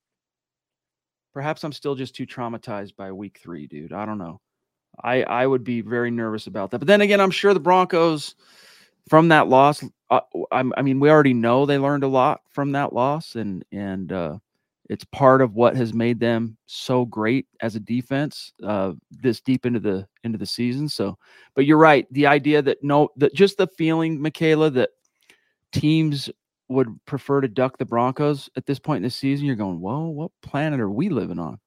perhaps 1.33 1.63
I'm 1.63 1.71
still 1.71 1.95
just 1.95 2.15
too 2.15 2.25
traumatized 2.25 2.95
by 2.95 3.11
week 3.11 3.39
three, 3.41 3.67
dude. 3.67 3.93
I 3.93 4.05
don't 4.05 4.17
know. 4.17 4.41
I 5.01 5.23
I 5.23 5.47
would 5.47 5.63
be 5.63 5.81
very 5.81 6.11
nervous 6.11 6.47
about 6.47 6.71
that. 6.71 6.79
But 6.79 6.87
then 6.87 7.01
again, 7.01 7.21
I'm 7.21 7.31
sure 7.31 7.53
the 7.53 7.59
Broncos 7.59 8.35
from 9.09 9.29
that 9.29 9.47
loss. 9.47 9.83
Uh, 10.09 10.21
I, 10.51 10.81
mean, 10.81 10.99
we 10.99 11.09
already 11.09 11.33
know 11.33 11.65
they 11.65 11.77
learned 11.77 12.03
a 12.03 12.07
lot 12.07 12.41
from 12.49 12.73
that 12.73 12.93
loss, 12.93 13.35
and 13.35 13.63
and 13.71 14.11
uh, 14.11 14.37
it's 14.89 15.05
part 15.05 15.41
of 15.41 15.55
what 15.55 15.77
has 15.77 15.93
made 15.93 16.19
them 16.19 16.57
so 16.65 17.05
great 17.05 17.47
as 17.61 17.75
a 17.75 17.79
defense 17.79 18.51
uh, 18.63 18.91
this 19.09 19.39
deep 19.39 19.65
into 19.65 19.79
the 19.79 20.05
into 20.23 20.37
the 20.37 20.45
season. 20.45 20.89
So, 20.89 21.17
but 21.55 21.65
you're 21.65 21.77
right. 21.77 22.05
The 22.11 22.27
idea 22.27 22.61
that 22.61 22.83
no, 22.83 23.09
that 23.15 23.33
just 23.33 23.57
the 23.57 23.67
feeling, 23.67 24.21
Michaela, 24.21 24.69
that 24.71 24.89
teams 25.71 26.29
would 26.67 26.89
prefer 27.05 27.41
to 27.41 27.47
duck 27.47 27.77
the 27.77 27.85
Broncos 27.85 28.49
at 28.55 28.65
this 28.65 28.79
point 28.79 28.97
in 28.97 29.03
the 29.03 29.09
season, 29.09 29.45
you're 29.45 29.55
going, 29.55 29.79
whoa, 29.79 30.07
what 30.07 30.31
planet 30.41 30.79
are 30.79 30.89
we 30.89 31.09
living 31.09 31.39
on? 31.39 31.59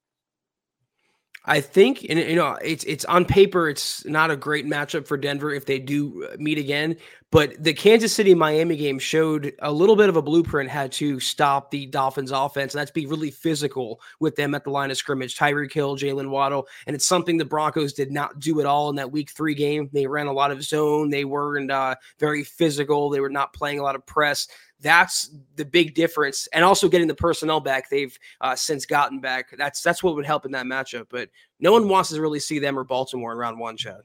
I 1.47 1.61
think, 1.61 2.07
and 2.09 2.19
you 2.19 2.37
know, 2.37 2.57
it's 2.65 2.85
it's 2.85 3.05
on 3.05 3.27
paper, 3.27 3.69
it's 3.69 4.05
not 4.07 4.31
a 4.31 4.37
great 4.37 4.65
matchup 4.65 5.07
for 5.07 5.19
Denver 5.19 5.53
if 5.53 5.67
they 5.67 5.79
do 5.79 6.27
uh, 6.33 6.37
meet 6.39 6.57
again. 6.57 6.97
But 7.31 7.63
the 7.63 7.75
Kansas 7.75 8.15
City 8.15 8.33
Miami 8.33 8.77
game 8.77 8.99
showed 8.99 9.53
a 9.59 9.71
little 9.71 9.97
bit 9.97 10.09
of 10.09 10.17
a 10.17 10.23
blueprint 10.23 10.71
how 10.71 10.87
to 10.87 11.21
stop 11.21 11.71
the 11.71 11.85
Dolphins 11.85 12.31
offense, 12.31 12.73
and 12.73 12.81
that's 12.81 12.93
be 12.93 13.07
really 13.07 13.31
physical 13.31 14.01
with 14.21 14.37
them 14.37 14.55
at 14.55 14.65
the 14.65 14.71
line 14.71 14.91
of 14.91 14.97
scrimmage. 14.97 15.37
Tyreek 15.37 15.73
Hill, 15.73 15.97
Jaylen 15.97 16.31
Waddle, 16.31 16.67
and 16.87 16.97
it's 16.97 17.05
something 17.05 17.37
the 17.37 17.45
Broncos 17.45 17.93
did 17.93 18.11
not 18.11 18.39
do 18.39 18.61
at 18.61 18.67
all 18.67 18.89
in 18.89 18.97
that 18.97 19.13
Week 19.13 19.31
Three 19.31 19.55
game. 19.55 19.91
They 19.93 20.07
ran 20.07 20.29
a 20.29 20.33
lot 20.33 20.51
of 20.51 20.63
zone, 20.63 21.11
they 21.11 21.27
weren't 21.27 21.71
uh, 21.71 21.97
very 22.19 22.45
physical, 22.45 23.11
they 23.11 23.21
were 23.21 23.29
not 23.29 23.53
playing 23.53 23.81
a 23.81 23.83
lot 23.83 23.97
of 23.97 24.07
press. 24.07 24.49
That's 24.85 25.31
the 25.57 25.65
big 25.65 25.95
difference, 25.95 26.47
and 26.53 26.63
also 26.63 26.91
getting 26.91 27.09
the 27.09 27.15
personnel 27.15 27.59
back 27.59 27.89
they've 27.89 28.17
uh, 28.43 28.55
since 28.55 28.85
gotten 28.85 29.19
back. 29.19 29.57
That's 29.57 29.83
that's 29.83 30.03
what 30.03 30.15
would 30.15 30.27
help 30.27 30.45
in 30.45 30.53
that 30.53 30.67
matchup. 30.67 31.07
But 31.09 31.31
no 31.59 31.73
one 31.73 31.89
wants 31.89 32.11
to 32.11 32.21
really 32.21 32.39
see 32.39 32.59
them 32.59 32.79
or 32.79 32.85
Baltimore 32.85 33.33
in 33.33 33.39
round 33.39 33.59
one, 33.59 33.79
Chad. 33.79 34.03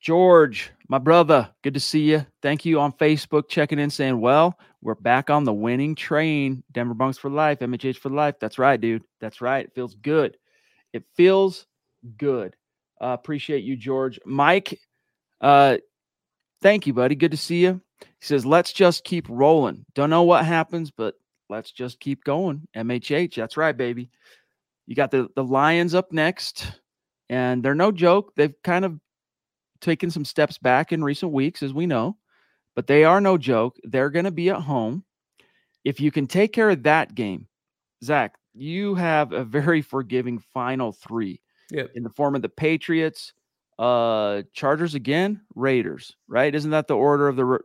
George, 0.00 0.72
my 0.88 0.98
brother, 0.98 1.48
good 1.62 1.74
to 1.74 1.80
see 1.80 2.10
you. 2.10 2.26
Thank 2.42 2.64
you 2.64 2.80
on 2.80 2.92
Facebook 2.94 3.48
checking 3.48 3.78
in, 3.78 3.88
saying, 3.88 4.20
Well, 4.20 4.58
we're 4.82 4.96
back 4.96 5.30
on 5.30 5.44
the 5.44 5.52
winning 5.52 5.94
train. 5.94 6.64
Denver 6.72 6.94
Bunks 6.94 7.18
for 7.18 7.30
life, 7.30 7.60
MHH 7.60 7.98
for 7.98 8.10
life. 8.10 8.34
That's 8.40 8.58
right, 8.58 8.80
dude. 8.80 9.04
That's 9.20 9.40
right. 9.40 9.66
It 9.66 9.72
feels 9.76 9.94
good. 9.94 10.36
It 10.92 11.04
feels 11.14 11.66
good. 12.18 12.56
Uh, 13.00 13.16
appreciate 13.18 13.62
you, 13.62 13.76
George. 13.76 14.18
Mike, 14.26 14.80
uh, 15.40 15.76
thank 16.62 16.86
you, 16.86 16.94
buddy. 16.94 17.14
Good 17.14 17.32
to 17.32 17.36
see 17.36 17.62
you. 17.62 17.80
He 18.00 18.06
says, 18.20 18.46
Let's 18.46 18.72
just 18.72 19.04
keep 19.04 19.28
rolling. 19.28 19.84
Don't 19.94 20.10
know 20.10 20.22
what 20.22 20.46
happens, 20.46 20.90
but 20.90 21.14
let's 21.48 21.72
just 21.72 22.00
keep 22.00 22.24
going. 22.24 22.66
MHH. 22.76 23.34
That's 23.34 23.56
right, 23.56 23.76
baby. 23.76 24.10
You 24.86 24.96
got 24.96 25.10
the, 25.10 25.28
the 25.36 25.44
Lions 25.44 25.94
up 25.94 26.12
next, 26.12 26.80
and 27.28 27.62
they're 27.62 27.74
no 27.74 27.92
joke. 27.92 28.32
They've 28.36 28.54
kind 28.64 28.84
of 28.84 28.98
taken 29.80 30.10
some 30.10 30.24
steps 30.24 30.58
back 30.58 30.92
in 30.92 31.04
recent 31.04 31.32
weeks, 31.32 31.62
as 31.62 31.74
we 31.74 31.86
know, 31.86 32.16
but 32.74 32.86
they 32.86 33.04
are 33.04 33.20
no 33.20 33.36
joke. 33.36 33.76
They're 33.84 34.10
going 34.10 34.24
to 34.24 34.30
be 34.30 34.50
at 34.50 34.60
home. 34.60 35.04
If 35.84 36.00
you 36.00 36.10
can 36.10 36.26
take 36.26 36.52
care 36.52 36.70
of 36.70 36.84
that 36.84 37.14
game, 37.14 37.48
Zack, 38.04 38.36
you 38.54 38.94
have 38.94 39.32
a 39.32 39.44
very 39.44 39.82
forgiving 39.82 40.42
final 40.52 40.92
three 40.92 41.40
yep. 41.70 41.90
in 41.94 42.02
the 42.02 42.10
form 42.10 42.34
of 42.34 42.42
the 42.42 42.48
Patriots, 42.48 43.32
uh, 43.78 44.42
Chargers 44.52 44.94
again, 44.94 45.40
Raiders, 45.54 46.16
right? 46.28 46.54
Isn't 46.54 46.70
that 46.70 46.88
the 46.88 46.96
order 46.96 47.28
of 47.28 47.36
the? 47.36 47.58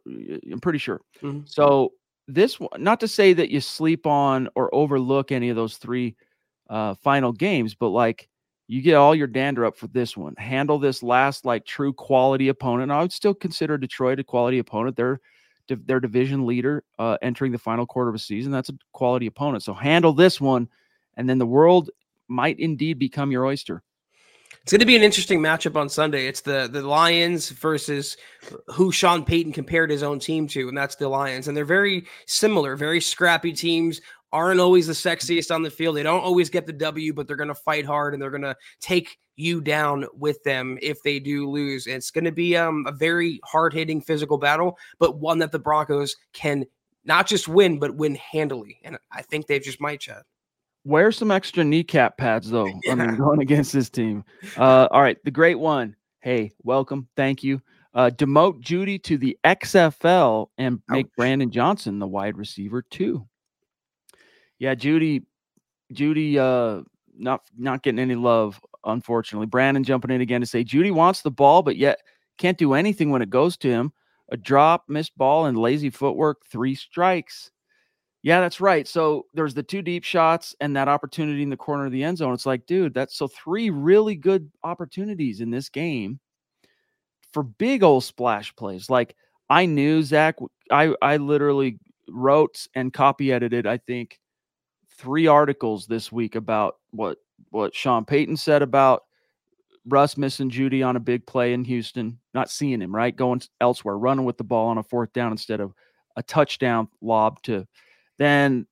I'm 0.52 0.60
pretty 0.60 0.80
sure. 0.80 1.02
Mm-hmm. 1.22 1.42
So 1.46 1.94
this, 2.28 2.60
one, 2.60 2.70
not 2.78 3.00
to 3.02 3.08
say 3.08 3.34
that 3.34 3.50
you 3.50 3.62
sleep 3.62 4.06
on 4.06 4.50
or 4.56 4.74
overlook 4.74 5.32
any 5.32 5.50
of 5.50 5.56
those 5.56 5.78
three 5.78 6.16
uh, 6.70 6.96
final 6.96 7.32
games, 7.32 7.76
but 7.76 7.90
like 7.90 8.30
you 8.68 8.82
get 8.82 8.96
all 8.96 9.16
your 9.16 9.28
dander 9.28 9.66
up 9.66 9.78
for 9.78 9.88
this 9.88 10.18
one. 10.18 10.36
Handle 10.38 10.78
this 10.78 11.02
last 11.02 11.46
like 11.46 11.66
true 11.66 11.94
quality 11.94 12.50
opponent. 12.50 12.92
I 12.92 13.02
would 13.02 13.14
still 13.14 13.34
consider 13.34 13.78
Detroit 13.78 14.20
a 14.20 14.24
quality 14.24 14.60
opponent. 14.60 14.96
They're 14.96 15.20
their 15.70 16.00
division 16.00 16.46
leader 16.46 16.84
uh, 16.98 17.18
entering 17.22 17.52
the 17.52 17.58
final 17.58 17.86
quarter 17.86 18.10
of 18.10 18.16
a 18.16 18.20
season. 18.20 18.52
That's 18.52 18.70
a 18.70 18.78
quality 18.94 19.28
opponent. 19.28 19.64
So 19.64 19.74
handle 19.74 20.14
this 20.14 20.40
one, 20.40 20.70
and 21.18 21.30
then 21.30 21.40
the 21.40 21.46
world 21.46 21.90
might 22.28 22.60
indeed 22.60 23.00
become 23.00 23.32
your 23.32 23.46
oyster. 23.46 23.84
It's 24.68 24.74
going 24.74 24.82
to 24.82 24.86
be 24.86 24.98
an 24.98 25.02
interesting 25.02 25.40
matchup 25.40 25.78
on 25.78 25.88
Sunday. 25.88 26.28
It's 26.28 26.42
the 26.42 26.68
the 26.70 26.82
Lions 26.82 27.52
versus 27.52 28.18
who 28.68 28.92
Sean 28.92 29.24
Payton 29.24 29.54
compared 29.54 29.90
his 29.90 30.04
own 30.04 30.20
team 30.20 30.46
to, 30.50 30.68
and 30.68 30.78
that's 30.78 30.98
the 30.98 31.08
Lions. 31.08 31.48
And 31.48 31.56
they're 31.56 31.64
very 31.64 32.06
similar, 32.26 32.76
very 32.76 33.00
scrappy 33.00 33.54
teams 33.54 34.02
aren't 34.34 34.60
always 34.60 34.88
the 34.88 34.92
sexiest 34.92 35.56
on 35.56 35.62
the 35.62 35.72
field. 35.72 35.96
They 35.96 36.04
don't 36.04 36.22
always 36.22 36.50
get 36.50 36.66
the 36.66 36.74
W, 36.74 37.14
but 37.14 37.28
they're 37.30 37.38
going 37.38 37.48
to 37.48 37.56
fight 37.56 37.86
hard 37.86 38.14
and 38.14 38.22
they're 38.22 38.30
going 38.30 38.42
to 38.42 38.58
take 38.82 39.18
you 39.38 39.62
down 39.62 40.06
with 40.14 40.44
them 40.44 40.78
if 40.82 41.02
they 41.02 41.22
do 41.22 41.50
lose. 41.50 41.88
It's 41.88 42.12
going 42.12 42.26
to 42.26 42.34
be 42.34 42.58
um, 42.58 42.84
a 42.88 42.92
very 42.92 43.40
hard 43.46 43.74
hitting 43.74 44.02
physical 44.02 44.38
battle, 44.38 44.78
but 45.00 45.18
one 45.18 45.40
that 45.40 45.54
the 45.54 45.60
Broncos 45.60 46.14
can 46.34 46.66
not 47.06 47.26
just 47.26 47.48
win, 47.48 47.80
but 47.80 47.96
win 47.96 48.16
handily. 48.16 48.82
And 48.84 48.98
I 49.14 49.22
think 49.22 49.48
they've 49.48 49.64
just 49.64 49.80
might, 49.80 50.02
Chad. 50.02 50.24
Wear 50.88 51.12
some 51.12 51.32
extra 51.32 51.66
kneecap 51.66 52.18
pads, 52.18 52.50
though. 52.50 52.68
Yeah. 52.86 52.94
I 52.94 52.96
mean, 52.96 53.18
going 53.18 53.42
against 53.42 53.74
this 53.74 53.90
team. 53.90 54.24
Uh, 54.56 54.88
all 54.90 55.02
right, 55.02 55.18
the 55.26 55.32
great 55.32 55.60
one. 55.60 55.98
Hey, 56.22 56.54
welcome. 56.64 57.10
Thank 57.18 57.44
you. 57.44 57.62
Uh, 57.94 58.10
demote 58.10 58.62
Jeudy 58.62 58.98
to 59.04 59.18
the 59.18 59.38
XFL 59.44 60.48
and 60.58 60.82
make 60.88 61.08
Ouch. 61.08 61.12
Brandon 61.18 61.52
Johnson 61.52 62.00
the 62.00 62.08
wide 62.08 62.38
receiver 62.38 62.82
too. 62.82 63.28
Yeah, 64.60 64.76
Jeudy, 64.76 65.26
Jeudy, 65.94 66.38
uh, 66.38 66.84
not 67.18 67.42
not 67.58 67.84
getting 67.84 68.00
any 68.00 68.16
love, 68.16 68.58
unfortunately. 68.86 69.48
Brandon 69.48 69.84
jumping 69.84 70.12
in 70.12 70.22
again 70.22 70.40
to 70.40 70.48
say 70.48 70.64
Jeudy 70.64 70.94
wants 70.94 71.22
the 71.22 71.32
ball, 71.32 71.64
but 71.64 71.76
yet 71.76 72.00
can't 72.38 72.58
do 72.58 72.76
anything 72.76 73.10
when 73.10 73.22
it 73.22 73.30
goes 73.30 73.58
to 73.58 73.70
him. 73.70 73.92
A 74.30 74.38
drop, 74.38 74.86
missed 74.88 75.18
ball, 75.18 75.48
and 75.48 75.58
lazy 75.58 75.90
footwork, 75.90 76.46
three 76.50 76.76
strikes. 76.76 77.52
Yeah, 78.28 78.42
that's 78.42 78.60
right. 78.60 78.86
So 78.86 79.26
there's 79.34 79.54
the 79.54 79.64
two 79.64 79.82
deep 79.82 80.04
shots 80.04 80.54
and 80.60 80.76
that 80.76 80.90
opportunity 80.90 81.44
in 81.44 81.50
the 81.50 81.56
corner 81.56 81.86
of 81.86 81.94
the 81.94 82.04
end 82.04 82.18
zone. 82.18 82.34
It's 82.34 82.46
like, 82.46 82.66
dude, 82.66 82.94
that's 82.94 83.16
so 83.16 83.30
three 83.30 83.70
really 83.70 84.16
good 84.16 84.52
opportunities 84.66 85.40
in 85.40 85.50
this 85.50 85.70
game 85.70 86.20
for 87.32 87.44
big 87.44 87.84
old 87.84 88.04
splash 88.04 88.54
plays. 88.58 88.90
Like 88.90 89.16
I 89.50 89.66
knew 89.66 90.04
Zack, 90.04 90.40
I 90.70 90.94
I 91.02 91.16
literally 91.16 91.80
wrote 92.10 92.68
and 92.76 92.92
copy 92.92 93.32
edited, 93.32 93.66
I 93.66 93.78
think, 93.78 94.20
three 94.90 95.28
articles 95.28 95.88
this 95.88 96.12
week 96.12 96.36
about 96.36 96.80
what 96.92 97.20
what 97.52 97.74
Sean 97.74 98.04
Payton 98.04 98.36
said 98.36 98.62
about 98.62 99.04
Russ 99.86 100.18
missing 100.18 100.50
Jeudy 100.50 100.86
on 100.86 100.98
a 100.98 101.00
big 101.00 101.26
play 101.26 101.54
in 101.54 101.64
Houston, 101.64 102.20
not 102.34 102.50
seeing 102.52 102.82
him, 102.82 102.94
right? 102.94 103.16
Going 103.16 103.42
elsewhere, 103.62 103.98
running 103.98 104.26
with 104.26 104.38
the 104.38 104.44
ball 104.44 104.68
on 104.68 104.80
a 104.80 104.84
fourth 104.84 105.14
down 105.14 105.32
instead 105.32 105.62
of 105.62 105.74
a 106.18 106.24
touchdown 106.24 106.90
lob 107.00 107.42
to 107.44 107.66
then 108.18 108.68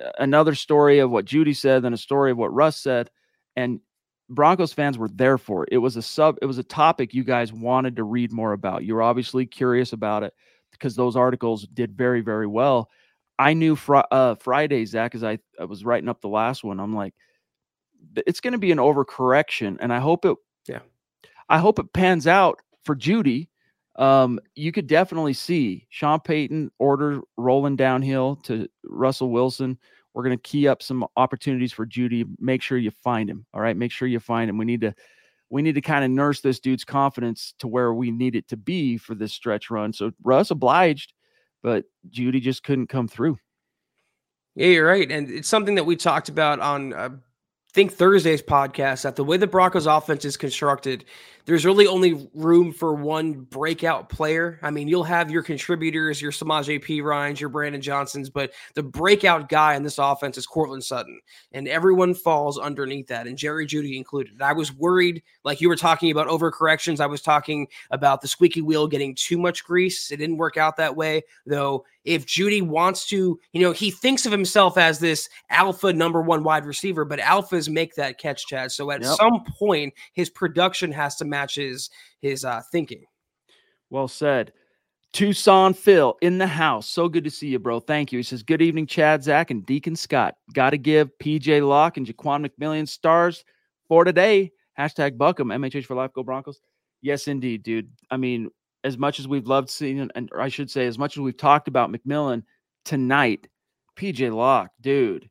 uh, 0.00 0.10
another 0.18 0.54
story 0.54 0.98
of 0.98 1.10
what 1.10 1.24
Jeudy 1.24 1.54
said, 1.54 1.82
then 1.82 1.94
a 1.94 1.98
story 1.98 2.30
of 2.30 2.38
what 2.38 2.52
Russ 2.52 2.76
said. 2.76 3.10
And 3.56 3.80
Broncos 4.28 4.72
fans 4.72 4.98
were 4.98 5.08
there 5.08 5.38
for 5.38 5.64
it. 5.64 5.70
It 5.72 5.78
was 5.78 5.96
a 5.96 6.02
sub, 6.02 6.38
it 6.42 6.46
was 6.46 6.58
a 6.58 6.64
topic 6.64 7.14
you 7.14 7.24
guys 7.24 7.52
wanted 7.52 7.96
to 7.96 8.04
read 8.04 8.32
more 8.32 8.52
about. 8.52 8.84
You 8.84 8.94
were 8.94 9.02
obviously 9.02 9.46
curious 9.46 9.92
about 9.92 10.22
it 10.22 10.34
because 10.72 10.96
those 10.96 11.16
articles 11.16 11.66
did 11.72 11.96
very, 11.96 12.20
very 12.20 12.46
well. 12.46 12.90
I 13.38 13.52
knew 13.52 13.76
fr- 13.76 14.00
uh, 14.10 14.34
Friday, 14.36 14.84
Zack, 14.86 15.14
as 15.14 15.22
I, 15.22 15.38
I 15.60 15.64
was 15.64 15.84
writing 15.84 16.08
up 16.08 16.20
the 16.20 16.28
last 16.28 16.64
one, 16.64 16.80
I'm 16.80 16.94
like, 16.94 17.14
it's 18.26 18.40
going 18.40 18.52
to 18.52 18.58
be 18.58 18.72
an 18.72 18.78
overcorrection, 18.78 19.76
and 19.80 19.92
I 19.92 19.98
hope 19.98 20.24
it. 20.24 20.36
Yeah, 20.66 20.80
I 21.48 21.58
hope 21.58 21.78
it 21.78 21.92
pans 21.92 22.26
out 22.26 22.60
for 22.84 22.96
Jeudy. 22.96 23.48
Um, 23.98 24.38
you 24.54 24.72
could 24.72 24.86
definitely 24.86 25.32
see 25.32 25.86
Sean 25.90 26.20
Payton 26.20 26.70
order 26.78 27.20
rolling 27.36 27.76
downhill 27.76 28.36
to 28.44 28.68
Russell 28.84 29.30
Wilson. 29.30 29.78
We're 30.12 30.24
going 30.24 30.36
to 30.36 30.42
key 30.42 30.68
up 30.68 30.82
some 30.82 31.06
opportunities 31.16 31.72
for 31.72 31.86
Jeudy. 31.86 32.24
Make 32.38 32.62
sure 32.62 32.78
you 32.78 32.90
find 32.90 33.28
him. 33.28 33.46
All 33.54 33.60
right, 33.60 33.76
make 33.76 33.92
sure 33.92 34.08
you 34.08 34.20
find 34.20 34.48
him. 34.48 34.58
We 34.58 34.64
need 34.64 34.82
to 34.82 34.94
we 35.48 35.62
need 35.62 35.76
to 35.76 35.80
kind 35.80 36.04
of 36.04 36.10
nurse 36.10 36.40
this 36.40 36.58
dude's 36.58 36.84
confidence 36.84 37.54
to 37.60 37.68
where 37.68 37.94
we 37.94 38.10
need 38.10 38.34
it 38.34 38.48
to 38.48 38.56
be 38.56 38.96
for 38.96 39.14
this 39.14 39.32
stretch 39.32 39.70
run. 39.70 39.92
So 39.92 40.10
Russ 40.24 40.50
obliged 40.50 41.12
but 41.66 41.84
Jeudy 42.10 42.40
just 42.40 42.62
couldn't 42.62 42.86
come 42.86 43.08
through. 43.08 43.38
Yeah, 44.54 44.68
you're 44.68 44.86
right, 44.86 45.10
and 45.10 45.28
it's 45.28 45.48
something 45.48 45.74
that 45.74 45.82
we 45.82 45.96
talked 45.96 46.28
about 46.28 46.60
on 46.60 46.92
uh, 46.92 47.10
think 47.74 47.92
Thursday's 47.92 48.40
podcast 48.40 49.02
that 49.02 49.16
the 49.16 49.24
way 49.24 49.36
the 49.36 49.48
Broncos 49.48 49.86
offense 49.86 50.24
is 50.24 50.36
constructed, 50.36 51.04
there's 51.46 51.64
really 51.64 51.86
only 51.86 52.28
room 52.34 52.72
for 52.72 52.94
one 52.94 53.32
breakout 53.32 54.08
player. 54.08 54.58
I 54.62 54.70
mean, 54.70 54.88
you'll 54.88 55.04
have 55.04 55.30
your 55.30 55.42
contributors, 55.42 56.20
your 56.20 56.32
Samaje 56.32 56.84
Perines, 56.84 57.40
your 57.40 57.48
Brandon 57.48 57.80
Johnsons, 57.80 58.28
but 58.28 58.52
the 58.74 58.82
breakout 58.82 59.48
guy 59.48 59.74
in 59.76 59.84
this 59.84 59.98
offense 59.98 60.36
is 60.36 60.46
Courtland 60.46 60.84
Sutton. 60.84 61.20
And 61.52 61.68
everyone 61.68 62.14
falls 62.14 62.58
underneath 62.58 63.06
that, 63.08 63.26
and 63.26 63.38
Jerry 63.38 63.66
Jeudy 63.66 63.96
included. 63.96 64.42
I 64.42 64.52
was 64.52 64.72
worried, 64.72 65.22
like 65.44 65.60
you 65.60 65.68
were 65.68 65.76
talking 65.76 66.10
about 66.10 66.26
overcorrections. 66.26 67.00
I 67.00 67.06
was 67.06 67.22
talking 67.22 67.68
about 67.90 68.20
the 68.20 68.28
squeaky 68.28 68.62
wheel 68.62 68.88
getting 68.88 69.14
too 69.14 69.38
much 69.38 69.64
grease. 69.64 70.10
It 70.10 70.16
didn't 70.16 70.38
work 70.38 70.56
out 70.56 70.76
that 70.76 70.96
way, 70.96 71.22
though. 71.46 71.84
If 72.04 72.24
Jeudy 72.24 72.62
wants 72.62 73.06
to, 73.08 73.38
you 73.52 73.60
know, 73.60 73.72
he 73.72 73.90
thinks 73.90 74.26
of 74.26 74.32
himself 74.32 74.78
as 74.78 75.00
this 75.00 75.28
alpha 75.50 75.92
number 75.92 76.22
one 76.22 76.44
wide 76.44 76.64
receiver, 76.64 77.04
but 77.04 77.18
alphas 77.18 77.68
make 77.68 77.96
that 77.96 78.18
catch, 78.18 78.46
Chad. 78.46 78.70
So 78.70 78.92
at 78.92 79.02
yep. 79.02 79.14
some 79.14 79.42
point, 79.44 79.92
his 80.12 80.30
production 80.30 80.92
has 80.92 81.16
to 81.16 81.24
match 81.36 81.56
his 81.56 81.90
his 82.20 82.44
uh, 82.44 82.62
thinking. 82.72 83.04
Well 83.90 84.08
said. 84.08 84.52
Tucson 85.12 85.72
Phil 85.72 86.16
in 86.20 86.36
the 86.36 86.46
house. 86.46 86.86
So 86.86 87.08
good 87.08 87.24
to 87.24 87.30
see 87.30 87.48
you, 87.48 87.58
bro. 87.58 87.80
Thank 87.80 88.12
you. 88.12 88.18
He 88.18 88.22
says, 88.22 88.42
Good 88.42 88.60
evening, 88.60 88.86
Chad, 88.86 89.22
Zack, 89.22 89.50
and 89.50 89.64
Deacon 89.64 89.96
Scott. 89.96 90.34
Got 90.52 90.70
to 90.70 90.78
give 90.78 91.10
PJ 91.18 91.66
Locke 91.66 91.96
and 91.96 92.06
Jaquan 92.06 92.46
McMillian 92.46 92.86
stars 92.86 93.44
for 93.88 94.04
today. 94.04 94.52
Hashtag 94.78 95.16
Buckham, 95.16 95.48
MHH 95.48 95.86
for 95.86 95.94
life, 95.94 96.10
go 96.14 96.22
Broncos. 96.22 96.60
Yes, 97.00 97.28
indeed, 97.28 97.62
dude. 97.62 97.88
I 98.10 98.18
mean, 98.18 98.50
as 98.84 98.98
much 98.98 99.18
as 99.18 99.26
we've 99.26 99.46
loved 99.46 99.70
seeing, 99.70 100.10
and 100.14 100.30
I 100.38 100.48
should 100.48 100.70
say, 100.70 100.86
as 100.86 100.98
much 100.98 101.16
as 101.16 101.20
we've 101.20 101.36
talked 101.36 101.68
about 101.68 101.90
McMillan 101.90 102.42
tonight, 102.84 103.48
PJ 103.96 104.34
Locke, 104.34 104.70
dude, 104.82 105.30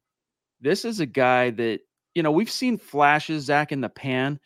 this 0.62 0.84
is 0.84 1.00
a 1.00 1.06
guy 1.06 1.52
that, 1.52 1.82
you 2.16 2.24
know, 2.24 2.32
we've 2.32 2.50
seen 2.50 2.80
flashes, 2.80 3.46
Zack, 3.46 3.72
in 3.72 3.82
the 3.82 3.90
pan 3.90 4.40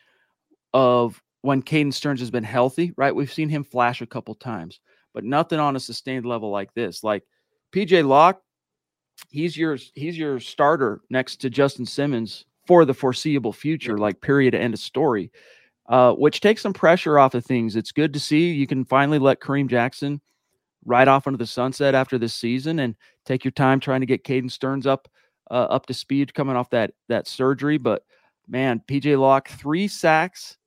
of 0.74 1.22
when 1.42 1.62
Caden 1.62 1.94
Sterns 1.94 2.20
has 2.20 2.32
been 2.32 2.44
healthy, 2.44 2.94
right? 2.98 3.16
We've 3.16 3.32
seen 3.32 3.50
him 3.50 3.64
flash 3.64 4.02
a 4.02 4.08
couple 4.08 4.36
times, 4.36 4.80
but 5.14 5.24
nothing 5.24 5.60
on 5.60 5.76
a 5.76 5.80
sustained 5.80 6.26
level 6.26 6.50
like 6.50 6.74
this. 6.74 7.04
Like 7.04 7.24
PJ 7.72 8.06
Locke, 8.08 8.42
he's 9.30 9.56
your 9.56 9.78
he's 9.96 10.18
your 10.18 10.40
starter 10.40 11.02
next 11.10 11.38
to 11.38 11.50
Justin 11.50 11.86
Simmons 11.86 12.46
for 12.68 12.86
the 12.86 12.94
foreseeable 12.94 13.54
future, 13.54 13.98
like 13.98 14.22
period 14.22 14.56
end 14.56 14.74
of 14.74 14.80
story. 14.80 15.32
Uh, 15.88 16.14
which 16.14 16.40
takes 16.40 16.62
some 16.62 16.74
pressure 16.74 17.18
off 17.18 17.34
of 17.34 17.44
things. 17.44 17.76
It's 17.76 17.92
good 17.92 18.14
to 18.14 18.20
see 18.20 18.52
you 18.52 18.68
can 18.68 18.86
finally 18.86 19.18
let 19.18 19.40
Kareem 19.40 19.68
Jackson 19.68 20.22
ride 20.86 21.08
off 21.08 21.26
into 21.26 21.38
the 21.38 21.48
sunset 21.48 21.96
after 21.96 22.20
this 22.20 22.36
season 22.36 22.78
and 22.78 22.96
take 23.26 23.44
your 23.44 23.52
time 23.54 23.80
trying 23.80 24.02
to 24.02 24.06
get 24.06 24.24
Caden 24.24 24.52
Sterns 24.52 24.86
up 24.86 25.08
uh, 25.50 25.54
up 25.54 25.88
to 25.88 25.96
speed 25.96 26.36
coming 26.36 26.56
off 26.56 26.70
that 26.70 26.92
that 27.08 27.28
surgery. 27.28 27.80
But 27.80 28.04
man, 28.48 28.84
PJ 28.88 29.20
Locke, 29.20 29.50
three 29.50 29.88
sacks 29.88 30.59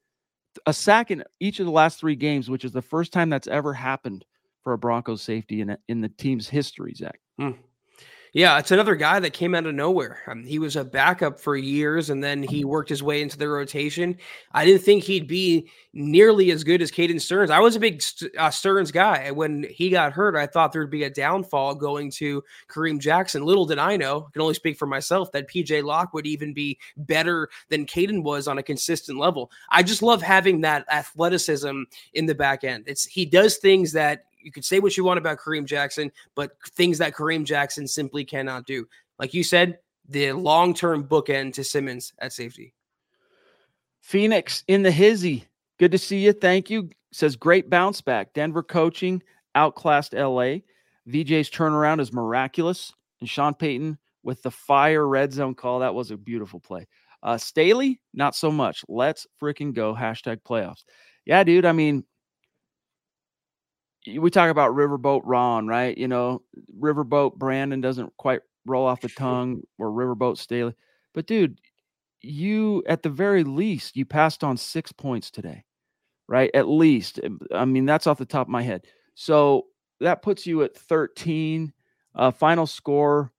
a 0.67 0.73
sack 0.73 1.11
in 1.11 1.25
each 1.41 1.61
of 1.61 1.67
the 1.67 1.73
last 1.73 1.99
three 1.99 2.17
games, 2.17 2.51
which 2.51 2.65
is 2.65 2.73
the 2.73 2.83
first 2.83 3.13
time 3.13 3.31
that's 3.31 3.49
ever 3.49 3.73
happened 3.75 4.25
for 4.63 4.73
a 4.73 4.79
Broncos 4.79 5.23
safety 5.23 5.61
in 5.61 5.77
in 5.89 6.01
the 6.01 6.09
team's 6.09 6.49
history. 6.49 6.95
Zack. 6.95 7.21
Mm. 7.41 7.57
Yeah, 8.35 8.59
it's 8.59 8.71
another 8.71 8.95
guy 8.95 9.21
that 9.21 9.35
came 9.35 9.55
out 9.55 9.67
of 9.67 9.75
nowhere. 9.75 10.21
Um, 10.27 10.43
he 10.43 10.59
was 10.59 10.77
a 10.77 10.85
backup 10.85 11.39
for 11.39 11.55
years, 11.55 12.09
and 12.09 12.25
then 12.25 12.43
he 12.43 12.65
worked 12.65 12.89
his 12.89 13.03
way 13.03 13.21
into 13.21 13.37
the 13.37 13.47
rotation. 13.47 14.17
I 14.53 14.65
didn't 14.65 14.81
think 14.81 15.05
he'd 15.05 15.29
be 15.29 15.69
nearly 15.93 16.51
as 16.51 16.65
good 16.65 16.81
as 16.81 16.91
Caden 16.91 17.21
Sterns. 17.21 17.51
I 17.51 17.59
was 17.59 17.77
a 17.77 17.81
big 17.81 18.03
uh, 18.39 18.49
Sterns 18.49 18.91
guy. 18.91 19.31
When 19.33 19.67
he 19.69 19.91
got 19.91 20.15
hurt, 20.15 20.35
I 20.35 20.47
thought 20.47 20.73
there'd 20.73 20.91
be 20.91 21.05
a 21.05 21.11
downfall 21.11 21.75
going 21.75 22.11
to 22.13 22.43
Kareem 22.71 22.99
Jackson. 22.99 23.45
Little 23.45 23.67
did 23.67 23.79
I 23.79 23.99
know, 23.99 24.27
I 24.27 24.31
can 24.33 24.41
only 24.41 24.55
speak 24.55 24.79
for 24.79 24.87
myself, 24.87 25.31
that 25.33 25.51
PJ 25.51 25.85
Locke 25.85 26.15
would 26.15 26.27
even 26.27 26.55
be 26.55 26.79
better 26.97 27.51
than 27.69 27.85
Caden 27.85 28.23
was 28.23 28.49
on 28.49 28.57
a 28.57 28.63
consistent 28.63 29.19
level. 29.19 29.51
I 29.69 29.83
just 29.83 30.01
love 30.01 30.23
having 30.23 30.63
that 30.63 30.87
athleticism 30.91 31.83
in 32.15 32.25
the 32.25 32.35
back 32.35 32.65
end. 32.65 32.85
It's 32.87 33.05
he 33.05 33.27
does 33.27 33.59
things 33.59 33.93
that 33.93 34.25
you 34.45 34.53
could 34.53 34.65
say 34.65 34.79
what 34.79 34.97
you 34.97 35.05
want 35.05 35.19
about 35.19 35.39
Kareem 35.39 35.67
Jackson, 35.67 36.11
but 36.35 36.53
things 36.71 36.99
that 36.99 37.15
Kareem 37.15 37.45
Jackson 37.45 37.87
simply 37.87 38.25
cannot 38.25 38.67
do. 38.67 38.87
Like 39.19 39.35
you 39.35 39.45
said, 39.45 39.79
the 40.09 40.33
long 40.33 40.75
term 40.75 41.05
bookend 41.05 41.55
to 41.55 41.65
Simmons 41.65 42.13
at 42.19 42.33
safety. 42.33 42.75
Phoenix 44.01 44.65
in 44.69 44.83
the 44.83 44.91
hizzy. 44.91 45.45
Good 45.79 45.93
to 45.93 45.99
see 45.99 46.19
you. 46.19 46.33
Thank 46.33 46.71
you. 46.71 46.91
Says 47.13 47.37
great 47.37 47.71
bounce 47.71 48.01
back. 48.01 48.33
Denver 48.33 48.63
coaching 48.63 49.23
outclassed 49.55 50.13
LA. 50.13 50.59
VJ's 51.09 51.51
turnaround 51.51 52.01
is 52.01 52.13
miraculous. 52.13 52.93
And 53.21 53.29
Sean 53.29 53.55
Payton 53.55 53.99
with 54.23 54.43
the 54.43 54.51
fire 54.51 55.07
red 55.07 55.33
zone 55.33 55.55
call. 55.55 55.81
That 55.81 55.95
was 55.95 56.11
a 56.11 56.17
beautiful 56.17 56.61
play. 56.61 56.87
Uh, 57.23 57.39
Staley, 57.39 58.01
not 58.13 58.35
so 58.35 58.51
much. 58.51 58.85
Let's 58.89 59.27
freaking 59.41 59.73
go. 59.73 59.95
Hashtag 59.95 60.43
playoffs. 60.43 60.85
Yeah, 61.25 61.45
dude. 61.45 61.65
I 61.65 61.73
mean, 61.73 62.05
we 64.07 64.31
talk 64.31 64.51
about 64.51 64.75
Riverboat 64.75 65.23
Ron, 65.25 65.67
right? 65.67 65.97
You 65.97 66.09
know, 66.09 66.43
Riverboat 66.79 67.37
Brandon 67.37 67.81
doesn't 67.81 68.17
quite 68.17 68.41
roll 68.67 68.87
off 68.87 69.01
the 69.01 69.09
tongue 69.09 69.63
or 69.79 69.91
Riverboat 69.91 70.39
Staley. 70.39 70.75
But 71.15 71.27
dude, 71.27 71.61
you 72.21 72.83
at 72.89 73.03
the 73.03 73.09
very 73.11 73.45
least 73.45 73.97
you 73.97 74.05
passed 74.05 74.45
on 74.45 74.57
6 74.57 74.93
points 74.93 75.31
today. 75.31 75.65
Right? 76.29 76.51
At 76.55 76.69
least. 76.69 77.21
I 77.53 77.65
mean, 77.65 77.85
that's 77.85 78.07
off 78.07 78.19
the 78.19 78.25
top 78.25 78.47
of 78.47 78.51
my 78.51 78.63
head. 78.63 78.87
So 79.15 79.67
that 80.01 80.23
puts 80.23 80.47
you 80.47 80.63
at 80.63 80.77
13. 80.77 81.73
Uh, 82.15 82.31
final 82.31 82.67
score 82.67 83.33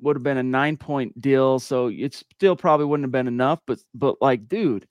would 0.00 0.16
have 0.16 0.22
been 0.22 0.38
a 0.38 0.42
9 0.42 0.76
point 0.76 1.20
deal, 1.20 1.58
so 1.58 1.88
it 1.88 2.14
still 2.14 2.56
probably 2.56 2.86
wouldn't 2.86 3.04
have 3.04 3.12
been 3.12 3.28
enough, 3.28 3.60
but 3.66 3.78
but 3.94 4.16
like 4.20 4.48
dude, 4.48 4.86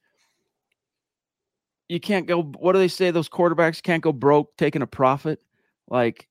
you 1.93 1.99
can't 1.99 2.25
go. 2.25 2.41
What 2.41 2.73
do 2.73 2.79
they 2.79 2.87
say? 2.87 3.11
Those 3.11 3.29
quarterbacks 3.29 3.81
can't 3.81 4.01
go 4.01 4.11
broke 4.11 4.57
taking 4.57 4.81
a 4.81 4.87
profit. 4.87 5.39
Like 5.87 6.27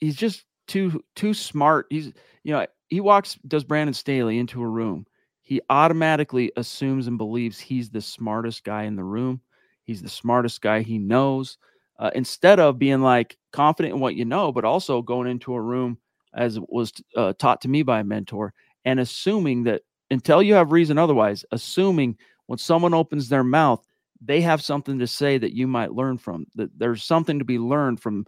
he's 0.00 0.16
just 0.16 0.46
too 0.68 1.04
too 1.14 1.34
smart. 1.34 1.84
He's 1.90 2.06
you 2.44 2.54
know 2.54 2.66
he 2.88 3.00
walks 3.00 3.38
does 3.46 3.62
Brandon 3.62 3.92
Staley 3.92 4.38
into 4.38 4.62
a 4.62 4.66
room. 4.66 5.06
He 5.42 5.60
automatically 5.68 6.50
assumes 6.56 7.08
and 7.08 7.18
believes 7.18 7.60
he's 7.60 7.90
the 7.90 8.00
smartest 8.00 8.64
guy 8.64 8.84
in 8.84 8.96
the 8.96 9.04
room. 9.04 9.42
He's 9.84 10.00
the 10.00 10.08
smartest 10.08 10.62
guy 10.62 10.80
he 10.80 10.96
knows. 10.96 11.58
Uh, 11.98 12.10
instead 12.14 12.58
of 12.58 12.78
being 12.78 13.02
like 13.02 13.36
confident 13.52 13.94
in 13.94 14.00
what 14.00 14.14
you 14.14 14.24
know, 14.24 14.50
but 14.50 14.64
also 14.64 15.02
going 15.02 15.28
into 15.28 15.52
a 15.52 15.60
room 15.60 15.98
as 16.32 16.58
was 16.58 16.90
uh, 17.16 17.34
taught 17.34 17.60
to 17.60 17.68
me 17.68 17.82
by 17.82 18.00
a 18.00 18.04
mentor 18.04 18.54
and 18.86 18.98
assuming 18.98 19.64
that 19.64 19.82
until 20.10 20.42
you 20.42 20.54
have 20.54 20.72
reason 20.72 20.96
otherwise, 20.96 21.44
assuming 21.52 22.16
when 22.46 22.58
someone 22.58 22.94
opens 22.94 23.28
their 23.28 23.44
mouth 23.44 23.84
they 24.20 24.40
have 24.40 24.62
something 24.62 24.98
to 24.98 25.06
say 25.06 25.38
that 25.38 25.54
you 25.54 25.66
might 25.66 25.92
learn 25.92 26.18
from. 26.18 26.46
That 26.54 26.76
there's 26.78 27.04
something 27.04 27.38
to 27.38 27.44
be 27.44 27.58
learned 27.58 28.00
from 28.00 28.26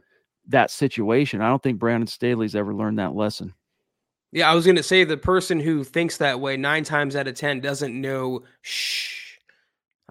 that 0.49 0.70
situation. 0.70 1.40
I 1.40 1.49
don't 1.49 1.62
think 1.62 1.78
Brandon 1.78 2.07
Staley's 2.07 2.57
ever 2.57 2.74
learned 2.74 2.99
that 2.99 3.14
lesson. 3.14 3.55
Yeah, 4.32 4.51
I 4.51 4.55
was 4.55 4.64
going 4.64 4.76
to 4.76 4.82
say 4.82 5.05
the 5.05 5.18
person 5.18 5.61
who 5.61 5.84
thinks 5.84 6.16
that 6.16 6.40
way 6.40 6.57
nine 6.57 6.84
times 6.84 7.14
out 7.16 7.28
of 7.28 7.34
10 7.34 7.61
doesn't 7.61 8.01
know 8.01 8.45
shh 8.62 9.21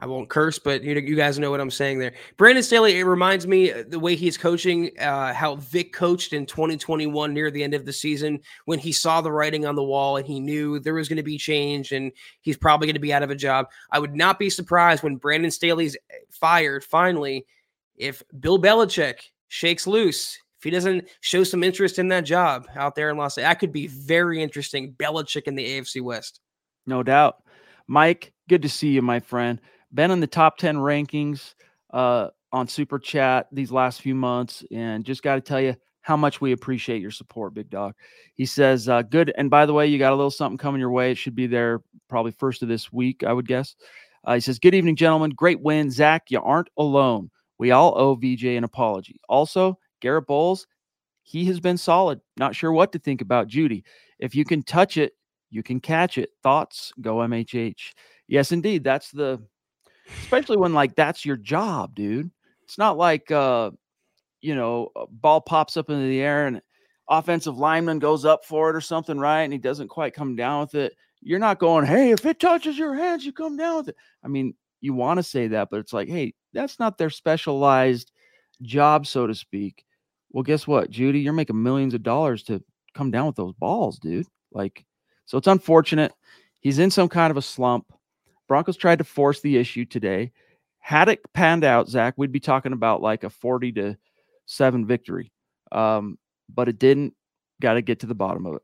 I 0.02 0.08
won't 0.08 0.30
curse, 0.30 0.58
but 0.58 0.84
you 0.84 0.96
you 0.96 1.16
guys 1.16 1.38
know 1.38 1.52
what 1.52 1.62
I'm 1.62 1.70
saying 1.70 2.00
there. 2.00 2.14
Brandon 2.36 2.64
Staley, 2.64 2.98
it 2.98 3.04
reminds 3.04 3.46
me 3.46 3.72
uh, 3.72 3.84
the 3.88 4.00
way 4.00 4.16
he's 4.16 4.36
coaching, 4.36 4.90
uh, 5.00 5.32
how 5.32 5.58
Vic 5.58 5.94
coached 5.94 6.34
in 6.34 6.48
2021 6.48 7.32
near 7.32 7.52
the 7.52 7.64
end 7.64 7.76
of 7.76 7.86
the 7.86 7.94
season 7.94 8.40
when 8.66 8.80
he 8.80 8.92
saw 8.92 9.22
the 9.22 9.32
writing 9.32 9.68
on 9.68 9.76
the 9.76 9.84
wall 9.84 10.18
and 10.18 10.26
he 10.26 10.40
knew 10.40 10.80
there 10.80 10.96
was 10.96 11.08
going 11.08 11.18
to 11.18 11.24
be 11.24 11.38
change 11.38 11.92
and 11.92 12.12
he's 12.42 12.58
probably 12.58 12.88
going 12.88 12.96
to 12.96 13.00
be 13.00 13.14
out 13.14 13.22
of 13.22 13.30
a 13.30 13.36
job. 13.36 13.68
I 13.92 14.00
would 14.00 14.16
not 14.16 14.40
be 14.40 14.50
surprised 14.50 15.04
when 15.04 15.18
Brandon 15.18 15.52
Staley's 15.52 15.96
uh, 15.96 16.16
fired 16.32 16.84
finally 16.84 17.46
if 17.96 18.24
Bill 18.40 18.60
Belichick 18.60 19.20
shakes 19.50 19.86
loose. 19.86 20.36
If 20.58 20.64
he 20.64 20.72
doesn't 20.72 21.10
show 21.22 21.44
some 21.44 21.64
interest 21.64 22.00
in 22.00 22.08
that 22.08 22.22
job 22.22 22.68
out 22.76 22.96
there 22.96 23.12
in 23.12 23.18
Los 23.18 23.38
Angeles, 23.38 23.52
that 23.52 23.60
could 23.60 23.72
be 23.72 23.86
very 23.86 24.42
interesting. 24.42 24.94
Belichick 24.94 25.44
in 25.44 25.56
the 25.56 25.80
AFC 25.80 26.02
West. 26.02 26.40
No 26.88 27.04
doubt. 27.04 27.38
Mike, 27.86 28.34
good 28.50 28.64
to 28.64 28.70
see 28.70 28.90
you, 28.90 29.04
my 29.04 29.20
friend 29.20 29.62
been 29.94 30.12
in 30.12 30.20
the 30.20 30.28
top 30.28 30.58
10 30.58 30.78
rankings 30.78 31.54
uh, 31.94 32.30
on 32.52 32.68
Super 32.68 33.00
Chat 33.00 33.48
these 33.52 33.72
last 33.72 34.02
few 34.02 34.16
months, 34.16 34.64
and 34.72 35.04
just 35.04 35.24
got 35.24 35.36
to 35.36 35.42
tell 35.42 35.62
you 35.62 35.76
how 36.02 36.18
much 36.18 36.42
we 36.42 36.52
appreciate 36.52 37.02
your 37.02 37.12
support, 37.12 37.54
Big 37.54 37.70
Dog. 37.70 37.94
He 38.36 38.46
says, 38.46 38.90
uh, 38.90 39.04
good. 39.04 39.32
And 39.38 39.50
by 39.50 39.66
the 39.66 39.74
way, 39.74 39.88
you 39.88 40.00
got 40.00 40.14
a 40.14 40.16
little 40.16 40.32
something 40.32 40.58
coming 40.58 40.80
your 40.80 40.92
way. 40.92 41.12
It 41.12 41.18
should 41.18 41.36
be 41.36 41.48
there 41.48 41.82
probably 42.10 42.32
first 42.32 42.64
of 42.64 42.68
this 42.70 42.92
week, 42.92 43.24
I 43.24 43.34
would 43.34 43.48
guess. 43.48 43.76
Uh, 44.24 44.36
he 44.36 44.40
says, 44.40 44.60
Good 44.60 44.76
evening, 44.76 44.96
gentlemen. 44.96 45.32
Great 45.32 45.62
win. 45.62 45.90
Zack, 45.90 46.26
you 46.30 46.42
aren't 46.42 46.70
alone. 46.78 47.30
We 47.58 47.72
all 47.72 47.94
owe 47.96 48.16
VJ 48.16 48.46
an 48.46 48.64
apology. 48.64 49.20
Also, 49.30 49.78
Garrett 50.00 50.28
Bolles, 50.28 50.66
he 51.24 51.46
has 51.46 51.60
been 51.60 51.78
solid. 51.78 52.20
Not 52.38 52.56
sure 52.56 52.72
what 52.72 52.92
to 52.94 53.00
think 53.00 53.22
about 53.22 53.48
Jeudy. 53.48 53.84
If 54.20 54.36
you 54.36 54.46
can 54.46 54.64
touch 54.64 54.98
it, 54.98 55.14
you 55.50 55.64
can 55.64 55.80
catch 55.80 56.18
it. 56.18 56.30
Thoughts? 56.42 56.92
Go 57.02 57.18
MHH. 57.18 57.94
Yes, 58.28 58.52
indeed. 58.52 58.84
That's 58.84 59.12
the 59.12 59.42
especially 60.20 60.58
when 60.58 60.74
like 60.74 60.96
that's 60.96 61.26
your 61.26 61.38
job, 61.38 61.96
dude. 61.96 62.32
It's 62.64 62.78
not 62.78 62.98
like 62.98 63.32
uh, 63.32 63.72
you 64.42 64.56
know, 64.56 64.92
ball 65.10 65.42
pops 65.42 65.78
up 65.78 65.90
into 65.90 66.08
the 66.08 66.22
air 66.22 66.48
and 66.48 66.62
offensive 67.10 67.58
lineman 67.58 68.00
goes 68.00 68.26
up 68.26 68.46
for 68.46 68.70
it 68.70 68.76
or 68.76 68.82
something, 68.82 69.18
right? 69.20 69.42
And 69.42 69.54
he 69.54 69.60
doesn't 69.60 69.90
quite 69.90 70.14
come 70.14 70.36
down 70.36 70.62
with 70.62 70.76
it. 70.76 70.94
You're 71.22 71.40
not 71.40 71.60
going, 71.60 71.86
hey, 71.86 72.12
if 72.12 72.26
it 72.26 72.40
touches 72.40 72.78
your 72.78 72.96
hands, 72.96 73.26
you 73.26 73.32
come 73.32 73.58
down 73.58 73.78
with 73.78 73.90
it. 73.90 73.96
I 74.24 74.28
mean, 74.28 74.56
you 74.80 74.94
want 74.94 75.18
to 75.18 75.24
say 75.24 75.48
that, 75.50 75.70
but 75.70 75.80
it's 75.80 75.94
like, 75.94 76.10
hey, 76.10 76.34
that's 76.54 76.80
not 76.80 76.98
their 76.98 77.10
specialized 77.10 78.12
job, 78.64 79.06
so 79.06 79.28
to 79.28 79.36
speak. 79.36 79.86
Well, 80.32 80.44
guess 80.44 80.66
what, 80.66 80.90
Jeudy? 80.90 81.24
You're 81.24 81.34
making 81.34 81.62
millions 81.62 81.94
of 81.94 82.02
dollars 82.02 82.44
to 82.44 82.64
come 82.96 83.12
down 83.12 83.28
with 83.28 83.36
those 83.36 83.54
balls, 83.54 84.00
dude. 84.00 84.28
Like, 84.52 84.86
so 85.26 85.38
it's 85.38 85.48
unfortunate. 85.48 86.14
He's 86.62 86.80
in 86.80 86.90
some 86.90 87.10
kind 87.10 87.30
of 87.30 87.38
a 87.38 87.42
slump. 87.42 87.92
Broncos 88.52 88.76
tried 88.76 88.98
to 88.98 89.06
force 89.06 89.40
the 89.40 89.56
issue 89.56 89.86
today. 89.86 90.34
Had 90.80 91.08
it 91.08 91.22
panned 91.34 91.64
out, 91.64 91.88
Zack, 91.88 92.16
we'd 92.18 92.34
be 92.34 92.42
talking 92.42 92.74
about 92.74 93.02
like 93.02 93.24
a 93.24 93.30
40 93.30 93.72
to 93.72 93.98
7 94.46 94.86
victory. 94.86 95.32
Um, 95.72 96.20
but 96.54 96.68
it 96.68 96.78
didn't. 96.78 97.14
Got 97.62 97.76
to 97.76 97.82
get 97.82 98.02
to 98.02 98.08
the 98.08 98.14
bottom 98.14 98.46
of 98.46 98.56
it. 98.56 98.62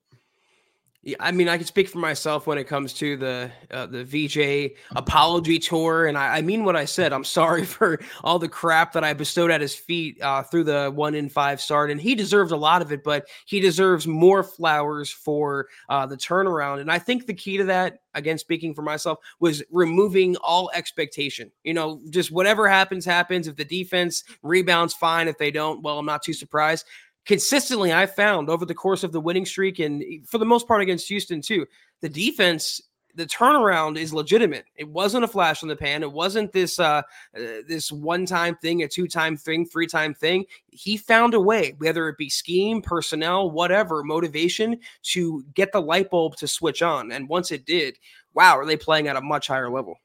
I 1.19 1.31
mean, 1.31 1.47
I 1.47 1.57
can 1.57 1.65
speak 1.65 1.87
for 1.87 1.99
myself 1.99 2.47
when 2.47 2.57
it 2.57 2.65
comes 2.65 2.91
to 2.95 3.15
the 3.15 3.51
uh, 3.71 3.85
the 3.85 4.03
VJ 4.03 4.77
apology 4.95 5.57
tour, 5.57 6.07
and 6.07 6.17
I, 6.17 6.37
I, 6.37 6.41
mean 6.41 6.65
what 6.65 6.75
I 6.75 6.85
said. 6.85 7.13
I'm 7.13 7.23
sorry 7.23 7.65
for 7.65 7.99
all 8.23 8.39
the 8.39 8.49
crap 8.49 8.93
that 8.93 9.03
I 9.03 9.13
bestowed 9.13 9.51
at 9.51 9.61
his 9.61 9.75
feet 9.75 10.21
uh, 10.21 10.43
through 10.43 10.65
the 10.65 10.91
one 10.93 11.15
in 11.15 11.29
five 11.29 11.61
start, 11.61 11.91
and 11.91 12.01
he 12.01 12.15
deserves 12.15 12.51
a 12.51 12.57
lot 12.57 12.81
of 12.81 12.91
it, 12.91 13.03
but 13.03 13.27
he 13.45 13.59
deserves 13.59 14.05
more 14.07 14.43
flowers 14.43 15.09
for 15.09 15.67
uh, 15.87 16.05
the 16.05 16.17
turnaround. 16.17 16.81
And 16.81 16.91
I 16.91 16.99
think 16.99 17.25
the 17.25 17.33
key 17.33 17.57
to 17.57 17.63
that, 17.65 17.99
again, 18.15 18.37
speaking 18.37 18.73
for 18.73 18.81
myself, 18.81 19.19
was 19.39 19.63
removing 19.71 20.35
all 20.37 20.71
expectation. 20.73 21.51
You 21.63 21.75
know, 21.75 22.01
just 22.09 22.31
whatever 22.31 22.67
happens, 22.67 23.05
happens. 23.05 23.47
If 23.47 23.55
the 23.55 23.65
defense 23.65 24.23
rebounds, 24.41 24.93
fine. 24.93 25.27
If 25.27 25.37
they 25.37 25.51
don't, 25.51 25.83
well, 25.83 25.99
I'm 25.99 26.05
not 26.05 26.23
too 26.23 26.33
surprised 26.33 26.85
consistently 27.27 27.93
I 27.93 28.07
found 28.07 28.49
over 28.49 28.65
the 28.65 28.73
course 28.73 29.03
of 29.03 29.11
the 29.11 29.21
winning 29.21 29.45
streak 29.45 29.79
and 29.79 30.03
for 30.25 30.39
the 30.39 30.45
most 30.45 30.67
part 30.67 30.81
against 30.81 31.07
Houston 31.09 31.41
too, 31.41 31.67
the 32.01 32.09
defense 32.09 32.81
the 33.15 33.25
turnaround 33.25 33.97
is 33.97 34.13
legitimate. 34.13 34.65
It 34.75 34.87
wasn't 34.87 35.23
a 35.23 35.27
flash 35.27 35.63
in 35.63 35.69
the 35.69 35.75
pan. 35.75 36.03
It 36.03 36.11
wasn't 36.11 36.53
this 36.53 36.79
uh, 36.79 37.01
uh 37.35 37.41
this 37.67 37.91
one 37.91 38.27
time 38.27 38.55
thing, 38.55 38.83
a 38.83 38.87
two 38.87 39.07
time 39.07 39.35
thing, 39.35 39.65
three 39.65 39.87
time 39.87 40.13
thing. 40.13 40.45
He 40.69 40.97
found 40.97 41.33
a 41.33 41.39
way, 41.39 41.73
whether 41.79 42.07
it 42.09 42.17
be 42.17 42.29
scheme, 42.29 42.81
personnel, 42.81 43.49
whatever, 43.49 44.03
motivation 44.03 44.79
to 45.13 45.43
get 45.55 45.71
the 45.71 45.81
light 45.81 46.11
bulb 46.11 46.35
to 46.37 46.47
switch 46.47 46.83
on. 46.83 47.11
And 47.11 47.27
once 47.27 47.51
it 47.51 47.65
did, 47.65 47.97
wow, 48.35 48.55
are 48.55 48.65
they 48.67 48.77
playing 48.77 49.07
at 49.07 49.15
a 49.15 49.21
much 49.21 49.47
higher 49.47 49.69
level? 49.69 49.95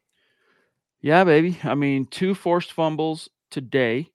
Yeah, 1.03 1.23
baby. 1.25 1.59
I 1.65 1.75
mean, 1.75 2.07
two 2.07 2.35
forced 2.35 2.73
fumbles 2.73 3.29
today, 3.51 4.11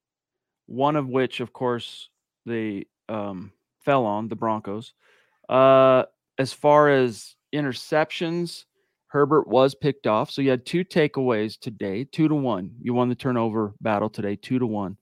one 0.66 0.96
of 0.96 1.08
which, 1.08 1.40
of 1.40 1.54
course, 1.54 2.10
they 2.48 2.86
um, 3.10 3.52
fell 3.80 4.06
on 4.06 4.28
the 4.28 4.36
Broncos. 4.36 4.94
Uh, 5.50 6.04
as 6.38 6.54
far 6.54 6.90
as 6.90 7.36
interceptions, 7.54 8.66
Herbert 9.08 9.48
was 9.48 9.74
picked 9.74 10.08
off. 10.08 10.30
So 10.30 10.42
you 10.42 10.50
had 10.50 10.66
two 10.66 10.84
takeaways 10.84 11.60
today, 11.60 12.04
two 12.04 12.28
to 12.28 12.36
one. 12.36 12.72
You 12.82 12.94
won 12.94 13.10
the 13.10 13.16
turnover 13.16 13.74
battle 13.82 14.10
today, 14.10 14.36
two 14.36 14.60
to 14.60 14.68
one. 14.68 14.98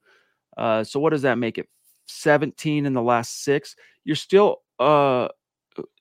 Uh, 0.56 0.84
so 0.84 1.00
what 1.00 1.10
does 1.10 1.24
that 1.24 1.38
make 1.38 1.58
it? 1.58 1.68
17 2.08 2.86
in 2.86 2.94
the 2.94 3.02
last 3.02 3.44
six. 3.44 3.76
You're 4.04 4.16
still, 4.16 4.62
uh, 4.80 5.30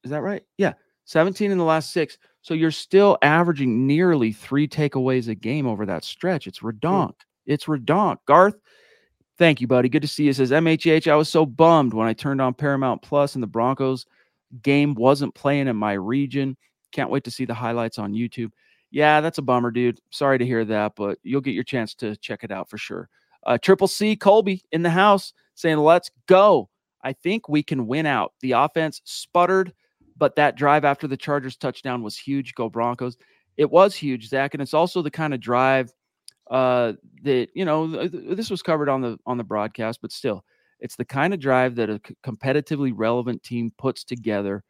is 0.05 0.11
that 0.11 0.23
right? 0.23 0.43
Yeah, 0.59 0.75
17 1.07 1.51
in 1.51 1.59
the 1.59 1.65
last 1.65 1.93
six. 1.93 2.19
So 2.43 2.53
you're 2.53 2.71
still 2.71 3.17
averaging 3.23 3.87
nearly 3.87 4.33
three 4.33 4.69
takeaways 4.69 5.29
a 5.29 5.35
game 5.35 5.67
over 5.67 5.87
that 5.87 6.05
stretch. 6.05 6.47
It's 6.47 6.61
redonk. 6.61 7.15
It's 7.47 7.65
redonk. 7.65 8.19
Garth, 8.27 8.57
thank 9.39 9.61
you, 9.61 9.67
buddy. 9.67 9.89
Good 9.89 10.03
to 10.03 10.09
see 10.09 10.25
you. 10.25 10.33
Says 10.33 10.51
MHH, 10.51 11.11
I 11.11 11.17
was 11.17 11.29
so 11.29 11.47
bummed 11.47 11.95
when 11.95 12.07
I 12.07 12.13
turned 12.13 12.41
on 12.41 12.55
Paramount 12.55 13.03
Plus 13.03 13.35
and 13.35 13.43
the 13.43 13.49
Broncos 13.49 14.07
game 14.63 14.95
wasn't 14.95 15.35
playing 15.35 15.69
in 15.69 15.77
my 15.77 15.93
region. 15.93 16.57
Can't 16.93 17.11
wait 17.11 17.25
to 17.25 17.31
see 17.31 17.45
the 17.45 17.55
highlights 17.55 17.99
on 17.99 18.13
YouTube. 18.13 18.51
Yeah, 18.91 19.21
that's 19.21 19.39
a 19.39 19.43
bummer, 19.43 19.71
dude. 19.71 19.99
Sorry 20.11 20.39
to 20.39 20.47
hear 20.47 20.65
that, 20.67 20.93
but 20.97 21.19
you'll 21.23 21.41
get 21.41 21.55
your 21.55 21.65
chance 21.65 21.95
to 21.97 22.17
check 22.17 22.45
it 22.45 22.53
out 22.53 22.71
for 22.71 22.79
sure. 22.79 23.09
Uh, 23.45 23.59
Triple 23.59 23.89
C 23.89 24.17
Colby 24.17 24.63
in 24.73 24.83
the 24.83 24.91
house 24.91 25.33
saying, 25.55 25.79
Let's 25.79 26.11
go. 26.27 26.69
I 27.03 27.13
think 27.13 27.49
we 27.49 27.63
can 27.63 27.87
win 27.87 28.07
out. 28.07 28.33
The 28.41 28.53
offense 28.53 29.03
sputtered, 29.05 29.75
but 30.17 30.37
that 30.37 30.57
drive 30.57 30.85
after 30.85 31.07
the 31.07 31.17
Chargers 31.17 31.57
touchdown 31.57 32.03
was 32.03 32.17
huge. 32.17 32.55
Go 32.55 32.71
Broncos. 32.71 33.17
It 33.57 33.71
was 33.71 33.95
huge, 33.95 34.29
Zack. 34.29 34.55
And 34.55 34.63
it's 34.63 34.75
also 34.75 35.03
the 35.03 35.11
kind 35.11 35.35
of 35.35 35.41
drive 35.41 35.93
uh, 36.51 36.93
that, 37.23 37.49
you 37.55 37.65
know, 37.65 38.07
this 38.09 38.51
was 38.51 38.63
covered 38.63 38.89
on 38.89 39.01
the 39.01 39.19
on 39.27 39.39
the 39.39 39.45
broadcast, 39.45 40.01
but 40.03 40.13
still, 40.13 40.45
it's 40.81 40.97
the 40.97 41.05
kind 41.05 41.33
of 41.33 41.41
drive 41.41 41.77
that 41.77 41.91
a 41.91 42.01
competitively 42.23 42.93
relevant 42.95 43.43
team 43.43 43.73
puts 43.79 44.05
together 44.05 44.63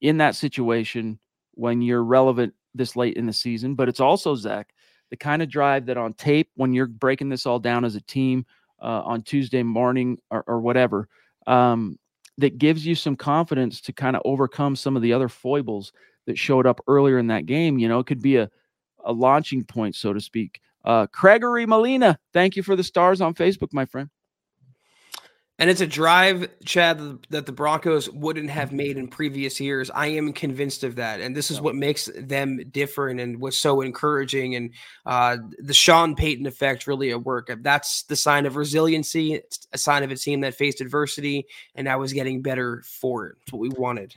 in 0.00 0.18
that 0.18 0.36
situation 0.36 1.18
when 1.52 1.82
you're 1.82 2.04
relevant 2.04 2.54
this 2.74 2.96
late 2.96 3.16
in 3.16 3.26
the 3.26 3.32
season. 3.32 3.74
But 3.74 3.88
it's 3.88 4.00
also, 4.00 4.34
Zack, 4.34 4.74
the 5.10 5.16
kind 5.16 5.42
of 5.42 5.48
drive 5.48 5.86
that 5.86 5.96
on 5.96 6.12
tape, 6.12 6.50
when 6.54 6.72
you're 6.72 6.86
breaking 6.86 7.30
this 7.30 7.46
all 7.46 7.58
down 7.58 7.84
as 7.84 7.96
a 7.96 8.00
team 8.02 8.44
uh, 8.80 9.02
on 9.04 9.22
Tuesday 9.22 9.62
morning 9.62 10.18
or, 10.30 10.44
or 10.46 10.60
whatever, 10.60 11.08
um, 11.46 11.98
that 12.38 12.58
gives 12.58 12.86
you 12.86 12.94
some 12.94 13.16
confidence 13.16 13.80
to 13.80 13.92
kind 13.92 14.14
of 14.14 14.22
overcome 14.24 14.76
some 14.76 14.94
of 14.94 15.02
the 15.02 15.12
other 15.12 15.28
foibles 15.28 15.92
that 16.26 16.36
showed 16.36 16.66
up 16.66 16.80
earlier 16.86 17.18
in 17.18 17.28
that 17.28 17.46
game. 17.46 17.78
You 17.78 17.88
know, 17.88 17.98
it 17.98 18.06
could 18.06 18.20
be 18.20 18.36
a, 18.36 18.50
a 19.04 19.12
launching 19.12 19.64
point, 19.64 19.94
so 19.94 20.12
to 20.12 20.20
speak. 20.20 20.60
Uh, 20.86 21.06
Gregory 21.10 21.66
Molina, 21.66 22.18
thank 22.32 22.56
you 22.56 22.62
for 22.62 22.76
the 22.76 22.84
stars 22.84 23.20
on 23.20 23.34
Facebook, 23.34 23.72
my 23.72 23.84
friend. 23.84 24.08
And 25.58 25.70
it's 25.70 25.80
a 25.80 25.86
drive, 25.86 26.50
Chad, 26.66 27.00
that 27.30 27.46
the 27.46 27.52
Broncos 27.52 28.10
wouldn't 28.10 28.50
have 28.50 28.72
made 28.72 28.98
in 28.98 29.08
previous 29.08 29.58
years. 29.58 29.90
I 29.90 30.08
am 30.08 30.34
convinced 30.34 30.84
of 30.84 30.96
that. 30.96 31.20
And 31.20 31.34
this 31.34 31.50
is 31.50 31.62
what 31.62 31.74
makes 31.74 32.10
them 32.14 32.60
different 32.70 33.20
and 33.20 33.40
what's 33.40 33.58
so 33.58 33.80
encouraging. 33.80 34.54
And 34.54 34.74
uh, 35.06 35.38
the 35.58 35.72
Sean 35.72 36.14
Payton 36.14 36.46
effect 36.46 36.86
really 36.86 37.10
at 37.10 37.24
work. 37.24 37.50
That's 37.62 38.02
the 38.02 38.16
sign 38.16 38.44
of 38.44 38.56
resiliency. 38.56 39.32
It's 39.32 39.66
a 39.72 39.78
sign 39.78 40.02
of 40.02 40.10
a 40.10 40.16
team 40.16 40.42
that 40.42 40.54
faced 40.54 40.82
adversity 40.82 41.46
and 41.74 41.86
now 41.86 42.02
is 42.02 42.12
getting 42.12 42.42
better 42.42 42.82
for 42.84 43.28
it. 43.28 43.36
It's 43.42 43.52
what 43.52 43.62
we 43.62 43.70
wanted. 43.70 44.12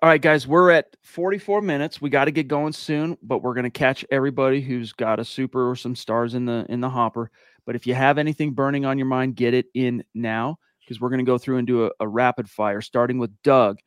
All 0.00 0.08
right, 0.08 0.22
guys, 0.22 0.46
we're 0.46 0.70
at 0.70 0.94
44 1.02 1.60
minutes. 1.60 2.00
We 2.00 2.08
got 2.08 2.26
to 2.26 2.30
get 2.30 2.46
going 2.46 2.72
soon, 2.72 3.18
but 3.20 3.42
we're 3.42 3.54
going 3.54 3.64
to 3.64 3.70
catch 3.70 4.04
everybody 4.12 4.60
who's 4.60 4.92
got 4.92 5.18
a 5.18 5.24
super 5.24 5.68
or 5.68 5.74
some 5.74 5.96
stars 5.96 6.34
in 6.34 6.44
the 6.44 6.64
in 6.68 6.80
the 6.80 6.88
hopper. 6.88 7.32
But 7.66 7.74
if 7.74 7.84
you 7.84 7.94
have 7.94 8.16
anything 8.16 8.52
burning 8.52 8.84
on 8.84 8.96
your 8.96 9.08
mind, 9.08 9.34
get 9.34 9.54
it 9.54 9.66
in 9.74 10.04
now 10.14 10.58
because 10.80 11.00
we're 11.00 11.08
going 11.08 11.18
to 11.18 11.24
go 11.24 11.36
through 11.36 11.56
and 11.56 11.66
do 11.66 11.86
a, 11.86 11.90
a 11.98 12.06
rapid 12.06 12.48
fire, 12.48 12.80
starting 12.80 13.18
with 13.18 13.32
Doug. 13.42 13.80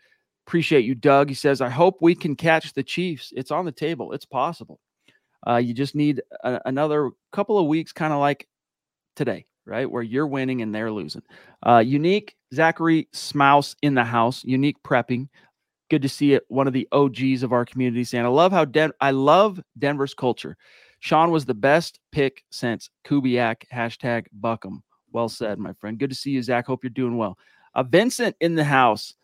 Appreciate 0.45 0.84
you, 0.84 0.95
Doug. 0.95 1.30
He 1.30 1.34
says, 1.34 1.62
I 1.62 1.70
hope 1.70 1.99
we 2.01 2.14
can 2.14 2.36
catch 2.36 2.74
the 2.74 2.84
Chiefs. 2.84 3.32
It's 3.34 3.49
on 3.49 3.64
the 3.64 3.72
table, 3.72 4.12
it's 4.12 4.26
possible. 4.26 4.82
Uh, 5.47 5.57
you 5.57 5.74
just 5.74 5.95
need 5.95 6.22
a, 6.43 6.59
another 6.66 7.12
couple 7.32 7.57
of 7.57 7.68
weeks, 7.68 7.93
kind 7.93 8.12
of 8.12 8.20
like 8.20 8.49
today, 9.16 9.45
right? 9.66 9.89
Where 9.89 10.03
you're 10.03 10.28
winning 10.28 10.62
and 10.62 10.76
they're 10.76 10.91
losing. 10.91 11.24
Uh, 11.66 11.80
unique 11.80 12.36
Zachary 12.53 13.07
Smouse 13.14 13.78
in 13.82 13.93
the 13.93 14.03
house, 14.03 14.43
unique 14.43 14.84
prepping. 14.84 15.30
Good 15.92 16.02
to 16.04 16.10
see 16.10 16.34
it. 16.34 16.46
One 16.48 16.68
of 16.68 16.74
the 16.74 16.88
OGs 16.94 17.44
of 17.44 17.52
our 17.52 17.66
community 17.66 18.06
saying, 18.06 18.24
I 18.24 18.30
love 18.30 18.54
how 18.54 18.64
Den- 18.64 18.94
I 19.02 19.12
love 19.12 19.60
Denver's 19.78 20.14
culture. 20.14 20.56
Sean 21.02 21.32
was 21.32 21.44
the 21.44 21.54
best 21.54 22.00
pick 22.14 22.46
since 22.50 22.89
Kubiak. 23.06 23.64
Hashtag 23.74 24.28
Buckham. 24.32 24.84
Well 25.12 25.28
said, 25.28 25.60
my 25.60 25.74
friend. 25.74 26.00
Good 26.00 26.12
to 26.12 26.16
see 26.16 26.32
you, 26.32 26.42
Zach. 26.42 26.66
Hope 26.66 26.82
you're 26.82 26.92
doing 26.92 27.18
well. 27.18 27.38
Uh, 27.76 27.84
Vincent 27.84 28.38
in 28.39 28.56
the 28.56 28.64
house. 28.64 29.16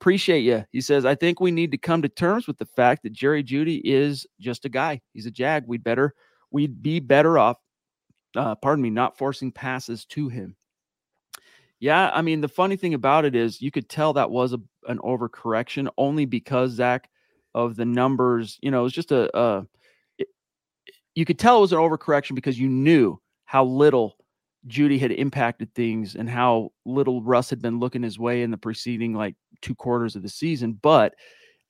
Appreciate 0.00 0.40
you. 0.40 0.64
He 0.72 0.80
says, 0.80 1.04
I 1.04 1.14
think 1.14 1.40
we 1.40 1.50
need 1.50 1.70
to 1.72 1.76
come 1.76 2.00
to 2.00 2.08
terms 2.08 2.46
with 2.46 2.56
the 2.56 2.64
fact 2.64 3.02
that 3.02 3.12
Jerry 3.12 3.44
Jeudy 3.44 3.82
is 3.84 4.26
just 4.40 4.64
a 4.64 4.70
guy. 4.70 5.02
He's 5.12 5.26
a 5.26 5.30
jag. 5.30 5.64
We'd 5.66 5.84
better, 5.84 6.14
we'd 6.50 6.82
be 6.82 7.00
better 7.00 7.36
off, 7.36 7.58
uh, 8.34 8.54
pardon 8.54 8.82
me, 8.82 8.88
not 8.88 9.18
forcing 9.18 9.52
passes 9.52 10.06
to 10.06 10.30
him. 10.30 10.56
Yeah, 11.80 12.10
I 12.14 12.22
mean, 12.22 12.40
the 12.40 12.48
funny 12.48 12.76
thing 12.76 12.94
about 12.94 13.24
it 13.24 13.34
is 13.34 13.60
you 13.60 13.70
could 13.70 13.88
tell 13.88 14.12
that 14.14 14.30
was 14.30 14.52
a, 14.52 14.60
an 14.88 14.98
overcorrection 14.98 15.88
only 15.98 16.24
because, 16.24 16.72
Zack, 16.72 17.10
of 17.54 17.76
the 17.76 17.84
numbers. 17.84 18.58
You 18.62 18.70
know, 18.70 18.80
it 18.80 18.84
was 18.84 18.92
just 18.92 19.12
a, 19.12 19.36
a 19.38 19.66
you 21.14 21.24
could 21.24 21.38
tell 21.38 21.58
it 21.58 21.62
was 21.62 21.72
an 21.72 21.78
overcorrection 21.78 22.34
because 22.34 22.58
you 22.58 22.68
knew 22.68 23.20
how 23.44 23.64
little 23.64 24.16
Jeudy 24.66 24.98
had 24.98 25.12
impacted 25.12 25.72
things 25.74 26.16
and 26.16 26.28
how 26.28 26.72
little 26.84 27.22
Russ 27.22 27.50
had 27.50 27.62
been 27.62 27.78
looking 27.78 28.02
his 28.02 28.18
way 28.18 28.42
in 28.42 28.50
the 28.50 28.56
preceding 28.56 29.14
like 29.14 29.34
two 29.60 29.74
quarters 29.74 30.16
of 30.16 30.22
the 30.22 30.28
season. 30.28 30.78
But 30.82 31.14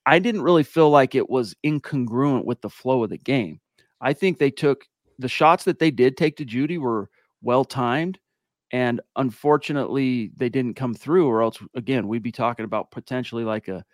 I 0.06 0.18
didn't 0.18 0.42
really 0.42 0.62
feel 0.62 0.90
like 0.90 1.14
it 1.14 1.28
was 1.28 1.54
incongruent 1.64 2.44
with 2.44 2.60
the 2.60 2.70
flow 2.70 3.04
of 3.04 3.10
the 3.10 3.18
game. 3.18 3.60
I 4.00 4.12
think 4.12 4.38
they 4.38 4.50
took 4.50 4.86
the 5.18 5.28
shots 5.28 5.64
that 5.64 5.78
they 5.78 5.90
did 5.90 6.16
take 6.16 6.36
to 6.36 6.44
Jeudy 6.44 6.78
were 6.78 7.10
well 7.42 7.64
timed. 7.64 8.18
And 8.74 9.00
unfortunately, 9.14 10.32
they 10.36 10.48
didn't 10.48 10.74
come 10.74 10.94
through, 10.94 11.28
or 11.28 11.42
else, 11.42 11.60
again, 11.76 12.08
we'd 12.08 12.24
be 12.24 12.32
talking 12.32 12.64
about 12.64 12.90
potentially 12.90 13.44
like 13.44 13.68
a 13.68 13.84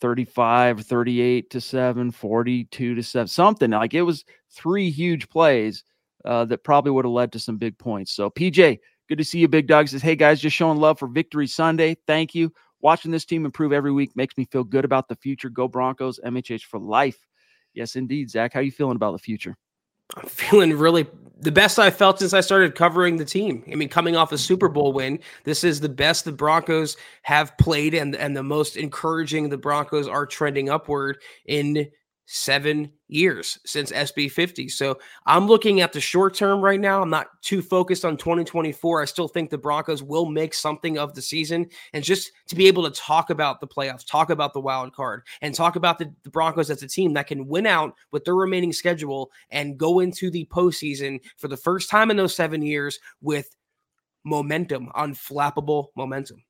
35, 0.00 0.86
38 0.86 1.50
to 1.50 1.60
7, 1.60 2.10
42 2.10 2.94
to 2.94 3.02
7, 3.02 3.28
something 3.28 3.72
like 3.72 3.92
it 3.92 4.00
was 4.00 4.24
three 4.50 4.88
huge 4.88 5.28
plays 5.28 5.84
uh, 6.24 6.46
that 6.46 6.64
probably 6.64 6.90
would 6.92 7.04
have 7.04 7.12
led 7.12 7.30
to 7.32 7.38
some 7.38 7.58
big 7.58 7.76
points. 7.76 8.12
So, 8.12 8.30
PJ, 8.30 8.78
good 9.06 9.18
to 9.18 9.24
see 9.24 9.40
you, 9.40 9.48
Big 9.48 9.66
Dog. 9.66 9.86
Says, 9.86 10.00
Hey 10.00 10.16
guys, 10.16 10.40
just 10.40 10.56
showing 10.56 10.78
love 10.78 10.98
for 10.98 11.06
Victory 11.06 11.46
Sunday. 11.46 11.94
Thank 12.06 12.34
you. 12.34 12.50
Watching 12.80 13.10
this 13.10 13.26
team 13.26 13.44
improve 13.44 13.74
every 13.74 13.92
week 13.92 14.16
makes 14.16 14.38
me 14.38 14.46
feel 14.46 14.64
good 14.64 14.86
about 14.86 15.08
the 15.08 15.16
future. 15.16 15.50
Go 15.50 15.68
Broncos, 15.68 16.18
MHH 16.24 16.62
for 16.62 16.80
life. 16.80 17.18
Yes, 17.74 17.96
indeed. 17.96 18.30
Zack, 18.30 18.54
how 18.54 18.60
you 18.60 18.72
feeling 18.72 18.96
about 18.96 19.12
the 19.12 19.18
future? 19.18 19.58
I'm 20.16 20.26
feeling 20.26 20.72
really 20.72 21.06
the 21.40 21.52
best 21.52 21.78
I've 21.78 21.96
felt 21.96 22.18
since 22.18 22.34
I 22.34 22.40
started 22.40 22.74
covering 22.74 23.16
the 23.16 23.24
team. 23.24 23.64
I 23.70 23.74
mean, 23.74 23.88
coming 23.88 24.16
off 24.16 24.32
a 24.32 24.38
Super 24.38 24.68
mm-hmm. 24.68 24.74
Bowl 24.74 24.92
win, 24.92 25.20
this 25.44 25.64
is 25.64 25.80
the 25.80 25.88
best 25.88 26.24
the 26.24 26.32
Broncos 26.32 26.96
have 27.22 27.56
played 27.58 27.94
and 27.94 28.14
and 28.14 28.36
the 28.36 28.42
most 28.42 28.76
encouraging 28.76 29.48
the 29.48 29.58
Broncos 29.58 30.06
are 30.06 30.26
trending 30.26 30.68
upward 30.68 31.18
in 31.46 31.90
seven 32.32 32.88
years 33.08 33.58
since 33.66 33.90
SB50. 33.90 34.70
So 34.70 35.00
I'm 35.26 35.48
looking 35.48 35.80
at 35.80 35.92
the 35.92 36.00
short 36.00 36.32
term 36.32 36.60
right 36.60 36.78
now. 36.78 37.02
I'm 37.02 37.10
not 37.10 37.26
too 37.42 37.60
focused 37.60 38.04
on 38.04 38.16
2024. 38.16 39.02
I 39.02 39.04
still 39.04 39.26
think 39.26 39.50
the 39.50 39.58
Broncos 39.58 40.00
will 40.00 40.26
make 40.26 40.54
something 40.54 40.96
of 40.96 41.12
the 41.12 41.22
season. 41.22 41.66
And 41.92 42.04
just 42.04 42.30
to 42.46 42.54
be 42.54 42.68
able 42.68 42.88
to 42.88 43.00
talk 43.00 43.30
about 43.30 43.60
the 43.60 43.66
playoffs, 43.66 44.06
talk 44.06 44.30
about 44.30 44.52
the 44.52 44.60
wild 44.60 44.94
card, 44.94 45.26
and 45.42 45.52
talk 45.52 45.74
about 45.74 45.98
the, 45.98 46.14
the 46.22 46.30
Broncos 46.30 46.70
as 46.70 46.84
a 46.84 46.88
team 46.88 47.14
that 47.14 47.26
can 47.26 47.48
win 47.48 47.66
out 47.66 47.96
with 48.12 48.24
their 48.24 48.36
remaining 48.36 48.72
schedule 48.72 49.32
and 49.50 49.76
go 49.76 49.98
into 49.98 50.30
the 50.30 50.44
postseason 50.52 51.18
for 51.36 51.48
the 51.48 51.56
first 51.56 51.90
time 51.90 52.12
in 52.12 52.16
those 52.16 52.36
seven 52.36 52.62
years 52.62 53.00
with 53.20 53.56
momentum, 54.22 54.88
unflappable 54.94 55.88
momentum. 55.96 56.44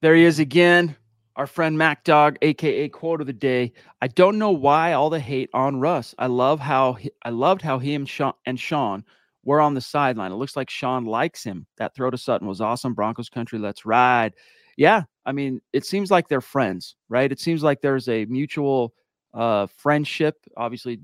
There 0.00 0.16
he 0.16 0.24
is 0.24 0.40
again 0.40 0.96
our 1.36 1.46
friend 1.46 1.76
Mac 1.76 2.02
Dog, 2.02 2.38
aka 2.42 2.88
quote 2.88 3.20
of 3.20 3.26
the 3.26 3.32
day. 3.32 3.72
I 4.00 4.08
don't 4.08 4.38
know 4.38 4.50
why 4.50 4.94
all 4.94 5.10
the 5.10 5.20
hate 5.20 5.50
on 5.52 5.80
Russ. 5.80 6.14
I 6.18 6.26
love 6.26 6.58
how 6.60 6.94
he, 6.94 7.10
I 7.24 7.30
loved 7.30 7.62
how 7.62 7.78
he 7.78 7.94
and 7.94 8.08
Sean, 8.08 8.32
and 8.46 8.58
Sean 8.58 9.04
were 9.44 9.60
on 9.60 9.74
the 9.74 9.80
sideline. 9.80 10.32
It 10.32 10.36
looks 10.36 10.56
like 10.56 10.70
Sean 10.70 11.04
likes 11.04 11.44
him. 11.44 11.66
That 11.76 11.94
throw 11.94 12.10
to 12.10 12.18
Sutton 12.18 12.48
was 12.48 12.60
awesome. 12.60 12.94
Broncos 12.94 13.28
country, 13.28 13.58
let's 13.58 13.86
ride. 13.86 14.34
Yeah, 14.76 15.04
I 15.24 15.32
mean, 15.32 15.60
it 15.72 15.84
seems 15.84 16.10
like 16.10 16.28
they're 16.28 16.40
friends, 16.40 16.96
right? 17.08 17.30
It 17.30 17.40
seems 17.40 17.62
like 17.62 17.80
there's 17.80 18.08
a 18.08 18.24
mutual 18.26 18.94
uh, 19.34 19.66
friendship. 19.66 20.36
Obviously, 20.56 21.00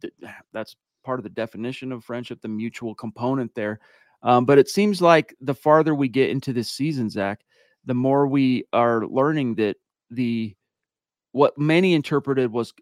th- 0.00 0.12
that's 0.52 0.76
part 1.04 1.18
of 1.18 1.24
the 1.24 1.30
definition 1.30 1.92
of 1.92 2.04
friendship, 2.04 2.40
the 2.42 2.48
mutual 2.48 2.94
component 2.94 3.54
there. 3.54 3.80
Um, 4.22 4.44
but 4.44 4.58
it 4.58 4.68
seems 4.68 5.00
like 5.00 5.34
the 5.40 5.54
farther 5.54 5.94
we 5.94 6.08
get 6.08 6.30
into 6.30 6.52
this 6.52 6.70
season, 6.70 7.08
Zack, 7.08 7.40
the 7.88 7.94
more 7.94 8.26
we 8.26 8.64
are 8.72 9.06
learning 9.06 9.54
that 9.56 9.76
the 10.10 10.54
what 11.32 11.56
many 11.58 11.94
interpreted 11.94 12.52
was 12.52 12.72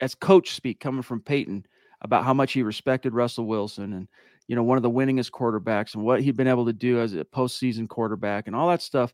as 0.00 0.14
coach 0.14 0.52
speak 0.52 0.78
coming 0.80 1.02
from 1.02 1.20
Peyton 1.20 1.66
about 2.00 2.24
how 2.24 2.32
much 2.32 2.52
he 2.52 2.62
respected 2.62 3.12
Russell 3.12 3.46
Wilson 3.46 3.92
and 3.92 4.08
you 4.46 4.54
know 4.54 4.62
one 4.62 4.78
of 4.78 4.82
the 4.82 4.90
winningest 4.90 5.32
quarterbacks 5.32 5.94
and 5.94 6.04
what 6.04 6.22
he'd 6.22 6.36
been 6.36 6.46
able 6.46 6.64
to 6.66 6.72
do 6.72 7.00
as 7.00 7.14
a 7.14 7.24
postseason 7.24 7.88
quarterback 7.88 8.46
and 8.46 8.54
all 8.54 8.68
that 8.68 8.82
stuff 8.82 9.12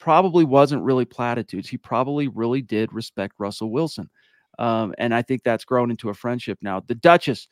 probably 0.00 0.44
wasn't 0.44 0.82
really 0.82 1.04
platitudes. 1.04 1.68
He 1.68 1.78
probably 1.78 2.26
really 2.26 2.60
did 2.60 2.92
respect 2.92 3.36
Russell 3.38 3.70
Wilson. 3.70 4.10
Um, 4.58 4.92
and 4.98 5.14
I 5.14 5.22
think 5.22 5.44
that's 5.44 5.64
grown 5.64 5.92
into 5.92 6.10
a 6.10 6.14
friendship 6.14 6.58
now. 6.60 6.80
The 6.80 6.96
Duchess 6.96 7.46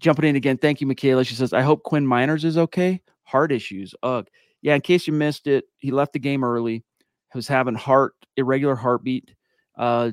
jumping 0.00 0.24
in 0.28 0.34
again. 0.34 0.58
Thank 0.58 0.80
you, 0.80 0.88
Michaela. 0.88 1.24
She 1.24 1.36
says, 1.36 1.52
I 1.52 1.62
hope 1.62 1.84
Quinn 1.84 2.04
Meinerz 2.04 2.44
is 2.44 2.58
okay. 2.58 3.00
Heart 3.22 3.52
issues. 3.52 3.94
Ugh. 4.02 4.26
Yeah, 4.66 4.74
in 4.74 4.80
case 4.80 5.06
you 5.06 5.12
missed 5.12 5.46
it, 5.46 5.66
he 5.78 5.92
left 5.92 6.12
the 6.12 6.18
game 6.18 6.42
early. 6.42 6.82
He 7.32 7.38
was 7.38 7.46
having 7.46 7.76
heart, 7.76 8.14
irregular 8.36 8.74
heartbeat. 8.74 9.32
Uh, 9.78 10.10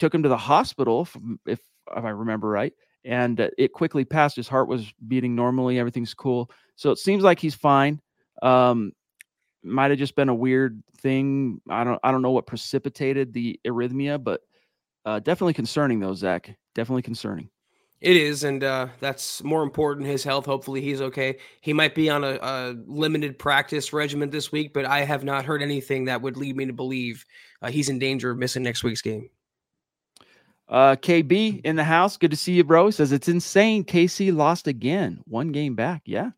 took 0.00 0.12
him 0.12 0.24
to 0.24 0.28
the 0.28 0.36
hospital, 0.36 1.02
if, 1.02 1.16
if, 1.46 1.60
I 1.94 2.08
remember 2.08 2.48
right. 2.48 2.72
And 3.04 3.40
uh, 3.40 3.50
it 3.56 3.72
quickly 3.72 4.04
passed. 4.04 4.34
His 4.34 4.48
heart 4.48 4.66
was 4.66 4.92
beating 5.06 5.36
normally. 5.36 5.78
Everything's 5.78 6.14
cool. 6.14 6.50
So 6.74 6.90
it 6.90 6.98
seems 6.98 7.22
like 7.22 7.38
he's 7.38 7.54
fine. 7.54 8.00
Um, 8.42 8.90
might 9.62 9.92
have 9.92 10.00
just 10.00 10.16
been 10.16 10.28
a 10.28 10.34
weird 10.34 10.82
thing. 10.96 11.60
I 11.70 11.84
don't 11.84 12.00
I 12.02 12.10
don't 12.10 12.22
know 12.22 12.32
what 12.32 12.48
precipitated 12.48 13.32
the 13.32 13.60
arrhythmia, 13.64 14.22
but 14.22 14.40
uh, 15.04 15.20
definitely 15.20 15.54
concerning 15.54 16.00
though, 16.00 16.14
Zack. 16.14 16.56
Definitely 16.74 17.02
concerning. 17.02 17.50
It 18.02 18.16
is, 18.16 18.42
and 18.42 18.64
uh, 18.64 18.88
that's 18.98 19.44
more 19.44 19.62
important. 19.62 20.08
His 20.08 20.24
health. 20.24 20.44
Hopefully, 20.44 20.80
he's 20.80 21.00
okay. 21.00 21.38
He 21.60 21.72
might 21.72 21.94
be 21.94 22.10
on 22.10 22.24
a, 22.24 22.36
a, 22.42 22.74
limited 22.84 23.38
practice 23.38 23.92
regimen 23.92 24.28
this 24.28 24.50
week, 24.50 24.74
but 24.74 24.84
I 24.84 25.04
have 25.04 25.22
not 25.22 25.44
heard 25.44 25.62
anything 25.62 26.06
that 26.06 26.20
would 26.20 26.36
lead 26.36 26.56
me 26.56 26.66
to 26.66 26.72
believe 26.72 27.24
uh, 27.62 27.70
he's 27.70 27.88
in 27.88 28.00
danger 28.00 28.32
of 28.32 28.38
missing 28.38 28.64
next 28.64 28.82
week's 28.82 29.02
game. 29.02 29.30
Uh, 30.68 30.96
KB 30.96 31.60
in 31.64 31.76
the 31.76 31.84
house. 31.84 32.16
Good 32.16 32.32
to 32.32 32.36
see 32.36 32.54
you, 32.54 32.64
bro. 32.64 32.90
Says 32.90 33.12
it's 33.12 33.28
insane. 33.28 33.84
KC 33.84 34.34
lost 34.34 34.66
again, 34.66 35.20
one 35.28 35.52
game 35.52 35.76
back. 35.76 36.02
Yeah, 36.04 36.30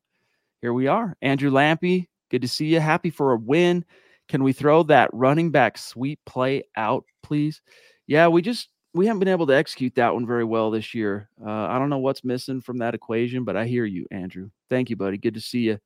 here 0.61 0.75
we 0.75 0.87
are. 0.87 1.17
Andrew 1.23 1.51
Lampy. 1.51 2.09
Good 2.31 2.43
to 2.43 2.49
see 2.49 2.67
you. 2.67 2.81
Happy 2.81 3.09
for 3.09 3.33
a 3.33 3.39
win. 3.39 3.87
Can 4.29 4.45
we 4.45 4.53
throw 4.53 4.83
that 4.83 5.09
running 5.15 5.51
back 5.51 5.79
sweep 5.79 6.21
play 6.27 6.65
out, 6.77 7.05
please? 7.23 7.63
Yeah, 8.07 8.29
we 8.29 8.43
just 8.43 8.69
we 8.95 9.07
haven't 9.07 9.19
been 9.19 9.29
able 9.29 9.47
to 9.49 9.57
execute 9.57 9.95
that 9.97 10.15
one 10.15 10.27
very 10.27 10.45
well 10.45 10.71
this 10.71 10.95
year. 10.95 11.29
Uh, 11.45 11.51
I 11.51 11.79
don't 11.79 11.91
know 11.91 11.99
what's 11.99 12.25
missing 12.25 12.61
from 12.61 12.79
that 12.79 12.95
equation, 12.95 13.45
but 13.45 13.57
I 13.57 13.67
hear 13.67 13.85
you, 13.85 14.07
Andrew. 14.11 14.51
Thank 14.71 14.89
you, 14.89 14.97
buddy. 14.97 15.19
Good 15.19 15.35
to 15.35 15.41
see 15.41 15.61
you. 15.61 15.79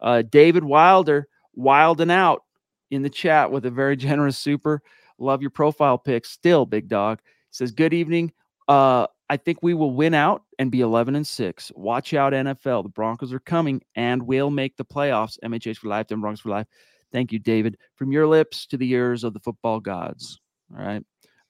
Uh, 0.00 0.22
David 0.22 0.64
Wilder, 0.64 1.28
wilding 1.54 2.10
out 2.10 2.42
in 2.90 3.02
the 3.02 3.10
chat 3.10 3.52
with 3.52 3.66
a 3.66 3.70
very 3.70 3.96
generous 3.98 4.38
super. 4.38 4.82
Love 5.18 5.42
your 5.42 5.50
profile 5.50 5.98
pic. 5.98 6.24
Still, 6.24 6.66
big 6.66 6.88
dog 6.88 7.20
says, 7.50 7.70
"Good 7.70 7.92
evening. 7.94 8.32
Uh, 8.66 9.06
I 9.30 9.36
think 9.36 9.58
we 9.62 9.74
will 9.74 9.92
win 9.92 10.14
out 10.14 10.42
and 10.58 10.70
be 10.70 10.80
11 10.80 11.14
and 11.14 11.26
six. 11.26 11.72
Watch 11.74 12.14
out, 12.14 12.32
NFL. 12.32 12.82
The 12.82 12.88
Broncos 12.90 13.32
are 13.32 13.40
coming 13.40 13.82
and 13.94 14.22
we'll 14.22 14.50
make 14.50 14.76
the 14.76 14.84
playoffs. 14.84 15.38
MHH 15.42 15.78
for 15.78 15.88
life. 15.88 16.08
Them 16.08 16.20
Broncos 16.20 16.40
for 16.40 16.50
life. 16.50 16.66
Thank 17.12 17.32
you, 17.32 17.38
David. 17.38 17.78
From 17.96 18.12
your 18.12 18.26
lips 18.26 18.66
to 18.66 18.76
the 18.76 18.90
ears 18.90 19.24
of 19.24 19.32
the 19.32 19.40
football 19.40 19.80
gods. 19.80 20.40
All 20.76 20.84
right. 20.84 21.02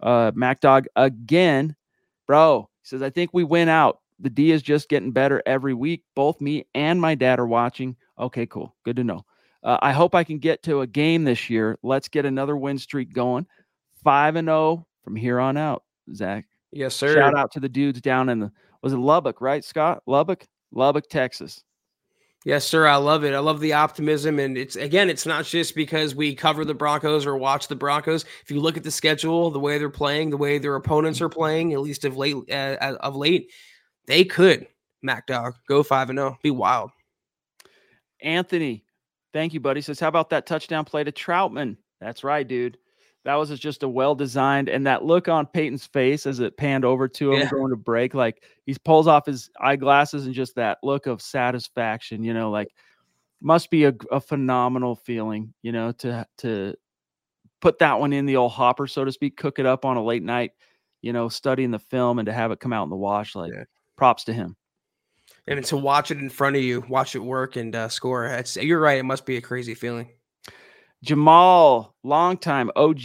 Uh, 0.05 0.30
Mac 0.34 0.61
Dog 0.61 0.86
again, 0.94 1.74
bro 2.28 2.68
he 2.84 2.88
says, 2.88 3.02
I 3.02 3.09
think 3.09 3.30
we 3.32 3.44
win 3.44 3.70
out. 3.70 4.00
The 4.20 4.28
D 4.28 4.52
is 4.52 4.62
just 4.62 4.90
getting 4.90 5.11
better 5.11 5.42
every 5.46 5.72
week. 5.72 6.05
Both 6.14 6.38
me 6.40 6.66
and 6.74 7.00
my 7.00 7.14
dad 7.14 7.38
are 7.38 7.46
watching. 7.46 7.96
Okay, 8.18 8.44
cool. 8.44 8.74
Good 8.84 8.96
to 8.96 9.05
know. 9.05 9.24
Uh, 9.62 9.78
I 9.80 9.92
hope 9.92 10.14
I 10.14 10.22
can 10.22 10.38
get 10.38 10.62
to 10.64 10.82
a 10.82 10.86
game 10.86 11.24
this 11.24 11.48
year. 11.48 11.78
Let's 11.82 12.09
get 12.09 12.26
another 12.26 12.59
win 12.59 12.78
streak 12.78 13.14
going. 13.14 13.46
5 14.02 14.36
and 14.36 14.48
0 14.48 14.86
from 15.02 15.16
here 15.16 15.40
on 15.40 15.57
out, 15.57 15.82
Zack. 16.14 16.44
Yes, 16.72 16.94
sir. 16.94 17.14
Shout 17.14 17.34
out 17.34 17.52
to 17.52 17.61
the 17.61 17.68
dudes 17.68 18.02
down 18.02 18.28
in 18.28 18.38
the 18.38 18.52
was 18.82 18.92
it 18.92 18.98
Lubbock, 18.98 19.40
right, 19.40 19.64
Scott? 19.64 20.02
Lubbock, 20.07 20.44
Lubbock, 20.70 21.09
Texas. 21.09 21.64
Yes, 22.45 22.66
sir. 22.66 22.86
I 22.86 22.97
love 22.97 23.24
it. 23.24 23.32
I 23.32 23.38
love 23.38 23.61
the 23.61 23.72
optimism. 23.72 24.38
And 24.38 24.59
it's 24.59 24.76
again, 24.76 25.09
it's 25.09 25.24
not 25.24 25.47
just 25.47 25.74
because 25.74 26.14
we 26.14 26.34
cover 26.34 26.64
the 26.64 26.74
Broncos 26.74 27.24
or 27.24 27.36
watch 27.36 27.68
the 27.68 27.74
Broncos. 27.74 28.26
If 28.42 28.51
you 28.51 28.61
look 28.61 28.76
at 28.76 28.84
the 28.84 28.90
schedule, 28.90 29.51
the 29.51 29.59
way 29.59 29.78
they're 29.78 29.88
playing, 29.88 30.28
the 30.28 30.36
way 30.36 30.59
their 30.59 30.76
opponents 30.76 31.22
are 31.22 31.30
playing, 31.30 31.72
at 31.72 31.80
least 31.80 32.05
of 32.05 32.18
late, 32.18 32.36
uh, 32.51 32.97
of 33.01 33.16
late, 33.16 33.51
they 34.07 34.24
could, 34.24 34.66
Mac 35.03 35.26
Dog, 35.26 35.55
go 35.66 35.82
5 35.82 36.11
and 36.11 36.18
0. 36.18 36.38
Be 36.42 36.51
wild. 36.51 36.90
Anthony, 38.20 38.84
thank 39.32 39.55
you, 39.55 39.61
buddy. 39.61 39.80
Says, 39.80 40.01
how 40.01 40.09
about 40.09 40.30
that 40.30 40.47
touchdown 40.47 40.84
play 40.84 41.03
to 41.03 41.12
Trautman? 41.12 41.78
That's 42.01 42.24
right, 42.24 42.47
dude. 42.47 42.76
That 43.25 43.37
was 43.37 43.59
just 43.59 43.83
a 43.83 43.89
well 43.89 44.14
designed, 44.14 44.68
and 44.68 44.87
that 44.87 45.05
look 45.05 45.29
on 45.29 45.47
Payton's 45.47 45.87
face 45.87 46.27
as 46.27 46.41
it 46.41 46.57
panned 46.59 46.85
over 46.85 47.09
to 47.09 47.33
him 47.33 47.41
Yeah. 47.41 47.51
going 47.51 47.70
to 47.70 47.77
break, 47.77 48.12
like 48.14 48.45
he 48.66 48.77
pulls 48.85 49.07
off 49.07 49.27
his 49.27 49.51
eyeglasses 49.61 50.27
and 50.27 50.35
just 50.35 50.57
that 50.57 50.79
look 50.83 51.07
of 51.07 51.22
satisfaction, 51.22 52.22
you 52.22 52.35
know, 52.35 52.51
like 52.51 52.68
must 53.43 53.70
be 53.70 53.85
a, 53.85 53.95
a 54.12 54.20
phenomenal 54.20 54.95
feeling, 54.97 55.55
you 55.62 55.72
know, 55.72 55.93
to 55.93 56.27
to 56.39 56.75
put 57.61 57.79
that 57.81 57.99
one 58.01 58.12
in 58.12 58.27
the 58.27 58.37
old 58.37 58.53
hopper, 58.53 58.87
so 58.87 59.05
to 59.05 59.12
speak, 59.12 59.37
cook 59.37 59.59
it 59.59 59.66
up 59.66 59.85
on 59.85 59.97
a 59.97 60.05
late 60.05 60.22
night, 60.22 60.53
you 61.03 61.12
know, 61.12 61.29
studying 61.29 61.70
the 61.70 61.79
film 61.79 62.18
and 62.18 62.27
to 62.27 62.33
have 62.33 62.51
it 62.53 62.61
come 62.61 62.72
out 62.72 62.85
in 62.85 62.91
the 62.91 62.97
wash. 62.97 63.35
Like 63.35 63.53
Yeah. 63.55 63.64
props 63.97 64.25
to 64.25 64.33
him. 64.35 64.57
And 65.47 65.64
to 65.66 65.77
watch 65.77 66.11
it 66.11 66.18
in 66.18 66.29
front 66.31 66.57
of 66.57 66.62
you, 66.62 66.85
watch 66.89 67.14
it 67.14 67.20
work 67.20 67.57
and 67.57 67.75
uh, 67.75 67.89
score. 67.89 68.27
It's, 68.27 68.57
you're 68.57 68.81
right. 68.81 68.99
It 68.99 69.05
must 69.05 69.27
be 69.27 69.37
a 69.37 69.41
crazy 69.43 69.75
feeling. 69.75 70.11
Jamal, 71.05 71.94
longtime 72.02 72.70
OG 72.76 73.02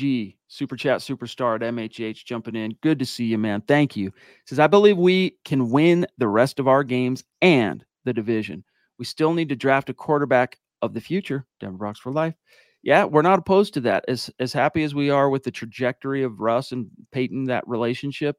super 0.48 0.78
chat 0.78 1.02
superstar 1.02 1.56
at 1.56 1.74
MHH 1.74 2.24
jumping 2.24 2.56
in. 2.56 2.76
Good 2.82 2.98
to 3.00 3.06
see 3.06 3.26
you, 3.26 3.38
man. 3.38 3.62
Thank 3.68 3.98
you. 3.98 4.14
Says, 4.46 4.58
I 4.58 4.68
believe 4.68 4.98
we 4.98 5.38
can 5.44 5.70
win 5.70 6.08
the 6.18 6.28
rest 6.28 6.60
of 6.60 6.68
our 6.68 6.84
games 6.84 7.26
and 7.42 7.84
the 8.06 8.14
division. 8.14 8.64
We 8.98 9.06
still 9.06 9.34
need 9.34 9.50
to 9.50 9.56
draft 9.56 9.90
a 9.90 9.94
quarterback 9.94 10.58
of 10.82 10.94
the 10.94 11.02
future. 11.02 11.46
Denver 11.60 11.78
Broncos 11.78 12.00
for 12.00 12.14
life. 12.14 12.36
Yeah, 12.84 13.04
we're 13.04 13.22
not 13.22 13.40
opposed 13.40 13.74
to 13.74 13.82
that. 13.82 14.06
As 14.08 14.30
as 14.40 14.54
happy 14.54 14.84
as 14.84 14.96
we 14.96 15.10
are 15.10 15.30
with 15.30 15.44
the 15.44 15.52
trajectory 15.52 16.24
of 16.24 16.40
Russ 16.40 16.72
and 16.72 16.88
Payton, 17.12 17.44
that 17.46 17.68
relationship, 17.68 18.38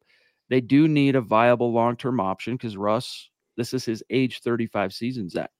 they 0.49 0.63
do 0.63 0.89
need 0.89 1.17
a 1.17 1.21
viable 1.21 1.73
long 1.73 1.97
term 1.97 2.19
option 2.19 2.55
because 2.55 2.79
Russ, 2.79 3.29
this 3.59 3.75
is 3.75 3.85
his 3.85 4.03
age 4.09 4.41
35 4.41 4.95
season, 4.95 5.29
Zack. 5.29 5.51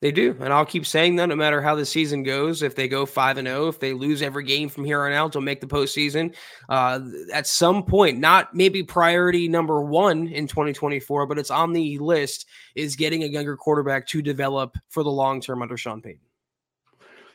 They 0.00 0.12
do, 0.12 0.36
and 0.38 0.52
I'll 0.52 0.64
keep 0.64 0.86
saying 0.86 1.16
that 1.16 1.28
no 1.28 1.34
matter 1.34 1.60
how 1.60 1.74
the 1.74 1.84
season 1.84 2.22
goes. 2.22 2.62
If 2.62 2.76
they 2.76 2.86
go 2.86 3.04
five 3.04 3.36
and 3.36 3.48
zero, 3.48 3.66
if 3.66 3.80
they 3.80 3.92
lose 3.92 4.22
every 4.22 4.44
game 4.44 4.68
from 4.68 4.84
here 4.84 5.04
on 5.04 5.12
out 5.12 5.32
they'll 5.32 5.42
make 5.42 5.60
the 5.60 5.66
postseason, 5.66 6.36
uh, 6.68 7.00
at 7.32 7.48
some 7.48 7.82
point, 7.82 8.18
not 8.18 8.54
maybe 8.54 8.84
priority 8.84 9.48
number 9.48 9.82
one 9.82 10.28
in 10.28 10.46
2024, 10.46 11.26
but 11.26 11.36
it's 11.36 11.50
on 11.50 11.72
the 11.72 11.98
list 11.98 12.46
is 12.76 12.94
getting 12.94 13.24
a 13.24 13.26
younger 13.26 13.56
quarterback 13.56 14.06
to 14.06 14.22
develop 14.22 14.76
for 14.88 15.02
the 15.02 15.10
long 15.10 15.40
term 15.40 15.62
under 15.62 15.76
Sean 15.76 16.00
Payton. 16.00 16.20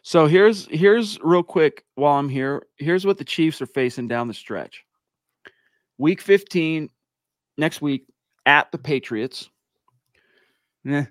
So 0.01 0.25
here's 0.25 0.65
here's 0.67 1.19
real 1.21 1.43
quick 1.43 1.83
while 1.95 2.17
I'm 2.17 2.29
here. 2.29 2.65
Here's 2.77 3.05
what 3.05 3.17
the 3.17 3.25
Chiefs 3.25 3.61
are 3.61 3.65
facing 3.65 4.07
down 4.07 4.29
the 4.29 4.33
stretch. 4.33 4.85
Week 5.97 6.21
15 6.21 6.89
next 7.57 7.81
week 7.81 8.05
at 8.45 8.71
the 8.71 8.77
Patriots. 8.77 9.49
Eh. 10.87 11.05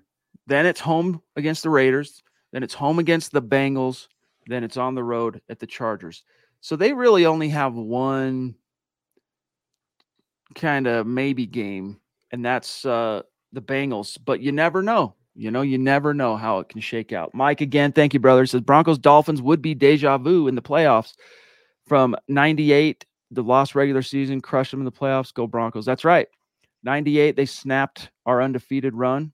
Then 0.46 0.66
it's 0.66 0.80
home 0.80 1.22
against 1.36 1.62
the 1.62 1.70
Raiders. 1.70 2.22
Then 2.52 2.62
it's 2.62 2.74
home 2.74 2.98
against 2.98 3.32
the 3.32 3.42
Bengals. 3.42 4.08
Then 4.46 4.64
it's 4.64 4.76
on 4.76 4.94
the 4.94 5.04
road 5.04 5.40
at 5.48 5.58
the 5.58 5.66
Chargers. 5.66 6.24
So 6.60 6.76
they 6.76 6.92
really 6.92 7.26
only 7.26 7.48
have 7.48 7.74
one 7.74 8.54
kind 10.54 10.86
of 10.86 11.06
maybe 11.06 11.46
game, 11.46 12.00
and 12.30 12.44
that's 12.44 12.84
uh, 12.84 13.22
the 13.52 13.62
Bengals. 13.62 14.18
But 14.22 14.40
you 14.40 14.52
never 14.52 14.82
know. 14.82 15.14
You 15.34 15.50
know, 15.50 15.62
you 15.62 15.78
never 15.78 16.12
know 16.12 16.36
how 16.36 16.58
it 16.58 16.68
can 16.68 16.80
shake 16.80 17.12
out. 17.12 17.34
Mike, 17.34 17.62
again, 17.62 17.92
thank 17.92 18.12
you, 18.12 18.20
brother. 18.20 18.44
Says 18.44 18.60
Broncos 18.60 18.98
Dolphins 18.98 19.40
would 19.40 19.62
be 19.62 19.74
deja 19.74 20.18
vu 20.18 20.46
in 20.46 20.54
the 20.54 20.62
playoffs 20.62 21.14
from 21.86 22.14
98, 22.28 23.06
the 23.30 23.42
lost 23.42 23.74
regular 23.74 24.02
season, 24.02 24.42
crushed 24.42 24.72
them 24.72 24.80
in 24.80 24.84
the 24.84 24.92
playoffs. 24.92 25.32
Go 25.32 25.46
Broncos. 25.46 25.86
That's 25.86 26.04
right. 26.04 26.28
98, 26.84 27.36
they 27.36 27.46
snapped 27.46 28.10
our 28.26 28.42
undefeated 28.42 28.94
run 28.94 29.32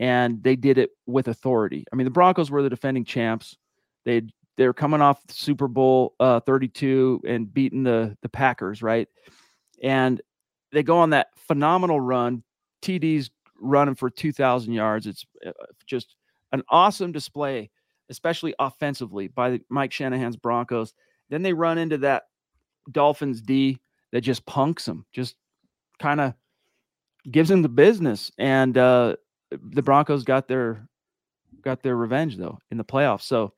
and 0.00 0.42
they 0.42 0.56
did 0.56 0.78
it 0.78 0.90
with 1.06 1.28
authority. 1.28 1.84
I 1.92 1.96
mean, 1.96 2.04
the 2.04 2.10
Broncos 2.10 2.50
were 2.50 2.62
the 2.62 2.70
defending 2.70 3.04
champs. 3.04 3.56
They 4.04 4.22
they're 4.56 4.72
coming 4.72 5.00
off 5.00 5.20
Super 5.30 5.66
Bowl 5.66 6.14
uh, 6.20 6.40
32 6.40 7.22
and 7.26 7.52
beating 7.52 7.82
the 7.82 8.16
the 8.22 8.28
Packers, 8.28 8.82
right? 8.82 9.08
And 9.82 10.20
they 10.72 10.82
go 10.82 10.98
on 10.98 11.10
that 11.10 11.28
phenomenal 11.36 12.00
run. 12.00 12.42
TD's 12.82 13.30
running 13.60 13.94
for 13.94 14.10
2,000 14.10 14.72
yards. 14.72 15.06
It's 15.06 15.24
uh, 15.46 15.52
just 15.86 16.16
an 16.52 16.62
awesome 16.68 17.12
display, 17.12 17.70
especially 18.10 18.54
offensively 18.58 19.28
by 19.28 19.60
Mike 19.68 19.92
Shanahan's 19.92 20.36
Broncos. 20.36 20.92
Then 21.30 21.42
they 21.42 21.52
run 21.52 21.78
into 21.78 21.98
that 21.98 22.24
Dolphins 22.90 23.40
D 23.40 23.80
that 24.12 24.20
just 24.20 24.44
punks 24.46 24.84
them, 24.84 25.06
just 25.12 25.36
kind 25.98 26.20
of 26.20 26.34
gives 27.30 27.48
them 27.48 27.62
the 27.62 27.68
business. 27.68 28.30
And 28.38 28.76
uh, 28.76 29.16
the 29.62 29.82
Broncos 29.82 30.24
got 30.24 30.48
their 30.48 30.88
got 31.62 31.82
their 31.82 31.96
revenge 31.96 32.36
though 32.36 32.58
in 32.70 32.78
the 32.78 32.84
playoffs. 32.84 33.22
So 33.22 33.52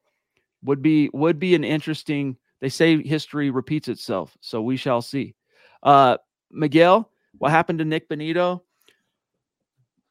would 0.62 0.82
be 0.82 1.10
would 1.12 1.38
be 1.38 1.54
an 1.54 1.64
interesting. 1.64 2.36
They 2.60 2.68
say 2.68 3.02
history 3.02 3.50
repeats 3.50 3.88
itself, 3.88 4.36
so 4.40 4.62
we 4.62 4.76
shall 4.76 5.02
see. 5.02 5.34
Uh, 5.82 6.16
Miguel, 6.50 7.10
what 7.38 7.50
happened 7.50 7.78
to 7.80 7.84
Nik 7.84 8.08
Bonitto? 8.08 8.62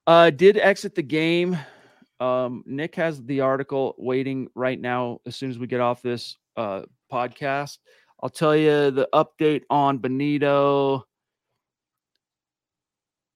Uh, 0.06 0.30
did 0.30 0.58
exit 0.58 0.94
the 0.94 1.02
game. 1.02 1.58
Um, 2.20 2.64
Nick 2.66 2.96
has 2.96 3.24
the 3.24 3.42
article 3.42 3.96
waiting 3.98 4.48
right 4.56 4.80
now. 4.80 5.20
As 5.26 5.36
soon 5.36 5.50
as 5.50 5.58
we 5.58 5.68
get 5.68 5.82
off 5.82 6.02
this 6.02 6.38
uh, 6.56 6.84
podcast, 7.12 7.80
I'll 8.22 8.30
tell 8.30 8.56
you 8.56 8.92
the 8.92 9.10
update 9.14 9.64
on 9.70 10.00
Bonitto. 10.00 11.04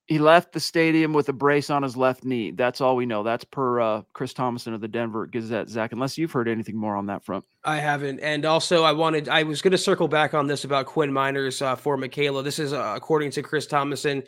He 0.10 0.18
left 0.18 0.54
the 0.54 0.60
stadium 0.60 1.14
with 1.14 1.30
a 1.30 1.34
brace 1.34 1.70
on 1.70 1.84
his 1.84 1.96
left 1.96 2.26
knee. 2.26 2.50
That's 2.50 2.82
all 2.82 2.96
we 2.96 3.06
know. 3.06 3.22
That's 3.22 3.44
per 3.44 3.80
uh, 3.80 4.02
Chris 4.14 4.34
Tomasson 4.34 4.74
of 4.74 4.82
the 4.82 4.88
Denver 4.88 5.28
Gazette. 5.28 5.70
Zack, 5.70 5.92
unless 5.92 6.18
you've 6.18 6.32
heard 6.32 6.48
anything 6.48 6.76
more 6.76 6.96
on 6.96 7.06
that 7.06 7.24
front. 7.24 7.46
I 7.64 7.76
haven't. 7.76 8.20
And 8.22 8.44
also, 8.44 8.84
I 8.84 8.92
wanted, 8.92 9.30
I 9.30 9.44
was 9.44 9.62
going 9.62 9.72
to 9.74 9.78
circle 9.78 10.08
back 10.08 10.34
on 10.34 10.48
this 10.48 10.64
about 10.64 10.88
Quinn 10.88 11.12
Meinerz 11.12 11.62
uh, 11.62 11.76
for 11.76 11.96
Michaela. 11.96 12.42
This 12.42 12.58
is 12.58 12.74
uh, 12.74 12.94
according 12.96 13.30
to 13.32 13.44
Chris 13.44 13.68
Tomasson. 13.68 14.26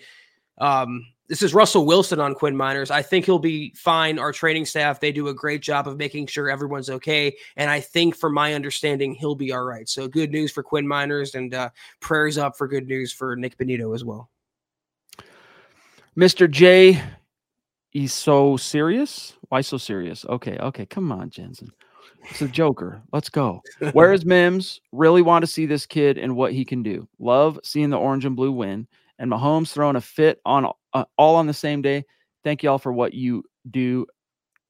Um, 0.59 1.03
this 1.27 1.41
is 1.41 1.55
Russell 1.55 1.87
Wilson 1.87 2.19
on 2.19 2.35
Quinn 2.35 2.55
Meinerz. 2.55 2.91
I 2.91 3.01
think 3.01 3.25
he'll 3.25 3.39
be 3.39 3.73
fine. 3.75 4.19
Our 4.19 4.31
training 4.31 4.65
staff, 4.65 4.99
they 4.99 5.11
do 5.11 5.29
a 5.29 5.33
great 5.33 5.63
job 5.63 5.87
of 5.87 5.97
making 5.97 6.27
sure 6.27 6.47
everyone's 6.47 6.91
okay. 6.91 7.35
And 7.57 7.71
I 7.71 7.79
think, 7.79 8.15
from 8.15 8.35
my 8.35 8.53
understanding, 8.53 9.15
he'll 9.15 9.33
be 9.33 9.51
all 9.51 9.63
right. 9.63 9.89
So 9.89 10.07
good 10.07 10.29
news 10.29 10.51
for 10.51 10.61
Quinn 10.61 10.85
Meinerz 10.85 11.33
and 11.33 11.55
uh, 11.55 11.69
prayers 12.01 12.37
up 12.37 12.55
for 12.55 12.67
good 12.67 12.85
news 12.85 13.11
for 13.11 13.35
Nik 13.35 13.57
Bonitto 13.57 13.95
as 13.95 14.05
well. 14.05 14.29
Mr. 16.21 16.47
J, 16.47 17.01
he's 17.89 18.13
so 18.13 18.55
serious. 18.55 19.33
Why 19.49 19.61
so 19.61 19.77
serious? 19.77 20.23
Okay, 20.25 20.55
okay, 20.59 20.85
come 20.85 21.11
on, 21.11 21.31
Jensen. 21.31 21.71
It's 22.29 22.43
a 22.43 22.47
joker. 22.47 23.01
Let's 23.11 23.29
go. 23.29 23.63
Where 23.93 24.13
is 24.13 24.23
Mims? 24.23 24.79
Really 24.91 25.23
want 25.23 25.41
to 25.41 25.47
see 25.47 25.65
this 25.65 25.87
kid 25.87 26.19
and 26.19 26.35
what 26.35 26.53
he 26.53 26.63
can 26.63 26.83
do. 26.83 27.09
Love 27.17 27.59
seeing 27.63 27.89
the 27.89 27.97
orange 27.97 28.25
and 28.25 28.35
blue 28.35 28.51
win. 28.51 28.87
And 29.17 29.31
Mahomes 29.31 29.71
throwing 29.71 29.95
a 29.95 30.01
fit 30.01 30.39
on 30.45 30.71
uh, 30.93 31.05
all 31.17 31.37
on 31.37 31.47
the 31.47 31.55
same 31.55 31.81
day. 31.81 32.05
Thank 32.43 32.61
you 32.61 32.69
all 32.69 32.77
for 32.77 32.93
what 32.93 33.15
you 33.15 33.43
do, 33.71 34.05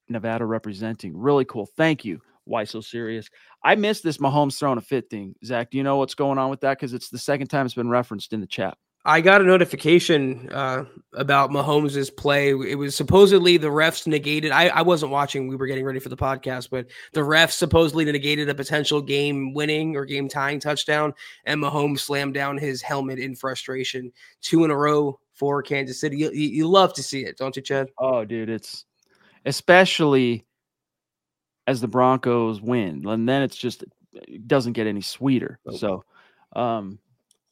Nevada 0.08 0.46
representing. 0.46 1.18
Really 1.18 1.44
cool. 1.44 1.66
Thank 1.66 2.06
you. 2.06 2.22
Why 2.46 2.64
so 2.64 2.80
serious? 2.80 3.28
I 3.62 3.76
missed 3.76 4.04
this 4.04 4.20
Mahomes 4.20 4.58
throwing 4.58 4.78
a 4.78 4.82
fit 4.82 5.10
thing. 5.10 5.36
Zack, 5.44 5.72
do 5.72 5.78
you 5.78 5.84
know 5.84 5.98
what's 5.98 6.16
going 6.16 6.38
on 6.38 6.50
with 6.50 6.62
that? 6.62 6.78
Because 6.78 6.94
it's 6.94 7.10
the 7.10 7.20
second 7.20 7.48
time 7.48 7.66
it's 7.66 7.76
been 7.76 7.90
referenced 7.90 8.32
in 8.32 8.40
the 8.40 8.48
chat. 8.48 8.78
I 9.04 9.22
got 9.22 9.42
a 9.42 9.44
notification 9.44 10.50
uh, 10.52 10.86
about 11.14 11.50
Mahomes' 11.50 12.16
play. 12.16 12.50
It 12.50 12.78
was 12.78 12.96
supposedly 12.96 13.58
the 13.58 13.70
refs 13.70 14.06
negated. 14.06 14.52
I, 14.52 14.68
I 14.68 14.82
wasn't 14.84 15.12
watching. 15.12 15.48
We 15.48 15.56
were 15.56 15.66
getting 15.66 15.86
ready 15.86 16.00
for 16.00 16.10
the 16.10 16.18
podcast, 16.18 16.70
but 16.70 16.86
the 17.14 17.22
refs 17.22 17.54
supposedly 17.54 18.06
negated 18.06 18.48
a 18.50 18.56
potential 18.56 19.02
game 19.02 19.54
winning 19.54 19.96
or 19.96 20.06
game 20.06 20.30
tying 20.30 20.60
touchdown, 20.60 21.14
and 21.46 21.62
Mahomes 21.62 22.00
slammed 22.02 22.36
down 22.36 22.58
his 22.58 22.82
helmet 22.84 23.18
in 23.18 23.36
frustration. 23.36 24.12
Two 24.42 24.64
in 24.66 24.72
a 24.72 24.78
row 24.78 25.20
for 25.34 25.64
Kansas 25.64 26.00
City. 26.00 26.18
You, 26.18 26.30
you 26.32 26.68
love 26.68 26.94
to 26.94 27.02
see 27.02 27.26
it, 27.26 27.38
don't 27.38 27.56
you, 27.56 27.64
Chad? 27.64 27.90
Oh, 27.98 28.24
dude, 28.24 28.50
it's 28.50 28.86
especially 29.46 30.46
as 31.66 31.82
the 31.82 31.88
Broncos 31.88 32.62
win, 32.62 33.08
and 33.08 33.28
then 33.28 33.42
it's 33.42 33.58
just 33.58 33.84
it 34.14 34.48
doesn't 34.48 34.74
get 34.74 34.86
any 34.86 35.02
sweeter. 35.02 35.60
Okay. 35.68 35.78
So, 35.78 36.04
um, 36.54 37.00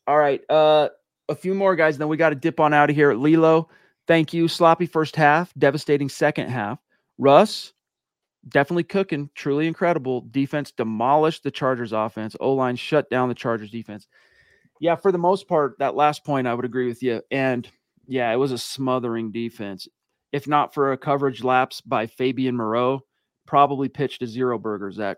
all 0.05 0.17
right. 0.17 0.41
Uh, 0.47 0.89
a 1.29 1.35
few 1.35 1.53
more 1.53 1.75
guys, 1.75 1.97
then 1.97 2.07
we 2.07 2.17
got 2.17 2.29
to 2.29 2.35
dip 2.35 2.59
on 2.59 2.73
out 2.73 2.89
of 2.89 2.95
here. 2.95 3.13
Lilo, 3.13 3.69
thank 4.07 4.33
you. 4.33 4.47
Sloppy 4.47 4.85
first 4.85 5.15
half, 5.15 5.53
devastating 5.57 6.09
second 6.09 6.49
half. 6.49 6.79
Russ, 7.17 7.73
definitely 8.49 8.83
cooking, 8.83 9.29
truly 9.35 9.67
incredible. 9.67 10.21
Defense 10.31 10.71
demolished 10.71 11.43
the 11.43 11.51
Chargers 11.51 11.93
offense. 11.93 12.35
O 12.39 12.53
line 12.53 12.75
shut 12.75 13.09
down 13.09 13.29
the 13.29 13.35
Chargers 13.35 13.71
defense. 13.71 14.07
Yeah, 14.79 14.95
for 14.95 15.11
the 15.11 15.17
most 15.17 15.47
part, 15.47 15.75
that 15.79 15.95
last 15.95 16.23
point, 16.25 16.47
I 16.47 16.53
would 16.53 16.65
agree 16.65 16.87
with 16.87 17.03
you. 17.03 17.21
And 17.31 17.69
yeah, 18.07 18.31
it 18.31 18.37
was 18.37 18.51
a 18.51 18.57
smothering 18.57 19.31
defense. 19.31 19.87
If 20.31 20.47
not 20.47 20.73
for 20.73 20.91
a 20.91 20.97
coverage 20.97 21.43
lapse 21.43 21.81
by 21.81 22.07
Fabian 22.07 22.55
Moreau, 22.55 23.01
probably 23.45 23.89
pitched 23.89 24.21
a 24.21 24.27
zero 24.27 24.57
burger, 24.57 24.91
Zack. 24.91 25.17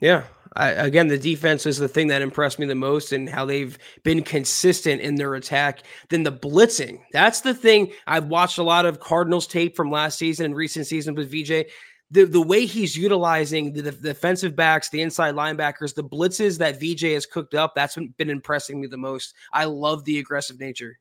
Yeah. 0.00 0.24
I, 0.56 0.70
again, 0.70 1.08
the 1.08 1.18
defense 1.18 1.66
is 1.66 1.78
the 1.78 1.88
thing 1.88 2.08
that 2.08 2.22
impressed 2.22 2.58
me 2.58 2.66
the 2.66 2.74
most 2.74 3.12
and 3.12 3.28
how 3.28 3.44
they've 3.44 3.78
been 4.02 4.22
consistent 4.22 5.00
in 5.00 5.14
their 5.14 5.34
attack. 5.34 5.82
Then 6.08 6.22
the 6.22 6.32
blitzing. 6.32 7.00
That's 7.12 7.42
the 7.42 7.54
thing. 7.54 7.92
I've 8.06 8.26
watched 8.26 8.58
a 8.58 8.62
lot 8.62 8.86
of 8.86 9.00
Cardinals 9.00 9.46
tape 9.46 9.76
from 9.76 9.90
last 9.90 10.18
season 10.18 10.46
and 10.46 10.56
recent 10.56 10.86
seasons 10.86 11.16
with 11.16 11.30
VJ. 11.30 11.66
The, 12.10 12.24
the 12.24 12.40
way 12.40 12.64
he's 12.64 12.96
utilizing 12.96 13.74
the, 13.74 13.82
the 13.82 13.92
defensive 13.92 14.56
backs, 14.56 14.88
the 14.88 15.02
inside 15.02 15.34
linebackers, 15.34 15.94
the 15.94 16.02
blitzes 16.02 16.58
that 16.58 16.80
VJ 16.80 17.12
has 17.12 17.26
cooked 17.26 17.54
up, 17.54 17.74
that's 17.74 17.98
been 18.16 18.30
impressing 18.30 18.80
me 18.80 18.86
the 18.86 18.96
most. 18.96 19.34
I 19.52 19.66
love 19.66 20.04
the 20.04 20.18
aggressive 20.18 20.58
nature. 20.58 20.98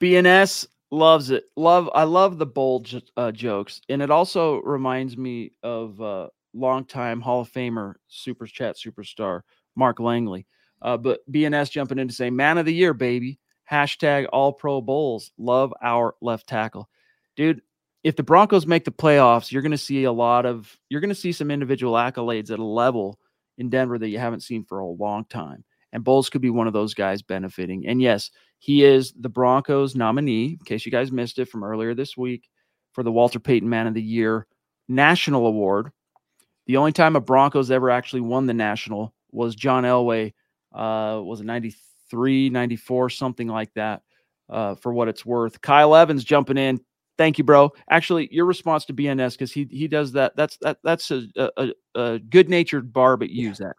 BNS 0.00 0.66
loves 0.90 1.30
it. 1.30 1.44
Love 1.56 1.90
I 1.94 2.04
love 2.04 2.38
the 2.38 2.46
bold 2.46 3.02
uh, 3.16 3.32
jokes, 3.32 3.80
and 3.88 4.02
it 4.02 4.10
also 4.10 4.56
reminds 4.62 5.16
me 5.16 5.52
of 5.62 6.00
uh, 6.00 6.28
longtime 6.56 7.20
Hall 7.20 7.42
of 7.42 7.52
Famer, 7.52 7.94
Super 8.08 8.46
Chat 8.46 8.76
superstar 8.76 9.42
Mark 9.76 10.00
Langley. 10.00 10.46
Uh, 10.82 10.96
but 10.96 11.20
BNS 11.30 11.70
jumping 11.70 11.98
in 11.98 12.08
to 12.08 12.14
say, 12.14 12.30
man 12.30 12.58
of 12.58 12.66
the 12.66 12.74
year, 12.74 12.94
baby. 12.94 13.38
Hashtag 13.70 14.26
all 14.32 14.52
pro 14.52 14.80
bowls. 14.80 15.32
Love 15.38 15.74
our 15.82 16.14
left 16.20 16.46
tackle. 16.46 16.88
Dude, 17.34 17.62
if 18.04 18.14
the 18.14 18.22
Broncos 18.22 18.66
make 18.66 18.84
the 18.84 18.92
playoffs, 18.92 19.50
you're 19.50 19.62
going 19.62 19.72
to 19.72 19.78
see 19.78 20.04
a 20.04 20.12
lot 20.12 20.46
of, 20.46 20.78
you're 20.88 21.00
going 21.00 21.08
to 21.08 21.14
see 21.14 21.32
some 21.32 21.50
individual 21.50 21.94
accolades 21.94 22.50
at 22.52 22.60
a 22.60 22.64
level 22.64 23.18
in 23.58 23.68
Denver 23.68 23.98
that 23.98 24.08
you 24.08 24.18
haven't 24.18 24.44
seen 24.44 24.64
for 24.64 24.78
a 24.78 24.86
long 24.86 25.24
time. 25.24 25.64
And 25.92 26.04
Bolles 26.04 26.30
could 26.30 26.42
be 26.42 26.50
one 26.50 26.66
of 26.66 26.72
those 26.72 26.94
guys 26.94 27.22
benefiting. 27.22 27.86
And 27.88 28.00
yes, 28.00 28.30
he 28.58 28.84
is 28.84 29.12
the 29.18 29.28
Broncos 29.28 29.96
nominee, 29.96 30.50
in 30.52 30.64
case 30.64 30.86
you 30.86 30.92
guys 30.92 31.10
missed 31.10 31.38
it 31.38 31.48
from 31.48 31.64
earlier 31.64 31.94
this 31.94 32.16
week, 32.16 32.48
for 32.92 33.02
the 33.02 33.12
Walter 33.12 33.40
Payton 33.40 33.68
Man 33.68 33.86
of 33.86 33.94
the 33.94 34.02
Year 34.02 34.46
National 34.88 35.46
Award 35.46 35.90
the 36.66 36.76
only 36.76 36.92
time 36.92 37.16
a 37.16 37.20
Broncos 37.20 37.70
ever 37.70 37.90
actually 37.90 38.22
won 38.22 38.46
the 38.46 38.54
national 38.54 39.14
was 39.30 39.54
John 39.54 39.84
Elway, 39.84 40.34
uh, 40.74 41.20
was 41.22 41.40
it 41.40 41.46
93, 41.46 42.50
94, 42.50 43.10
something 43.10 43.48
like 43.48 43.72
that, 43.74 44.02
uh, 44.48 44.74
for 44.74 44.92
what 44.92 45.08
it's 45.08 45.24
worth. 45.24 45.60
Kyle 45.60 45.94
Evans 45.94 46.24
jumping 46.24 46.58
in. 46.58 46.80
Thank 47.18 47.38
you, 47.38 47.44
bro. 47.44 47.72
Actually, 47.88 48.28
your 48.32 48.44
response 48.44 48.84
to 48.86 48.92
BNS 48.92 49.32
because 49.32 49.50
he 49.50 49.66
he 49.70 49.88
does 49.88 50.12
that. 50.12 50.36
That's 50.36 50.58
that 50.58 50.78
that's 50.84 51.10
a, 51.10 51.22
a, 51.36 51.72
a 51.94 52.18
good 52.18 52.50
natured 52.50 52.92
barb 52.92 53.22
at 53.22 53.30
use 53.30 53.56
that. 53.58 53.76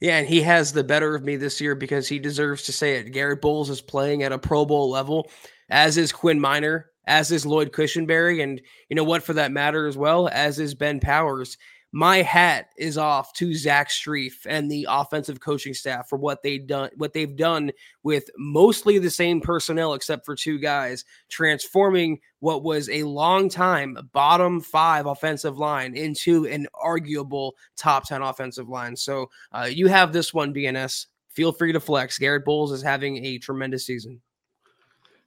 Yeah, 0.00 0.18
and 0.18 0.28
he 0.28 0.42
has 0.42 0.72
the 0.74 0.84
better 0.84 1.14
of 1.14 1.24
me 1.24 1.36
this 1.36 1.58
year 1.58 1.74
because 1.74 2.06
he 2.06 2.18
deserves 2.18 2.64
to 2.64 2.72
say 2.72 2.96
it. 2.96 3.12
Garrett 3.12 3.40
Bolles 3.40 3.70
is 3.70 3.80
playing 3.80 4.24
at 4.24 4.32
a 4.32 4.38
Pro 4.38 4.66
Bowl 4.66 4.90
level, 4.90 5.30
as 5.70 5.96
is 5.96 6.12
Quinn 6.12 6.38
Meinerz, 6.38 6.84
as 7.06 7.30
is 7.30 7.46
Lloyd 7.46 7.72
Cushenberry, 7.72 8.42
and 8.42 8.60
you 8.90 8.96
know 8.96 9.04
what, 9.04 9.22
for 9.22 9.32
that 9.32 9.52
matter 9.52 9.86
as 9.86 9.96
well, 9.96 10.28
as 10.28 10.58
is 10.58 10.74
Ben 10.74 11.00
Powers 11.00 11.56
my 11.96 12.20
hat 12.20 12.68
is 12.76 12.98
off 12.98 13.32
to 13.32 13.54
Zach 13.54 13.88
Strief 13.88 14.44
and 14.44 14.70
the 14.70 14.86
offensive 14.86 15.40
coaching 15.40 15.72
staff 15.72 16.10
for 16.10 16.18
what 16.18 16.42
they've 16.42 16.66
done, 16.66 16.90
what 16.98 17.14
they've 17.14 17.34
done 17.34 17.72
with 18.02 18.28
mostly 18.36 18.98
the 18.98 19.08
same 19.08 19.40
personnel 19.40 19.94
except 19.94 20.26
for 20.26 20.36
two 20.36 20.58
guys, 20.58 21.06
transforming 21.30 22.20
what 22.40 22.62
was 22.62 22.90
a 22.90 23.04
long 23.04 23.48
time 23.48 23.96
bottom 24.12 24.60
five 24.60 25.06
offensive 25.06 25.56
line 25.56 25.96
into 25.96 26.44
an 26.44 26.66
arguable 26.74 27.54
top 27.78 28.06
10 28.06 28.20
offensive 28.20 28.68
line. 28.68 28.94
So 28.94 29.30
uh, 29.52 29.70
you 29.72 29.86
have 29.86 30.12
this 30.12 30.34
one, 30.34 30.52
BNS. 30.52 31.06
Feel 31.30 31.50
free 31.50 31.72
to 31.72 31.80
flex. 31.80 32.18
Garrett 32.18 32.44
Bolles 32.44 32.72
is 32.72 32.82
having 32.82 33.24
a 33.24 33.38
tremendous 33.38 33.86
season. 33.86 34.20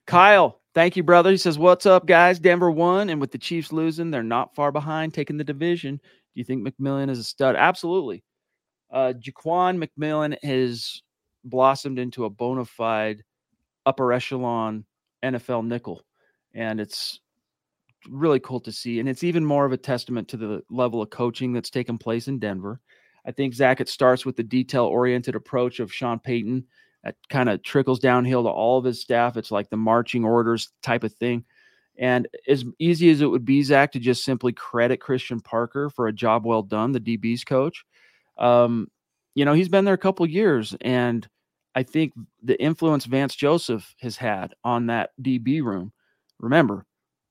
Kyle, 0.06 0.60
thank 0.74 0.96
you, 0.98 1.04
brother. 1.04 1.30
He 1.30 1.38
says, 1.38 1.60
What's 1.60 1.86
up, 1.86 2.08
guys? 2.08 2.40
Denver 2.40 2.72
won, 2.72 3.10
and 3.10 3.22
with 3.22 3.32
the 3.32 3.38
Chiefs 3.38 3.72
losing, 3.72 4.10
they're 4.10 4.24
not 4.24 4.56
far 4.56 4.72
behind 4.72 5.14
taking 5.14 5.38
the 5.38 5.44
division. 5.44 6.02
You 6.40 6.46
think 6.46 6.66
McMillan 6.66 7.10
is 7.10 7.20
a 7.20 7.24
stud? 7.26 7.58
Absolutely. 7.58 8.24
Uh, 8.90 9.12
Jaquan 9.20 9.84
McMillan 9.84 10.42
has 10.42 11.02
blossomed 11.44 12.00
into 12.00 12.24
a 12.24 12.30
bona 12.30 12.64
fide 12.64 13.26
upper 13.86 14.14
echelon 14.14 14.86
NFL 15.22 15.68
nickel. 15.68 16.02
And 16.54 16.80
it's 16.80 17.20
really 18.10 18.40
cool 18.40 18.62
to 18.62 18.72
see. 18.72 19.02
And 19.02 19.10
it's 19.10 19.26
even 19.26 19.44
more 19.44 19.66
of 19.66 19.74
a 19.74 19.78
testament 19.78 20.30
to 20.30 20.38
the 20.38 20.64
level 20.70 21.02
of 21.02 21.10
coaching 21.10 21.52
that's 21.52 21.70
taken 21.70 21.98
place 21.98 22.30
in 22.30 22.40
Denver. 22.40 22.80
I 23.26 23.34
think, 23.34 23.54
Zack, 23.54 23.82
it 23.82 23.90
starts 23.90 24.26
with 24.26 24.38
the 24.38 24.44
detail 24.44 24.86
oriented 24.86 25.36
approach 25.36 25.82
of 25.82 25.94
Sean 25.94 26.20
Payton 26.20 26.66
that 27.04 27.18
kind 27.30 27.50
of 27.50 27.64
trickles 27.64 28.00
downhill 28.00 28.44
to 28.44 28.50
all 28.50 28.78
of 28.78 28.86
his 28.86 29.02
staff. 29.02 29.36
It's 29.36 29.52
like 29.52 29.70
the 29.70 29.76
marching 29.76 30.24
orders 30.24 30.72
type 30.82 31.04
of 31.04 31.14
thing. 31.16 31.44
And 32.00 32.30
as 32.48 32.64
easy 32.80 33.10
as 33.10 33.20
it 33.20 33.28
would 33.28 33.44
be, 33.44 33.62
Zack, 33.62 33.92
to 33.92 34.00
just 34.00 34.24
simply 34.24 34.54
credit 34.54 35.02
Christian 35.02 35.42
Parker 35.42 35.90
for 35.90 36.08
a 36.08 36.14
job 36.14 36.46
well 36.46 36.64
done, 36.64 36.94
the 36.94 37.00
DB's 37.00 37.44
coach, 37.44 37.84
um, 38.38 38.88
you 39.36 39.44
know, 39.44 39.54
he's 39.54 39.68
been 39.68 39.84
there 39.84 39.94
a 39.94 39.98
couple 39.98 40.26
years. 40.26 40.74
And 40.80 41.28
I 41.76 41.84
think 41.84 42.14
the 42.42 42.60
influence 42.62 43.04
Vance 43.04 43.36
Joseph 43.36 43.94
has 44.00 44.16
had 44.16 44.54
on 44.64 44.88
that 44.88 45.12
DB 45.22 45.62
room, 45.62 45.92
remember, 46.40 46.86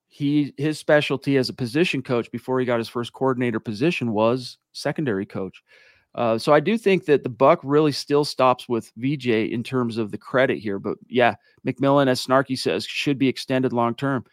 he 0.09 0.55
his 0.57 0.79
specialty 0.79 1.37
as 1.37 1.49
a 1.49 1.55
position 1.55 2.03
coach 2.03 2.31
before 2.31 2.61
he 2.61 2.67
got 2.67 2.79
his 2.79 2.89
first 2.89 3.13
coordinator 3.13 3.61
position 3.61 4.13
was 4.13 4.59
secondary 4.73 5.27
coach. 5.27 5.63
Uh, 6.15 6.39
so 6.39 6.53
I 6.53 6.61
do 6.61 6.79
think 6.79 7.05
that 7.07 7.23
the 7.23 7.29
buck 7.29 7.61
really 7.63 7.93
still 7.93 8.25
stops 8.25 8.69
with 8.69 8.91
VJ 8.97 9.27
in 9.27 9.63
terms 9.63 9.99
of 9.99 10.11
the 10.11 10.19
credit 10.19 10.59
here. 10.59 10.79
But 10.79 10.97
yeah, 11.09 11.35
McMillan, 11.67 12.09
as 12.09 12.25
Snarky 12.25 12.59
says, 12.59 12.87
should 12.87 13.19
be 13.19 13.29
extended 13.29 13.73
long 13.73 13.95
term 13.95 14.25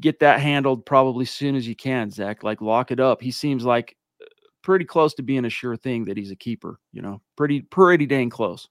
get 0.00 0.20
that 0.20 0.40
handled 0.40 0.86
probably 0.86 1.24
soon 1.24 1.56
as 1.56 1.66
you 1.66 1.74
can, 1.74 2.10
Zack. 2.10 2.42
Like 2.42 2.60
lock 2.60 2.90
it 2.90 3.00
up. 3.00 3.20
He 3.22 3.30
seems 3.30 3.64
like 3.64 3.96
uh, 4.20 4.26
pretty 4.62 4.84
close 4.84 5.14
to 5.14 5.22
being 5.22 5.44
a 5.44 5.50
sure 5.50 5.76
thing 5.76 6.04
that 6.06 6.16
he's 6.16 6.30
a 6.30 6.36
keeper. 6.36 6.78
You 6.92 7.02
know, 7.02 7.20
pretty 7.36 7.62
pretty 7.62 8.06
dang 8.06 8.30
close. 8.30 8.68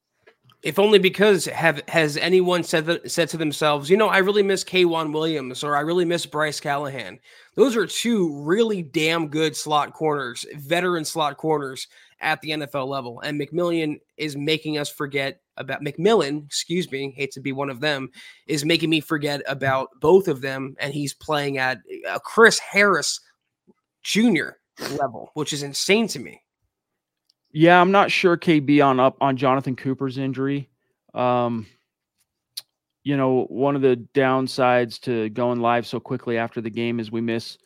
if 0.63 0.79
only 0.79 0.99
because 0.99 1.45
have 1.45 1.81
has 1.87 2.17
anyone 2.17 2.63
said 2.63 2.85
that, 2.85 3.11
said 3.11 3.29
to 3.29 3.37
themselves, 3.37 3.89
you 3.89 3.97
know, 3.97 4.09
I 4.09 4.17
really 4.19 4.43
miss 4.43 4.63
K'Waun 4.63 5.13
Williams 5.13 5.63
or 5.63 5.75
I 5.75 5.81
really 5.81 6.05
miss 6.05 6.25
Bryce 6.25 6.59
Callahan. 6.59 7.19
Those 7.55 7.75
are 7.75 7.85
two 7.85 8.41
really 8.43 8.81
damn 8.81 9.27
good 9.27 9.55
slot 9.55 9.93
corners, 9.93 10.45
veteran 10.55 11.05
slot 11.05 11.37
corners 11.37 11.87
at 12.19 12.41
the 12.41 12.51
NFL 12.51 12.87
level. 12.87 13.19
And 13.21 13.39
McMillian 13.39 13.99
is 14.17 14.35
making 14.35 14.77
us 14.77 14.89
forget 14.89 15.41
about 15.57 15.83
McMillan, 15.83 16.45
excuse 16.45 16.91
me, 16.91 17.11
hate 17.11 17.31
to 17.31 17.41
be 17.41 17.51
one 17.51 17.69
of 17.69 17.79
them, 17.79 18.09
is 18.47 18.65
making 18.65 18.89
me 18.89 18.99
forget 18.99 19.41
about 19.47 19.89
both 19.99 20.27
of 20.27 20.41
them. 20.41 20.75
And 20.79 20.93
he's 20.93 21.13
playing 21.13 21.57
at 21.57 21.79
a 22.07 22.19
Chris 22.19 22.59
Harris 22.59 23.19
Jr. 24.03 24.49
level, 24.99 25.31
which 25.33 25.53
is 25.53 25.63
insane 25.63 26.07
to 26.09 26.19
me. 26.19 26.41
Yeah, 27.51 27.79
I'm 27.79 27.91
not 27.91 28.11
sure 28.11 28.37
KB 28.37 28.85
on 28.85 28.99
up 28.99 29.17
on 29.21 29.37
Jonathan 29.37 29.75
Cooper's 29.75 30.17
injury. 30.17 30.69
Um, 31.13 31.65
you 33.03 33.15
know, 33.15 33.45
one 33.45 33.75
of 33.75 33.81
the 33.81 34.05
downsides 34.13 34.99
to 35.01 35.29
going 35.29 35.61
live 35.61 35.87
so 35.87 35.99
quickly 35.99 36.37
after 36.37 36.59
the 36.61 36.69
game 36.69 36.99
is 36.99 37.11
we 37.11 37.21
miss 37.21 37.57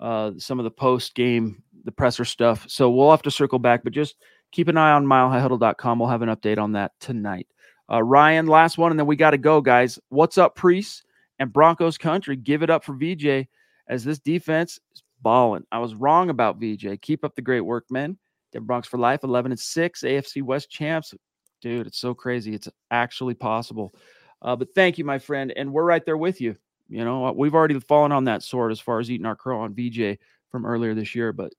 uh, 0.00 0.32
some 0.36 0.58
of 0.58 0.64
the 0.64 0.70
post 0.70 1.14
game, 1.14 1.61
the 1.84 1.92
presser 1.92 2.24
stuff. 2.24 2.64
So 2.68 2.90
we'll 2.90 3.10
have 3.10 3.22
to 3.22 3.30
circle 3.30 3.58
back, 3.58 3.84
but 3.84 3.92
just 3.92 4.16
keep 4.50 4.68
an 4.68 4.76
eye 4.76 4.92
on 4.92 5.06
milehighhuddle.com. 5.06 5.98
We'll 5.98 6.08
have 6.08 6.22
an 6.22 6.28
update 6.28 6.58
on 6.58 6.72
that 6.72 6.92
tonight. 7.00 7.46
Uh, 7.90 8.02
Ryan, 8.02 8.46
last 8.46 8.78
one, 8.78 8.90
and 8.90 8.98
then 8.98 9.06
we 9.06 9.16
got 9.16 9.30
to 9.32 9.38
go, 9.38 9.60
guys. 9.60 9.98
What's 10.08 10.38
up, 10.38 10.54
Priest 10.54 11.04
and 11.38 11.52
Broncos 11.52 11.98
country? 11.98 12.36
Give 12.36 12.62
it 12.62 12.70
up 12.70 12.84
for 12.84 12.94
VJ 12.94 13.48
as 13.88 14.04
this 14.04 14.18
defense 14.18 14.78
is 14.94 15.02
balling. 15.20 15.64
I 15.72 15.78
was 15.78 15.94
wrong 15.94 16.30
about 16.30 16.58
VJ. 16.58 17.00
Keep 17.02 17.24
up 17.24 17.34
the 17.34 17.42
great 17.42 17.60
work, 17.60 17.86
men. 17.90 18.16
Denver 18.52 18.66
Bronx 18.66 18.86
for 18.86 18.98
life, 18.98 19.24
11 19.24 19.52
and 19.52 19.58
6, 19.58 20.00
AFC 20.02 20.42
West 20.42 20.70
champs. 20.70 21.14
Dude, 21.60 21.86
it's 21.86 21.98
so 21.98 22.14
crazy. 22.14 22.54
It's 22.54 22.68
actually 22.90 23.34
possible. 23.34 23.94
Uh, 24.42 24.56
but 24.56 24.74
thank 24.74 24.98
you, 24.98 25.04
my 25.04 25.18
friend. 25.18 25.52
And 25.56 25.72
we're 25.72 25.84
right 25.84 26.04
there 26.04 26.16
with 26.16 26.40
you. 26.40 26.56
You 26.88 27.04
know, 27.04 27.26
uh, 27.26 27.32
we've 27.32 27.54
already 27.54 27.78
fallen 27.80 28.12
on 28.12 28.24
that 28.24 28.42
sword 28.42 28.72
as 28.72 28.80
far 28.80 29.00
as 29.00 29.10
eating 29.10 29.26
our 29.26 29.36
crow 29.36 29.60
on 29.60 29.74
VJ 29.74 30.18
from 30.50 30.66
earlier 30.66 30.94
this 30.94 31.14
year, 31.14 31.32
but 31.32 31.52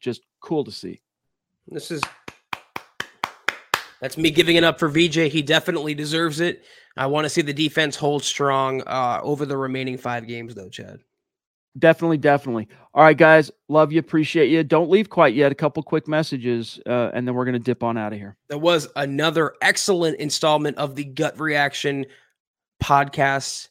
just 0.00 0.22
cool 0.40 0.64
to 0.64 0.72
see. 0.72 1.00
This 1.68 1.90
is 1.90 2.02
that's 4.00 4.16
me 4.16 4.30
giving 4.30 4.56
it 4.56 4.64
up 4.64 4.78
for 4.78 4.88
VJ. 4.88 5.30
He 5.30 5.42
definitely 5.42 5.94
deserves 5.94 6.40
it. 6.40 6.64
I 6.96 7.06
want 7.06 7.26
to 7.26 7.28
see 7.28 7.42
the 7.42 7.52
defense 7.52 7.96
hold 7.96 8.24
strong 8.24 8.82
uh, 8.86 9.20
over 9.22 9.46
the 9.46 9.56
remaining 9.56 9.98
five 9.98 10.26
games, 10.26 10.54
though, 10.54 10.70
Chad. 10.70 11.00
Definitely, 11.78 12.18
definitely. 12.18 12.68
All 12.94 13.04
right, 13.04 13.16
guys. 13.16 13.50
Love 13.68 13.92
you. 13.92 14.00
Appreciate 14.00 14.48
you. 14.48 14.64
Don't 14.64 14.90
leave 14.90 15.08
quite 15.08 15.34
yet. 15.34 15.52
A 15.52 15.54
couple 15.54 15.82
quick 15.82 16.08
messages, 16.08 16.80
uh, 16.86 17.10
and 17.14 17.28
then 17.28 17.34
we're 17.34 17.44
going 17.44 17.52
to 17.52 17.60
dip 17.60 17.84
on 17.84 17.96
out 17.96 18.12
of 18.12 18.18
here. 18.18 18.36
That 18.48 18.58
was 18.58 18.88
another 18.96 19.54
excellent 19.62 20.18
installment 20.18 20.78
of 20.78 20.96
the 20.96 21.04
Gut 21.04 21.38
Reaction 21.38 22.06
podcast 22.82 23.68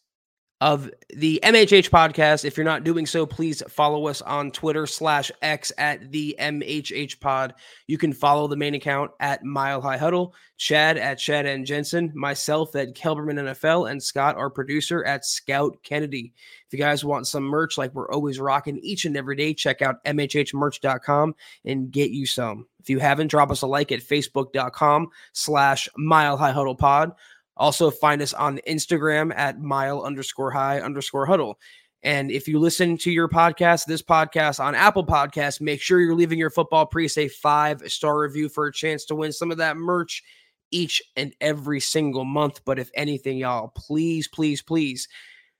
of 0.62 0.89
the 1.16 1.39
MHH 1.41 1.89
podcast. 1.89 2.43
If 2.43 2.57
you're 2.57 2.66
not 2.66 2.84
doing 2.84 3.05
so, 3.05 3.26
please 3.26 3.64
follow 3.70 4.07
us 4.07 4.22
on 4.22 4.51
Twitter 4.51 4.86
slash 4.86 5.32
X 5.41 5.72
at 5.78 6.12
the 6.12 6.36
MHH 6.38 7.20
pod. 7.20 7.53
You 7.88 7.97
can 7.97 8.12
follow 8.12 8.47
the 8.47 8.57
main 8.57 8.76
account 8.76 9.12
at 9.22 9.43
Mile 9.43 9.82
High 9.82 9.97
Huddle, 9.97 10.36
Chad 10.57 10.97
at 10.97 11.18
Chad 11.18 11.45
and 11.45 11.66
Jensen, 11.66 12.12
myself 12.14 12.76
at 12.76 12.93
Kelberman 12.93 13.39
NFL, 13.39 13.89
and 13.89 14.03
Scott, 14.03 14.36
our 14.36 14.49
producer, 14.49 15.03
at 15.05 15.26
Scott 15.26 15.82
Kennedy. 15.84 16.34
If 16.68 16.74
you 16.74 16.80
guys 16.80 17.05
want 17.05 17.28
some 17.28 17.43
merch 17.43 17.78
like 17.78 17.93
we're 17.93 18.12
always 18.12 18.39
rocking 18.39 18.80
each 18.80 19.05
and 19.05 19.16
every 19.16 19.38
day, 19.38 19.53
check 19.53 19.82
out 19.82 20.03
MHHmerch.com 20.03 21.36
and 21.64 21.89
get 21.91 22.12
you 22.12 22.26
some. 22.26 22.68
If 22.82 22.89
you 22.89 22.99
haven't, 22.99 23.28
drop 23.28 23.49
us 23.49 23.62
a 23.62 23.68
like 23.68 23.93
at 23.93 24.01
Facebook.com 24.01 25.07
slash 25.32 25.88
Mile 25.97 26.36
High 26.36 26.51
Huddle 26.51 26.76
pod 26.76 27.14
also, 27.60 27.91
find 27.91 28.22
us 28.22 28.34
on 28.34 28.62
Instagram 28.66 29.34
at 29.36 29.60
mile 29.60 30.01
underscore 30.01 30.49
high 30.49 30.80
underscore 30.80 31.26
huddle. 31.26 31.60
And 32.01 32.32
if 32.32 32.47
you 32.47 32.57
listen 32.57 32.97
to 32.99 33.12
your 33.12 33.28
podcast, 33.28 33.86
this 33.86 34.01
podcast 34.01 34.62
on 34.62 34.74
Apple 34.74 35.05
Podcasts, 35.05 35.60
make 35.60 35.82
sure 35.82 35.99
you're 35.99 36.16
leaving 36.16 36.39
your 36.39 36.49
football 36.49 36.86
priest 36.86 37.18
a 37.18 37.28
five 37.28 37.82
star 37.91 38.18
review 38.18 38.47
for 38.47 38.68
a 38.68 38.74
chance 38.74 39.03
to 39.05 39.16
win 39.16 39.34
some 39.34 39.51
of 39.51 39.57
that 39.57 39.76
merch 39.76 40.24
each 40.72 41.01
and 41.18 41.36
every 41.41 41.82
single 41.82 42.24
month. 42.24 42.62
But 42.64 42.80
if 42.80 42.89
anything, 42.93 43.38
y'all, 43.38 43.74
please, 43.76 44.30
please, 44.30 44.62
please 44.62 45.10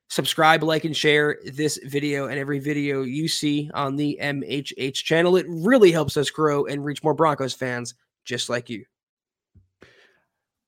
subscribe, 0.10 0.64
like, 0.64 0.86
and 0.86 0.96
share 0.96 1.38
this 1.46 1.78
video 1.84 2.28
and 2.28 2.40
every 2.40 2.60
video 2.60 3.02
you 3.02 3.28
see 3.28 3.70
on 3.74 3.98
the 3.98 4.18
MHH 4.22 4.94
channel. 4.94 5.36
It 5.36 5.46
really 5.50 5.92
helps 5.92 6.16
us 6.16 6.30
grow 6.30 6.66
and 6.66 6.86
reach 6.86 7.04
more 7.04 7.14
Broncos 7.14 7.54
fans 7.54 7.94
just 8.24 8.48
like 8.48 8.70
you. 8.70 8.86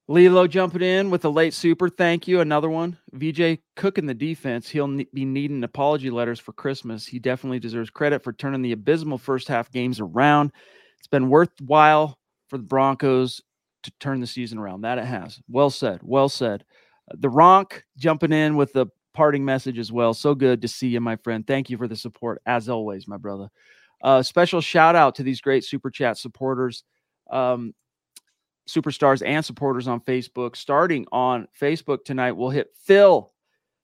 Lilo 0.08 0.48
jumping 0.48 0.82
in 0.82 1.10
with 1.10 1.24
a 1.26 1.30
late 1.30 1.54
super. 1.54 1.88
Thank 1.88 2.28
you. 2.28 2.42
Another 2.42 2.70
one. 2.70 2.98
VJ 3.14 3.60
cooking 3.76 4.06
the 4.06 4.14
defense. 4.14 4.68
He'll 4.68 4.88
ne- 4.88 5.08
be 5.14 5.26
needing 5.26 5.64
apology 5.64 6.10
letters 6.10 6.40
for 6.40 6.54
Christmas. 6.54 7.06
He 7.06 7.20
definitely 7.20 7.60
deserves 7.60 7.90
credit 7.90 8.24
for 8.24 8.34
turning 8.34 8.62
the 8.62 8.74
abysmal 8.74 9.18
first 9.18 9.48
half 9.48 9.72
games 9.72 10.00
around. 10.00 10.52
It's 11.00 11.08
been 11.08 11.30
worthwhile 11.30 12.18
for 12.50 12.58
the 12.58 12.64
Broncos 12.64 13.42
to 13.84 13.92
turn 14.00 14.20
the 14.20 14.28
season 14.28 14.58
around. 14.58 14.82
That 14.82 14.98
it 14.98 15.06
has. 15.06 15.40
Well 15.48 15.70
said. 15.70 16.02
Well 16.04 16.30
said. 16.30 16.66
The 17.14 17.30
Ronk 17.30 17.82
jumping 17.98 18.32
in 18.32 18.56
with 18.56 18.74
the 18.74 18.88
parting 19.14 19.44
message 19.46 19.80
as 19.80 19.92
well. 19.92 20.14
So 20.14 20.36
good 20.36 20.62
to 20.62 20.68
see 20.68 20.90
you, 20.90 21.02
my 21.02 21.16
friend. 21.18 21.46
Thank 21.46 21.70
you 21.70 21.78
for 21.78 21.88
the 21.88 21.96
support 21.96 22.42
as 22.46 22.70
always, 22.70 23.08
my 23.08 23.18
brother. 23.18 23.50
Uh, 24.04 24.24
special 24.24 24.62
shout 24.62 24.96
out 24.96 25.16
to 25.16 25.24
these 25.24 25.42
great 25.42 25.64
super 25.64 25.90
chat 25.90 26.18
supporters. 26.18 26.84
Um, 27.30 27.74
superstars 28.72 29.26
and 29.26 29.44
supporters 29.44 29.88
on 29.88 30.00
Facebook. 30.02 30.56
Starting 30.56 31.06
on 31.12 31.48
Facebook 31.60 32.06
tonight, 32.06 32.34
we'll 32.34 32.50
hit 32.50 32.72
Phil, 32.84 33.32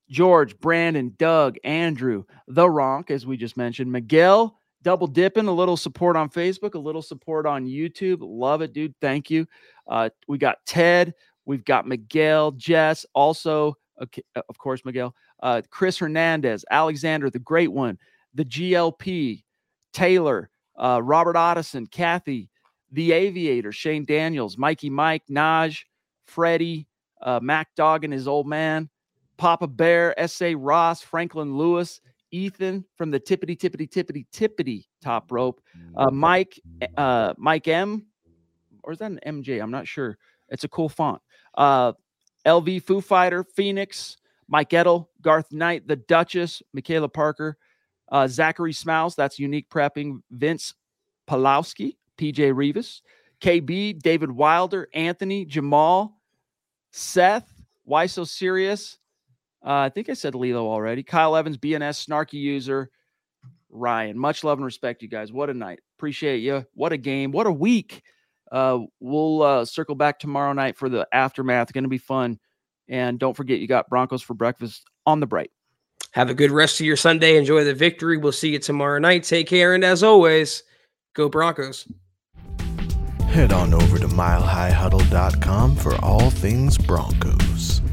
George, 0.10 0.58
Brandon, 0.60 1.14
Doug, 1.18 1.58
Andrew, 1.64 2.24
The 2.48 2.66
Ronk, 2.66 3.12
as 3.12 3.26
we 3.26 3.38
just 3.38 3.58
mentioned, 3.58 3.92
Miguel, 3.92 4.60
double 4.84 5.08
dipping, 5.08 5.48
a 5.48 5.54
little 5.54 5.78
support 5.78 6.16
on 6.16 6.30
Facebook, 6.30 6.76
a 6.76 6.80
little 6.80 7.02
support 7.02 7.46
on 7.46 7.66
YouTube. 7.66 8.20
Love 8.22 8.62
it, 8.62 8.74
dude. 8.74 8.96
Thank 9.02 9.30
you. 9.30 9.46
Uh, 9.88 10.10
we 10.28 10.38
got 10.38 10.58
Ted, 10.66 11.14
we've 11.46 11.66
got 11.66 11.88
Miguel, 11.88 12.52
Jess, 12.52 13.06
also, 13.14 13.76
okay, 14.02 14.24
uh, 14.36 14.42
of 14.50 14.58
course, 14.58 14.84
Miguel, 14.86 15.14
uh, 15.44 15.62
Chris 15.70 15.98
Hernandez, 15.98 16.64
Alexander, 16.72 17.30
the 17.30 17.40
great 17.40 17.72
one, 17.72 17.98
the 18.34 18.46
GLP, 18.46 19.44
Taylor, 19.94 20.50
uh, 20.78 21.02
Robert 21.04 21.36
Otteson, 21.36 21.90
Kathy, 21.90 22.50
the 22.92 23.12
Aviator, 23.12 23.72
Shane 23.72 24.06
Daniels, 24.06 24.58
Mikey 24.58 24.90
Mike, 24.90 25.24
Naj, 25.30 25.84
Freddie, 26.26 26.88
uh, 27.22 27.40
Mac 27.42 27.74
Dog 27.76 28.04
and 28.04 28.14
his 28.14 28.28
old 28.28 28.48
man, 28.48 28.90
Papa 29.38 29.68
Bear, 29.68 30.18
S.A. 30.20 30.56
Ross, 30.56 31.02
Franklin 31.02 31.56
Lewis, 31.58 32.02
Ethan 32.32 32.84
from 32.96 33.12
the 33.12 33.20
Tippity 33.20 33.58
Tippity 33.58 33.90
Tippity 33.90 34.26
Tippity 34.34 34.86
top 35.02 35.32
rope, 35.32 35.62
uh, 35.96 36.12
Mike, 36.12 36.60
uh, 36.98 37.34
Mike 37.38 37.68
M, 37.68 38.06
or 38.84 38.94
is 38.94 39.00
that 39.00 39.12
an 39.12 39.20
MJ? 39.26 39.62
I'm 39.62 39.72
not 39.72 39.88
sure. 39.88 40.18
It's 40.50 40.64
a 40.64 40.70
cool 40.70 40.90
font. 40.90 41.22
Uh, 41.56 41.94
LV 42.46 42.84
Foo 42.84 43.02
Fighter, 43.02 43.44
Phoenix, 43.44 44.18
Mike 44.48 44.74
Edel, 44.74 45.10
Garth 45.22 45.52
Knight, 45.52 45.88
The 45.88 45.98
Duchess, 45.98 46.62
Michaela 46.74 47.10
Parker, 47.10 47.58
uh, 48.12 48.28
Zachary 48.28 48.74
Smouse, 48.74 49.16
that's 49.16 49.40
unique 49.40 49.70
prepping, 49.70 50.22
Vince 50.32 50.74
Pulowski, 51.30 51.98
PJ 52.18 52.56
Rivas, 52.56 53.02
KB, 53.42 54.00
David 54.00 54.32
Wilder, 54.32 54.88
Anthony, 54.94 55.46
Jamal, 55.46 56.18
Seth. 56.92 57.52
Why 57.84 58.06
so 58.06 58.24
serious? 58.24 58.98
Uh, 59.66 59.80
I 59.80 59.90
think 59.90 60.10
I 60.10 60.14
said 60.14 60.36
Lilo 60.36 60.68
already. 60.68 61.04
Kyle 61.04 61.36
Evans, 61.36 61.58
BNS, 61.58 62.06
snarky 62.06 62.34
user, 62.34 62.90
Ryan. 63.70 64.18
Much 64.18 64.44
love 64.44 64.58
and 64.58 64.66
respect, 64.66 65.02
you 65.02 65.08
guys. 65.08 65.32
What 65.32 65.50
a 65.50 65.54
night. 65.54 65.80
Appreciate 65.98 66.40
you. 66.40 66.66
What 66.74 66.94
a 66.94 66.98
game. 66.98 67.32
What 67.32 67.48
a 67.48 67.52
week. 67.52 68.02
Uh, 68.52 68.80
we'll 69.00 69.42
uh, 69.42 69.66
circle 69.66 69.96
back 69.96 70.20
tomorrow 70.20 70.54
night 70.54 70.78
for 70.78 70.90
the 70.90 71.08
aftermath. 71.12 71.74
Going 71.74 71.84
to 71.84 71.90
be 71.90 71.98
fun. 71.98 72.40
And 72.88 73.20
don't 73.20 73.36
forget, 73.36 73.60
you 73.60 73.68
got 73.68 73.90
Broncos 73.90 74.22
for 74.22 74.34
breakfast 74.34 74.86
on 75.06 75.20
the 75.20 75.28
bright. 75.28 75.52
Have 76.12 76.30
a 76.30 76.34
good 76.34 76.52
rest 76.52 76.80
of 76.80 76.86
your 76.86 76.96
Sunday. 76.96 77.36
Enjoy 77.36 77.64
the 77.64 77.74
victory. 77.74 78.18
We'll 78.18 78.32
see 78.32 78.52
you 78.52 78.60
tomorrow 78.60 79.00
night. 79.00 79.24
Take 79.24 79.48
care. 79.48 79.74
And 79.74 79.84
as 79.84 80.04
always, 80.04 80.64
go 81.14 81.28
Broncos. 81.28 81.88
Head 83.38 83.54
on 83.54 83.72
over 83.72 84.00
to 84.00 84.08
milehighhuddle.com 84.08 85.76
for 85.76 85.96
all 86.04 86.32
things 86.32 86.76
Broncos. 86.76 87.84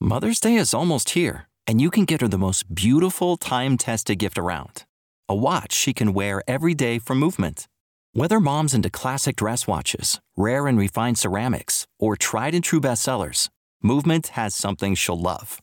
Mother's 0.00 0.40
Day 0.40 0.54
is 0.54 0.72
almost 0.72 1.10
here, 1.10 1.50
and 1.66 1.82
you 1.82 1.90
can 1.90 2.06
get 2.06 2.22
her 2.22 2.28
the 2.28 2.38
most 2.38 2.74
beautiful 2.74 3.36
time 3.36 3.76
tested 3.76 4.20
gift 4.20 4.38
around 4.38 4.86
a 5.28 5.34
watch 5.34 5.74
she 5.74 5.92
can 5.92 6.14
wear 6.14 6.42
every 6.48 6.72
day 6.72 6.98
from 6.98 7.18
movement. 7.18 7.68
Whether 8.14 8.40
mom's 8.40 8.72
into 8.72 8.88
classic 8.88 9.36
dress 9.36 9.66
watches, 9.66 10.18
rare 10.34 10.66
and 10.66 10.78
refined 10.78 11.18
ceramics, 11.18 11.86
or 11.98 12.16
tried 12.16 12.54
and 12.54 12.64
true 12.64 12.80
bestsellers, 12.80 13.50
Movement 13.82 14.28
has 14.28 14.54
something 14.54 14.94
she'll 14.94 15.20
love. 15.20 15.60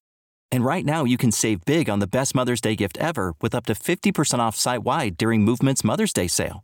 And 0.52 0.64
right 0.64 0.86
now, 0.86 1.06
you 1.06 1.18
can 1.18 1.32
save 1.32 1.66
big 1.66 1.90
on 1.90 1.98
the 1.98 2.06
best 2.06 2.36
Mother's 2.36 2.62
Day 2.62 2.76
gift 2.76 3.00
ever 3.00 3.34
with 3.42 3.56
up 3.56 3.66
to 3.66 3.74
50% 3.74 4.38
off 4.38 4.56
site 4.56 4.84
wide 4.84 5.18
during 5.18 5.42
Movement's 5.42 5.84
Mother's 5.84 6.14
Day 6.14 6.28
sale 6.28 6.64